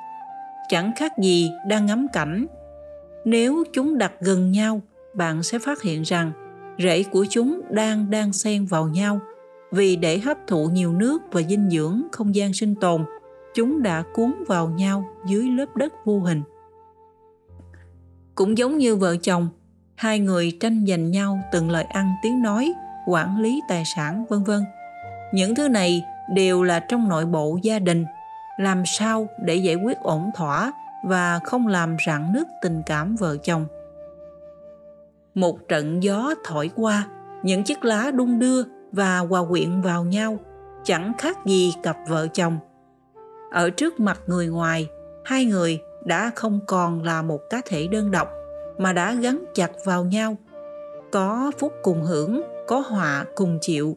chẳng 0.68 0.92
khác 0.96 1.12
gì 1.18 1.50
đang 1.68 1.86
ngắm 1.86 2.06
cảnh. 2.12 2.46
Nếu 3.24 3.64
chúng 3.72 3.98
đặt 3.98 4.12
gần 4.20 4.52
nhau, 4.52 4.80
bạn 5.14 5.42
sẽ 5.42 5.58
phát 5.58 5.82
hiện 5.82 6.02
rằng 6.02 6.32
rễ 6.78 7.02
của 7.02 7.26
chúng 7.30 7.60
đang 7.70 8.10
đang 8.10 8.32
xen 8.32 8.66
vào 8.66 8.88
nhau. 8.88 9.20
Vì 9.72 9.96
để 9.96 10.18
hấp 10.18 10.38
thụ 10.46 10.68
nhiều 10.68 10.92
nước 10.92 11.22
và 11.32 11.42
dinh 11.42 11.70
dưỡng 11.70 12.02
không 12.12 12.34
gian 12.34 12.52
sinh 12.52 12.74
tồn, 12.74 13.04
chúng 13.54 13.82
đã 13.82 14.02
cuốn 14.14 14.34
vào 14.46 14.68
nhau 14.68 15.04
dưới 15.26 15.48
lớp 15.48 15.76
đất 15.76 15.92
vô 16.04 16.20
hình. 16.20 16.42
Cũng 18.34 18.58
giống 18.58 18.78
như 18.78 18.96
vợ 18.96 19.16
chồng, 19.16 19.48
hai 19.94 20.18
người 20.18 20.56
tranh 20.60 20.84
giành 20.88 21.10
nhau 21.10 21.40
từng 21.52 21.70
lời 21.70 21.84
ăn, 21.84 22.14
tiếng 22.22 22.42
nói, 22.42 22.72
quản 23.06 23.40
lý 23.40 23.60
tài 23.68 23.82
sản, 23.96 24.24
vân 24.28 24.44
vân. 24.44 24.64
Những 25.32 25.54
thứ 25.54 25.68
này 25.68 26.02
đều 26.34 26.62
là 26.62 26.80
trong 26.80 27.08
nội 27.08 27.26
bộ 27.26 27.58
gia 27.62 27.78
đình. 27.78 28.04
Làm 28.58 28.82
sao 28.86 29.28
để 29.44 29.54
giải 29.54 29.74
quyết 29.74 29.98
ổn 29.98 30.30
thỏa 30.34 30.72
và 31.04 31.40
không 31.44 31.66
làm 31.66 31.96
rạn 32.06 32.32
nứt 32.32 32.48
tình 32.62 32.82
cảm 32.86 33.16
vợ 33.16 33.36
chồng? 33.36 33.66
Một 35.34 35.68
trận 35.68 36.02
gió 36.02 36.34
thổi 36.44 36.70
qua, 36.76 37.08
những 37.42 37.64
chiếc 37.64 37.84
lá 37.84 38.10
đung 38.10 38.38
đưa 38.38 38.62
và 38.92 39.18
hòa 39.18 39.44
quyện 39.48 39.80
vào 39.80 40.04
nhau, 40.04 40.38
chẳng 40.84 41.12
khác 41.18 41.38
gì 41.46 41.74
cặp 41.82 41.96
vợ 42.08 42.26
chồng. 42.32 42.58
Ở 43.52 43.70
trước 43.70 44.00
mặt 44.00 44.20
người 44.26 44.46
ngoài, 44.46 44.88
hai 45.24 45.44
người 45.44 45.80
đã 46.04 46.30
không 46.34 46.60
còn 46.66 47.02
là 47.02 47.22
một 47.22 47.40
cá 47.50 47.60
thể 47.64 47.86
đơn 47.86 48.10
độc, 48.10 48.28
mà 48.78 48.92
đã 48.92 49.14
gắn 49.14 49.44
chặt 49.54 49.70
vào 49.84 50.04
nhau. 50.04 50.36
Có 51.10 51.52
phúc 51.58 51.72
cùng 51.82 52.02
hưởng, 52.02 52.42
có 52.66 52.80
họa 52.80 53.24
cùng 53.34 53.58
chịu. 53.60 53.96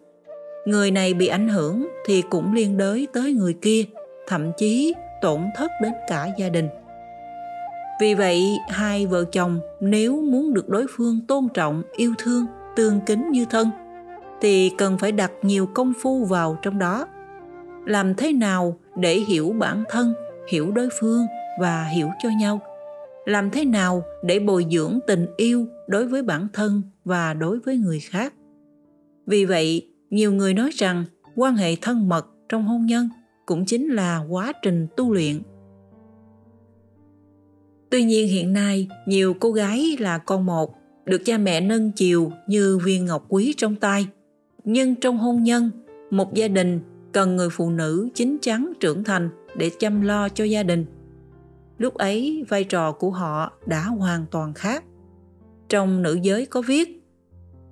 Người 0.66 0.92
này 0.92 1.14
bị 1.14 1.28
ảnh 1.28 1.48
hưởng 1.48 1.88
thì 2.06 2.24
cũng 2.30 2.54
liên 2.54 2.78
đới 2.78 3.08
tới 3.14 3.34
người 3.34 3.56
kia, 3.62 3.84
thậm 4.28 4.52
chí 4.58 4.94
tổn 5.22 5.42
thất 5.56 5.72
đến 5.82 5.94
cả 6.08 6.28
gia 6.38 6.50
đình 6.50 6.70
vì 8.00 8.14
vậy, 8.14 8.58
hai 8.70 9.08
vợ 9.08 9.26
chồng 9.32 9.60
nếu 9.80 10.22
muốn 10.22 10.54
được 10.54 10.70
đối 10.70 10.86
phương 10.90 11.20
tôn 11.28 11.48
trọng, 11.54 11.84
yêu 11.96 12.14
thương, 12.18 12.46
tương 12.76 13.00
kính 13.06 13.32
như 13.32 13.46
thân, 13.50 13.70
thì 14.42 14.72
cần 14.78 14.98
phải 14.98 15.12
đặt 15.12 15.32
nhiều 15.42 15.66
công 15.74 15.94
phu 16.02 16.26
vào 16.26 16.58
trong 16.62 16.80
đó. 16.80 17.08
Làm 17.86 18.16
thế 18.16 18.34
nào 18.34 18.80
để 18.96 19.16
hiểu 19.16 19.56
bản 19.60 19.84
thân, 19.90 20.14
hiểu 20.52 20.72
đối 20.72 20.90
phương 21.00 21.26
và 21.60 21.84
hiểu 21.84 22.10
cho 22.24 22.30
nhau? 22.40 22.60
Làm 23.26 23.50
thế 23.50 23.66
nào 23.66 24.04
để 24.24 24.40
bồi 24.40 24.66
dưỡng 24.72 25.00
tình 25.08 25.26
yêu 25.38 25.68
đối 25.88 26.08
với 26.08 26.24
bản 26.24 26.48
thân 26.54 26.82
và 27.06 27.34
đối 27.34 27.60
với 27.60 27.78
người 27.78 28.00
khác? 28.00 28.34
Vì 29.28 29.46
vậy, 29.46 29.90
nhiều 30.10 30.32
người 30.34 30.54
nói 30.54 30.70
rằng 30.74 31.06
quan 31.36 31.56
hệ 31.56 31.76
thân 31.76 32.10
mật 32.10 32.28
trong 32.50 32.64
hôn 32.64 32.86
nhân 32.86 33.10
cũng 33.46 33.66
chính 33.66 33.88
là 33.88 34.26
quá 34.30 34.54
trình 34.62 34.88
tu 34.98 35.14
luyện 35.14 35.42
tuy 37.90 38.04
nhiên 38.04 38.28
hiện 38.28 38.54
nay, 38.54 38.88
nhiều 39.06 39.34
cô 39.40 39.52
gái 39.52 39.98
là 40.00 40.18
con 40.18 40.46
một, 40.46 40.76
được 41.06 41.22
cha 41.26 41.38
mẹ 41.38 41.62
nâng 41.62 41.92
chiều 41.92 42.32
như 42.48 42.78
viên 42.78 43.06
ngọc 43.06 43.26
quý 43.30 43.54
trong 43.58 43.76
tay. 43.76 44.08
Nhưng 44.64 44.96
trong 44.96 45.18
hôn 45.18 45.44
nhân, 45.44 45.72
một 46.12 46.34
gia 46.34 46.48
đình 46.48 46.80
cần 47.12 47.36
người 47.36 47.50
phụ 47.50 47.70
nữ 47.70 48.10
chín 48.14 48.38
chắn 48.42 48.74
trưởng 48.80 49.04
thành 49.04 49.30
để 49.58 49.72
chăm 49.80 50.02
lo 50.02 50.30
cho 50.30 50.44
gia 50.44 50.64
đình. 50.64 50.86
Lúc 51.78 51.94
ấy, 51.94 52.46
vai 52.50 52.64
trò 52.64 52.92
của 52.92 53.10
họ 53.10 53.52
đã 53.66 53.82
hoàn 53.84 54.26
toàn 54.32 54.54
khác. 54.54 54.84
Trong 55.70 56.02
nữ 56.02 56.20
giới 56.22 56.46
có 56.46 56.62
viết, 56.62 57.04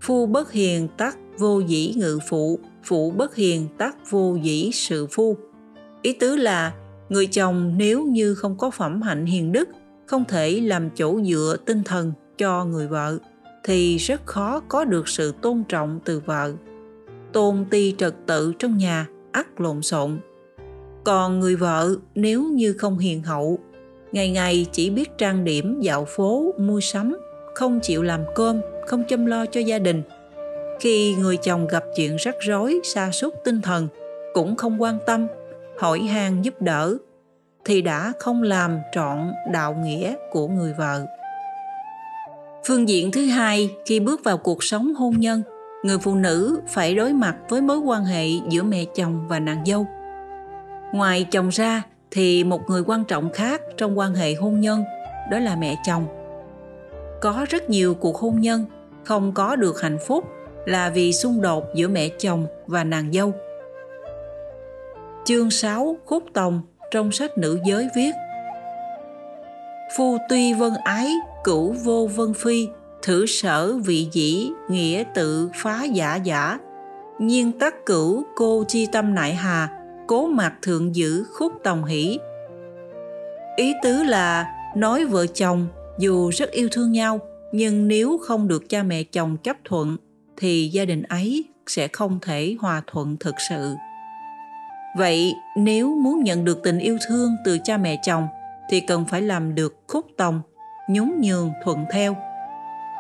phu 0.01 0.26
bất 0.26 0.51
hiền 0.51 0.88
tắc 0.97 1.18
vô 1.39 1.59
dĩ 1.59 1.93
ngự 1.97 2.20
phụ 2.30 2.59
phụ 2.84 3.11
bất 3.11 3.36
hiền 3.36 3.68
tắc 3.78 4.11
vô 4.11 4.38
dĩ 4.41 4.72
sự 4.74 5.07
phu. 5.11 5.38
Ý 6.01 6.14
tứ 6.14 6.36
là, 6.36 6.74
người 7.09 7.28
chồng 7.28 7.74
nếu 7.78 8.05
như 8.05 8.36
không 8.36 8.57
có 8.57 8.72
phẩm 8.72 9.01
hạnh 9.01 9.26
hiền 9.26 9.51
đức 9.51 9.70
không 10.14 10.26
thể 10.26 10.61
làm 10.64 10.89
chỗ 10.95 11.22
dựa 11.22 11.57
tinh 11.66 11.84
thần 11.84 12.11
cho 12.38 12.66
người 12.66 12.88
vợ, 12.88 13.18
thì 13.64 13.97
rất 13.97 14.26
khó 14.26 14.61
có 14.68 14.86
được 14.86 15.07
sự 15.07 15.34
tôn 15.41 15.64
trọng 15.70 15.99
từ 16.05 16.22
vợ. 16.26 16.53
Tôn 17.32 17.66
ti 17.70 17.95
trật 17.97 18.14
tự 18.26 18.53
trong 18.59 18.78
nhà, 18.78 19.07
ắt 19.32 19.47
lộn 19.61 19.82
xộn. 19.82 20.18
Còn 21.03 21.39
người 21.39 21.55
vợ 21.55 21.95
nếu 22.16 22.43
như 22.43 22.74
không 22.74 22.97
hiền 22.97 23.24
hậu, 23.24 23.59
ngày 24.11 24.32
ngày 24.32 24.66
chỉ 24.72 24.89
biết 24.89 25.18
trang 25.18 25.43
điểm, 25.43 25.80
dạo 25.82 26.05
phố, 26.05 26.53
mua 26.57 26.80
sắm, 26.80 27.18
không 27.55 27.80
chịu 27.84 28.03
làm 28.03 28.22
cơm, 28.36 28.61
không 28.88 29.03
chăm 29.07 29.26
lo 29.26 29.45
cho 29.45 29.61
gia 29.61 29.80
đình. 29.80 30.01
Khi 30.80 31.16
người 31.16 31.38
chồng 31.38 31.68
gặp 31.68 31.84
chuyện 31.95 32.16
rắc 32.16 32.36
rối, 32.39 32.80
sa 32.84 33.11
sút 33.11 33.34
tinh 33.45 33.61
thần, 33.61 33.88
cũng 34.34 34.55
không 34.55 34.82
quan 34.82 34.97
tâm, 35.05 35.28
hỏi 35.80 35.99
han 35.99 36.41
giúp 36.41 36.61
đỡ 36.61 36.97
thì 37.66 37.82
đã 37.82 38.14
không 38.20 38.43
làm 38.43 38.80
trọn 38.91 39.34
đạo 39.51 39.74
nghĩa 39.74 40.16
của 40.32 40.47
người 40.47 40.74
vợ. 40.74 41.05
Phương 42.66 42.89
diện 42.89 43.11
thứ 43.11 43.26
hai, 43.26 43.70
khi 43.86 43.99
bước 43.99 44.24
vào 44.24 44.38
cuộc 44.38 44.64
sống 44.64 44.93
hôn 44.93 45.20
nhân, 45.20 45.43
người 45.84 45.97
phụ 45.97 46.16
nữ 46.16 46.59
phải 46.68 46.95
đối 46.95 47.14
mặt 47.14 47.36
với 47.49 47.61
mối 47.61 47.78
quan 47.78 48.05
hệ 48.05 48.28
giữa 48.49 48.64
mẹ 48.64 48.86
chồng 48.95 49.26
và 49.28 49.39
nàng 49.39 49.66
dâu. 49.66 49.88
Ngoài 50.93 51.26
chồng 51.32 51.49
ra, 51.49 51.84
thì 52.11 52.43
một 52.43 52.70
người 52.70 52.84
quan 52.86 53.03
trọng 53.05 53.30
khác 53.34 53.61
trong 53.78 53.97
quan 53.97 54.16
hệ 54.16 54.34
hôn 54.34 54.59
nhân, 54.59 54.84
đó 55.32 55.39
là 55.39 55.55
mẹ 55.55 55.76
chồng. 55.86 56.05
Có 57.22 57.45
rất 57.49 57.70
nhiều 57.70 57.93
cuộc 57.93 58.18
hôn 58.18 58.39
nhân, 58.39 58.66
không 59.03 59.34
có 59.34 59.55
được 59.55 59.82
hạnh 59.82 59.97
phúc 60.07 60.24
là 60.66 60.89
vì 60.89 61.14
xung 61.14 61.41
đột 61.41 61.64
giữa 61.76 61.88
mẹ 61.88 62.09
chồng 62.20 62.45
và 62.68 62.84
nàng 62.84 63.14
dâu. 63.14 63.34
Chương 65.26 65.49
6 65.49 65.97
khúc 66.05 66.24
tòng 66.34 66.61
trong 66.93 67.11
sách 67.11 67.37
nữ 67.37 67.59
giới 67.65 67.89
viết 67.95 68.11
Phu 69.97 70.17
tuy 70.29 70.53
vân 70.53 70.73
ái, 70.83 71.13
cửu 71.43 71.71
vô 71.83 72.09
vân 72.15 72.33
phi, 72.33 72.67
thử 73.01 73.25
sở 73.25 73.73
vị 73.73 74.07
dĩ, 74.11 74.49
nghĩa 74.69 75.03
tự 75.15 75.49
phá 75.55 75.83
giả 75.83 76.15
giả. 76.15 76.59
Nhiên 77.19 77.51
tắc 77.59 77.85
cửu 77.85 78.23
cô 78.35 78.63
chi 78.67 78.87
tâm 78.91 79.15
nại 79.15 79.33
hà, 79.33 79.69
cố 80.07 80.27
mặt 80.27 80.53
thượng 80.61 80.95
giữ 80.95 81.23
khúc 81.23 81.53
tòng 81.63 81.85
hỷ. 81.85 82.19
Ý 83.55 83.73
tứ 83.83 84.03
là 84.03 84.45
nói 84.75 85.05
vợ 85.05 85.27
chồng 85.27 85.67
dù 85.99 86.29
rất 86.29 86.51
yêu 86.51 86.69
thương 86.71 86.91
nhau, 86.91 87.19
nhưng 87.51 87.87
nếu 87.87 88.17
không 88.17 88.47
được 88.47 88.69
cha 88.69 88.83
mẹ 88.83 89.03
chồng 89.03 89.37
chấp 89.43 89.57
thuận, 89.65 89.97
thì 90.37 90.69
gia 90.73 90.85
đình 90.85 91.03
ấy 91.03 91.45
sẽ 91.67 91.87
không 91.87 92.19
thể 92.21 92.55
hòa 92.59 92.81
thuận 92.87 93.17
thực 93.19 93.35
sự. 93.49 93.75
Vậy 94.97 95.35
nếu 95.57 95.95
muốn 95.95 96.23
nhận 96.23 96.45
được 96.45 96.63
tình 96.63 96.79
yêu 96.79 96.97
thương 97.07 97.35
từ 97.45 97.57
cha 97.63 97.77
mẹ 97.77 97.99
chồng 98.03 98.27
thì 98.69 98.79
cần 98.79 99.05
phải 99.05 99.21
làm 99.21 99.55
được 99.55 99.75
khúc 99.87 100.05
tòng, 100.17 100.41
nhún 100.89 101.11
nhường 101.21 101.51
thuận 101.63 101.85
theo. 101.91 102.15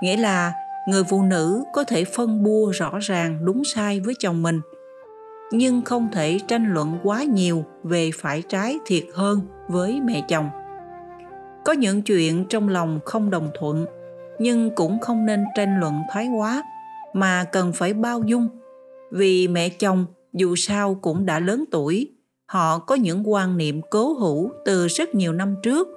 Nghĩa 0.01 0.17
là 0.17 0.53
người 0.87 1.03
phụ 1.03 1.23
nữ 1.23 1.63
có 1.73 1.83
thể 1.83 2.05
phân 2.05 2.43
bua 2.43 2.71
rõ 2.71 2.99
ràng 3.01 3.45
đúng 3.45 3.63
sai 3.63 3.99
với 3.99 4.13
chồng 4.19 4.43
mình, 4.43 4.61
nhưng 5.51 5.81
không 5.81 6.11
thể 6.11 6.39
tranh 6.47 6.73
luận 6.73 6.97
quá 7.03 7.23
nhiều 7.23 7.65
về 7.83 8.09
phải 8.15 8.41
trái 8.41 8.77
thiệt 8.85 9.03
hơn 9.13 9.41
với 9.67 10.01
mẹ 10.01 10.21
chồng. 10.27 10.49
Có 11.65 11.73
những 11.73 12.01
chuyện 12.01 12.45
trong 12.49 12.69
lòng 12.69 12.99
không 13.05 13.29
đồng 13.29 13.49
thuận, 13.59 13.85
nhưng 14.39 14.75
cũng 14.75 14.99
không 14.99 15.25
nên 15.25 15.43
tranh 15.55 15.79
luận 15.79 16.01
thái 16.11 16.27
quá, 16.27 16.63
mà 17.13 17.43
cần 17.43 17.73
phải 17.73 17.93
bao 17.93 18.21
dung, 18.25 18.47
vì 19.11 19.47
mẹ 19.47 19.69
chồng 19.69 20.05
dù 20.33 20.55
sao 20.55 20.95
cũng 21.01 21.25
đã 21.25 21.39
lớn 21.39 21.65
tuổi, 21.71 22.11
họ 22.45 22.79
có 22.79 22.95
những 22.95 23.29
quan 23.29 23.57
niệm 23.57 23.81
cố 23.89 24.13
hữu 24.13 24.51
từ 24.65 24.87
rất 24.87 25.15
nhiều 25.15 25.33
năm 25.33 25.55
trước. 25.63 25.87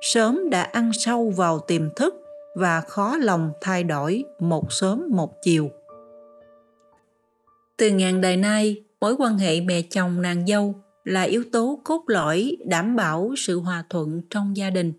Sớm 0.00 0.50
đã 0.50 0.62
ăn 0.62 0.90
sâu 0.92 1.32
vào 1.36 1.58
tiềm 1.58 1.94
thức 1.96 2.14
và 2.56 2.80
khó 2.80 3.16
lòng 3.16 3.52
thay 3.60 3.84
đổi 3.84 4.24
một 4.40 4.72
sớm 4.72 5.04
một 5.10 5.42
chiều. 5.42 5.70
Từ 7.76 7.90
ngàn 7.90 8.20
đời 8.20 8.36
nay, 8.36 8.84
mối 9.00 9.16
quan 9.18 9.38
hệ 9.38 9.60
mẹ 9.60 9.82
chồng 9.82 10.22
nàng 10.22 10.46
dâu 10.46 10.74
là 11.04 11.22
yếu 11.22 11.44
tố 11.52 11.80
cốt 11.84 12.02
lõi 12.06 12.56
đảm 12.66 12.96
bảo 12.96 13.34
sự 13.36 13.60
hòa 13.60 13.84
thuận 13.90 14.22
trong 14.30 14.56
gia 14.56 14.70
đình. 14.70 14.92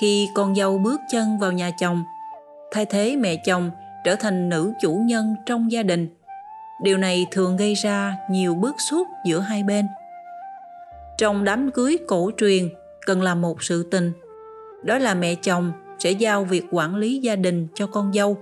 Khi 0.00 0.28
con 0.34 0.54
dâu 0.54 0.78
bước 0.78 1.00
chân 1.12 1.38
vào 1.40 1.52
nhà 1.52 1.70
chồng, 1.80 2.02
thay 2.70 2.86
thế 2.86 3.16
mẹ 3.16 3.42
chồng 3.46 3.70
trở 4.04 4.14
thành 4.14 4.48
nữ 4.48 4.72
chủ 4.82 4.94
nhân 4.94 5.34
trong 5.46 5.72
gia 5.72 5.82
đình 5.82 6.08
điều 6.82 6.98
này 6.98 7.26
thường 7.30 7.56
gây 7.56 7.74
ra 7.74 8.16
nhiều 8.30 8.54
bước 8.54 8.74
xúc 8.90 9.08
giữa 9.26 9.40
hai 9.40 9.62
bên. 9.62 9.86
Trong 11.18 11.44
đám 11.44 11.70
cưới 11.70 11.98
cổ 12.08 12.30
truyền, 12.36 12.68
cần 13.06 13.22
làm 13.22 13.40
một 13.40 13.62
sự 13.62 13.82
tình, 13.82 14.12
đó 14.82 14.98
là 14.98 15.14
mẹ 15.14 15.34
chồng 15.34 15.72
sẽ 15.98 16.10
giao 16.10 16.44
việc 16.44 16.64
quản 16.70 16.96
lý 16.96 17.18
gia 17.18 17.36
đình 17.36 17.68
cho 17.74 17.86
con 17.86 18.12
dâu. 18.12 18.36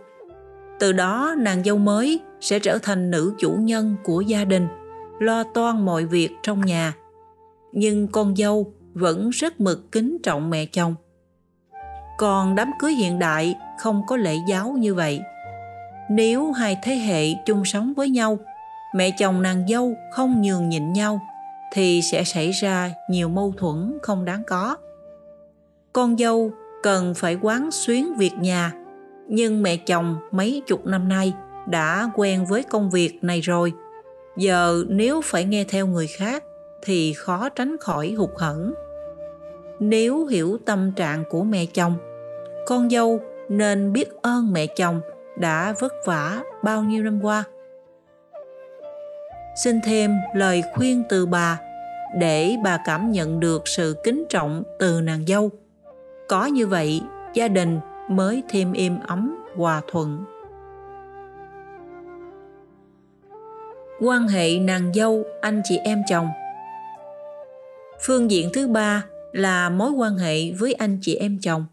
Từ 0.78 0.92
đó, 0.92 1.34
nàng 1.38 1.64
dâu 1.64 1.78
mới 1.78 2.20
sẽ 2.40 2.58
trở 2.58 2.78
thành 2.82 3.10
nữ 3.10 3.34
chủ 3.38 3.52
nhân 3.52 3.96
của 4.04 4.20
gia 4.20 4.44
đình, 4.44 4.68
lo 5.20 5.42
toan 5.54 5.84
mọi 5.84 6.04
việc 6.04 6.30
trong 6.42 6.60
nhà. 6.60 6.94
Nhưng 7.72 8.08
con 8.08 8.36
dâu 8.36 8.72
vẫn 8.94 9.30
rất 9.30 9.60
mực 9.60 9.92
kính 9.92 10.16
trọng 10.22 10.50
mẹ 10.50 10.66
chồng. 10.66 10.94
Còn 12.18 12.54
đám 12.54 12.70
cưới 12.78 12.92
hiện 12.92 13.18
đại 13.18 13.54
không 13.78 14.02
có 14.06 14.16
lễ 14.16 14.36
giáo 14.48 14.70
như 14.70 14.94
vậy 14.94 15.20
nếu 16.10 16.52
hai 16.52 16.78
thế 16.82 16.94
hệ 16.94 17.34
chung 17.46 17.64
sống 17.64 17.92
với 17.96 18.08
nhau, 18.08 18.38
mẹ 18.94 19.10
chồng 19.18 19.42
nàng 19.42 19.68
dâu 19.68 19.94
không 20.12 20.42
nhường 20.42 20.68
nhịn 20.68 20.92
nhau, 20.92 21.20
thì 21.72 22.02
sẽ 22.02 22.24
xảy 22.24 22.50
ra 22.50 22.90
nhiều 23.10 23.28
mâu 23.28 23.54
thuẫn 23.56 23.98
không 24.02 24.24
đáng 24.24 24.42
có. 24.46 24.76
Con 25.92 26.18
dâu 26.18 26.50
cần 26.82 27.14
phải 27.14 27.38
quán 27.42 27.70
xuyến 27.70 28.14
việc 28.14 28.32
nhà, 28.40 28.72
nhưng 29.28 29.62
mẹ 29.62 29.76
chồng 29.76 30.16
mấy 30.30 30.62
chục 30.66 30.86
năm 30.86 31.08
nay 31.08 31.32
đã 31.66 32.10
quen 32.14 32.44
với 32.44 32.62
công 32.62 32.90
việc 32.90 33.18
này 33.24 33.40
rồi. 33.40 33.72
Giờ 34.36 34.84
nếu 34.88 35.20
phải 35.24 35.44
nghe 35.44 35.64
theo 35.64 35.86
người 35.86 36.06
khác 36.06 36.44
thì 36.82 37.12
khó 37.12 37.48
tránh 37.48 37.76
khỏi 37.80 38.12
hụt 38.12 38.30
hẫng. 38.36 38.74
Nếu 39.80 40.26
hiểu 40.26 40.58
tâm 40.64 40.92
trạng 40.92 41.24
của 41.30 41.42
mẹ 41.44 41.66
chồng, 41.66 41.94
con 42.66 42.90
dâu 42.90 43.20
nên 43.48 43.92
biết 43.92 44.08
ơn 44.22 44.52
mẹ 44.52 44.66
chồng 44.66 45.00
đã 45.36 45.74
vất 45.80 45.92
vả 46.04 46.42
bao 46.62 46.82
nhiêu 46.82 47.04
năm 47.04 47.20
qua. 47.22 47.44
Xin 49.56 49.80
thêm 49.84 50.16
lời 50.34 50.62
khuyên 50.74 51.02
từ 51.08 51.26
bà 51.26 51.60
để 52.18 52.56
bà 52.64 52.78
cảm 52.84 53.12
nhận 53.12 53.40
được 53.40 53.68
sự 53.68 53.96
kính 54.04 54.24
trọng 54.28 54.62
từ 54.78 55.00
nàng 55.00 55.26
dâu. 55.26 55.50
Có 56.28 56.46
như 56.46 56.66
vậy, 56.66 57.00
gia 57.34 57.48
đình 57.48 57.80
mới 58.10 58.42
thêm 58.48 58.72
êm 58.72 59.00
ấm, 59.06 59.44
hòa 59.56 59.82
thuận. 59.90 60.24
Quan 64.00 64.28
hệ 64.28 64.58
nàng 64.58 64.92
dâu, 64.94 65.24
anh 65.40 65.60
chị 65.64 65.76
em 65.76 66.02
chồng. 66.08 66.28
Phương 68.00 68.30
diện 68.30 68.50
thứ 68.54 68.68
ba 68.68 69.04
là 69.32 69.68
mối 69.68 69.90
quan 69.90 70.16
hệ 70.16 70.52
với 70.52 70.72
anh 70.72 70.98
chị 71.00 71.14
em 71.14 71.38
chồng. 71.42 71.66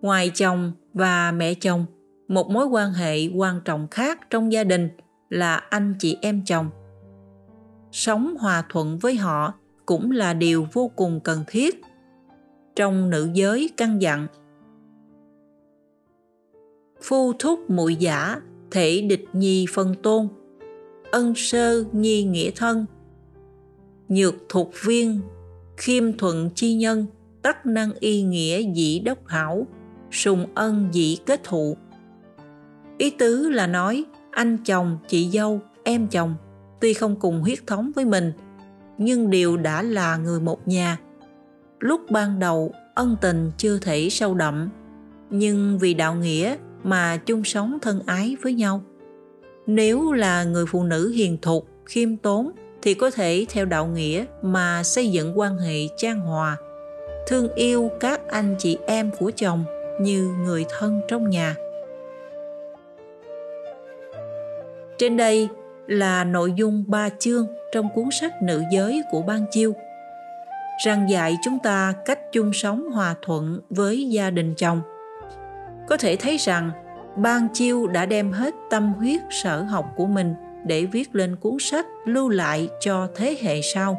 Ngoài 0.00 0.30
chồng 0.34 0.72
và 0.94 1.32
mẹ 1.32 1.54
chồng 1.54 1.86
một 2.34 2.50
mối 2.50 2.66
quan 2.66 2.92
hệ 2.92 3.28
quan 3.28 3.60
trọng 3.64 3.88
khác 3.90 4.30
trong 4.30 4.52
gia 4.52 4.64
đình 4.64 4.88
là 5.28 5.56
anh 5.56 5.94
chị 5.98 6.16
em 6.20 6.42
chồng. 6.46 6.70
Sống 7.92 8.36
hòa 8.38 8.64
thuận 8.68 8.98
với 8.98 9.14
họ 9.14 9.54
cũng 9.86 10.10
là 10.10 10.34
điều 10.34 10.66
vô 10.72 10.90
cùng 10.96 11.20
cần 11.20 11.44
thiết 11.46 11.82
trong 12.76 13.10
nữ 13.10 13.30
giới 13.34 13.70
căn 13.76 14.02
dặn. 14.02 14.26
Phu 17.02 17.32
thúc 17.38 17.70
muội 17.70 17.96
giả, 17.96 18.40
thể 18.70 19.00
địch 19.00 19.24
nhi 19.32 19.66
phân 19.74 19.94
tôn, 20.02 20.28
ân 21.12 21.32
sơ 21.36 21.84
nhi 21.92 22.24
nghĩa 22.24 22.50
thân, 22.56 22.86
nhược 24.08 24.34
thuộc 24.48 24.70
viên, 24.84 25.20
khiêm 25.76 26.12
thuận 26.12 26.50
chi 26.54 26.74
nhân 26.74 27.06
tất 27.42 27.66
năng 27.66 27.92
y 28.00 28.22
nghĩa 28.22 28.72
dĩ 28.74 28.98
đốc 28.98 29.26
hảo, 29.26 29.66
sùng 30.10 30.46
ân 30.54 30.88
dĩ 30.92 31.18
kết 31.26 31.40
thụ 31.44 31.76
ý 32.98 33.10
tứ 33.10 33.48
là 33.50 33.66
nói, 33.66 34.04
anh 34.30 34.58
chồng, 34.64 34.98
chị 35.08 35.30
dâu, 35.30 35.60
em 35.84 36.06
chồng, 36.06 36.34
tuy 36.80 36.94
không 36.94 37.16
cùng 37.16 37.40
huyết 37.40 37.66
thống 37.66 37.92
với 37.96 38.04
mình, 38.04 38.32
nhưng 38.98 39.30
đều 39.30 39.56
đã 39.56 39.82
là 39.82 40.16
người 40.16 40.40
một 40.40 40.68
nhà. 40.68 40.98
Lúc 41.80 42.00
ban 42.10 42.38
đầu, 42.38 42.72
ân 42.94 43.16
tình 43.20 43.50
chưa 43.58 43.78
thể 43.78 44.08
sâu 44.10 44.34
đậm, 44.34 44.68
nhưng 45.30 45.78
vì 45.78 45.94
đạo 45.94 46.14
nghĩa 46.14 46.56
mà 46.82 47.16
chung 47.16 47.44
sống 47.44 47.78
thân 47.82 48.02
ái 48.06 48.36
với 48.42 48.54
nhau. 48.54 48.82
Nếu 49.66 50.12
là 50.12 50.44
người 50.44 50.66
phụ 50.66 50.84
nữ 50.84 51.10
hiền 51.10 51.38
thục, 51.42 51.68
khiêm 51.86 52.16
tốn 52.16 52.50
thì 52.82 52.94
có 52.94 53.10
thể 53.10 53.46
theo 53.48 53.64
đạo 53.64 53.86
nghĩa 53.86 54.24
mà 54.42 54.82
xây 54.82 55.10
dựng 55.10 55.38
quan 55.38 55.58
hệ 55.58 55.88
trang 55.96 56.20
hòa. 56.20 56.56
Thương 57.26 57.54
yêu 57.54 57.90
các 58.00 58.20
anh 58.28 58.54
chị 58.58 58.78
em 58.86 59.10
của 59.18 59.30
chồng 59.36 59.64
như 60.00 60.28
người 60.44 60.64
thân 60.78 61.00
trong 61.08 61.30
nhà. 61.30 61.54
Trên 64.98 65.16
đây 65.16 65.48
là 65.86 66.24
nội 66.24 66.52
dung 66.56 66.84
ba 66.86 67.08
chương 67.18 67.46
trong 67.72 67.88
cuốn 67.94 68.08
sách 68.20 68.42
nữ 68.42 68.62
giới 68.72 69.02
của 69.10 69.22
ban 69.22 69.46
chiêu. 69.50 69.72
Rằng 70.84 71.10
dạy 71.10 71.36
chúng 71.44 71.58
ta 71.58 71.94
cách 72.04 72.18
chung 72.32 72.52
sống 72.52 72.90
hòa 72.90 73.14
thuận 73.22 73.60
với 73.70 74.10
gia 74.10 74.30
đình 74.30 74.54
chồng. 74.54 74.80
Có 75.88 75.96
thể 75.96 76.16
thấy 76.16 76.36
rằng, 76.36 76.70
ban 77.16 77.48
chiêu 77.52 77.86
đã 77.86 78.06
đem 78.06 78.32
hết 78.32 78.54
tâm 78.70 78.92
huyết, 78.92 79.20
sở 79.30 79.62
học 79.62 79.86
của 79.96 80.06
mình 80.06 80.34
để 80.66 80.84
viết 80.84 81.14
lên 81.14 81.36
cuốn 81.36 81.56
sách 81.60 81.86
lưu 82.04 82.28
lại 82.28 82.68
cho 82.80 83.08
thế 83.14 83.36
hệ 83.42 83.60
sau. 83.62 83.98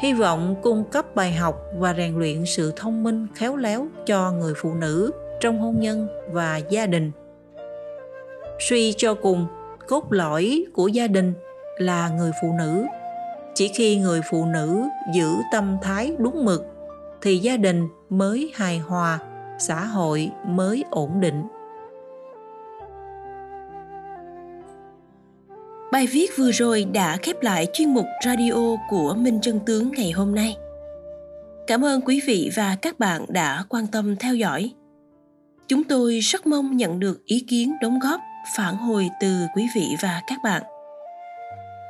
Hy 0.00 0.12
vọng 0.12 0.56
cung 0.62 0.84
cấp 0.84 1.14
bài 1.14 1.32
học 1.32 1.60
và 1.78 1.94
rèn 1.94 2.18
luyện 2.18 2.44
sự 2.46 2.72
thông 2.76 3.02
minh, 3.02 3.26
khéo 3.34 3.56
léo 3.56 3.86
cho 4.06 4.32
người 4.32 4.52
phụ 4.56 4.74
nữ 4.74 5.10
trong 5.40 5.58
hôn 5.58 5.80
nhân 5.80 6.08
và 6.30 6.56
gia 6.56 6.86
đình. 6.86 7.10
Suy 8.68 8.92
cho 8.96 9.14
cùng 9.14 9.46
cốt 9.88 10.12
lõi 10.12 10.64
của 10.72 10.88
gia 10.88 11.06
đình 11.06 11.32
là 11.78 12.08
người 12.08 12.30
phụ 12.42 12.52
nữ 12.58 12.84
chỉ 13.54 13.68
khi 13.68 13.96
người 13.96 14.20
phụ 14.30 14.44
nữ 14.44 14.82
giữ 15.14 15.28
tâm 15.52 15.76
thái 15.82 16.12
đúng 16.18 16.44
mực 16.44 16.64
thì 17.22 17.38
gia 17.38 17.56
đình 17.56 17.88
mới 18.10 18.52
hài 18.54 18.78
hòa 18.78 19.18
xã 19.58 19.84
hội 19.84 20.30
mới 20.46 20.84
ổn 20.90 21.20
định 21.20 21.42
Bài 25.94 26.06
viết 26.06 26.36
vừa 26.36 26.50
rồi 26.50 26.84
đã 26.84 27.16
khép 27.16 27.42
lại 27.42 27.66
chuyên 27.72 27.94
mục 27.94 28.06
radio 28.24 28.76
của 28.88 29.14
Minh 29.14 29.38
Chân 29.42 29.60
Tướng 29.66 29.92
ngày 29.92 30.10
hôm 30.10 30.34
nay. 30.34 30.56
Cảm 31.66 31.84
ơn 31.84 32.00
quý 32.00 32.20
vị 32.26 32.50
và 32.54 32.76
các 32.82 32.98
bạn 32.98 33.24
đã 33.28 33.64
quan 33.68 33.86
tâm 33.86 34.16
theo 34.16 34.34
dõi. 34.34 34.72
Chúng 35.68 35.84
tôi 35.84 36.18
rất 36.18 36.46
mong 36.46 36.76
nhận 36.76 37.00
được 37.00 37.24
ý 37.24 37.40
kiến 37.48 37.74
đóng 37.82 37.98
góp, 37.98 38.20
phản 38.56 38.76
hồi 38.76 39.10
từ 39.20 39.46
quý 39.54 39.68
vị 39.74 39.96
và 40.00 40.22
các 40.26 40.42
bạn. 40.42 40.62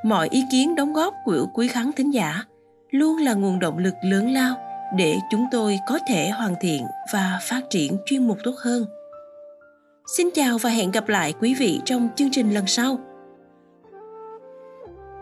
Mọi 0.04 0.28
ý 0.28 0.44
kiến 0.50 0.74
đóng 0.74 0.92
góp 0.92 1.14
của 1.24 1.46
quý 1.54 1.68
khán 1.68 1.92
thính 1.92 2.14
giả 2.14 2.44
luôn 2.90 3.18
là 3.18 3.34
nguồn 3.34 3.58
động 3.58 3.78
lực 3.78 3.94
lớn 4.02 4.32
lao 4.32 4.56
để 4.96 5.18
chúng 5.30 5.46
tôi 5.50 5.78
có 5.86 5.98
thể 6.08 6.30
hoàn 6.30 6.54
thiện 6.60 6.86
và 7.12 7.38
phát 7.42 7.60
triển 7.70 7.96
chuyên 8.06 8.26
mục 8.26 8.38
tốt 8.44 8.54
hơn. 8.58 8.86
Xin 10.16 10.28
chào 10.34 10.58
và 10.58 10.70
hẹn 10.70 10.90
gặp 10.90 11.08
lại 11.08 11.34
quý 11.40 11.54
vị 11.54 11.80
trong 11.84 12.08
chương 12.16 12.30
trình 12.30 12.50
lần 12.50 12.66
sau. 12.66 12.98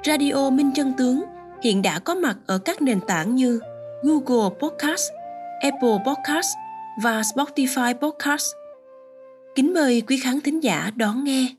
Radio 0.05 0.51
Minh 0.51 0.71
Chân 0.75 0.93
Tướng 0.99 1.23
hiện 1.63 1.83
đã 1.83 1.99
có 1.99 2.15
mặt 2.15 2.37
ở 2.47 2.59
các 2.59 2.83
nền 2.83 3.01
tảng 3.01 3.35
như 3.35 3.61
Google 4.03 4.51
Podcast, 4.61 5.11
Apple 5.61 5.99
Podcast 6.07 6.49
và 7.03 7.21
Spotify 7.21 7.95
Podcast. 7.95 8.62
Kính 9.55 9.75
mời 9.75 10.03
quý 10.07 10.17
khán 10.17 10.41
thính 10.41 10.63
giả 10.63 10.91
đón 10.97 11.25
nghe. 11.25 11.55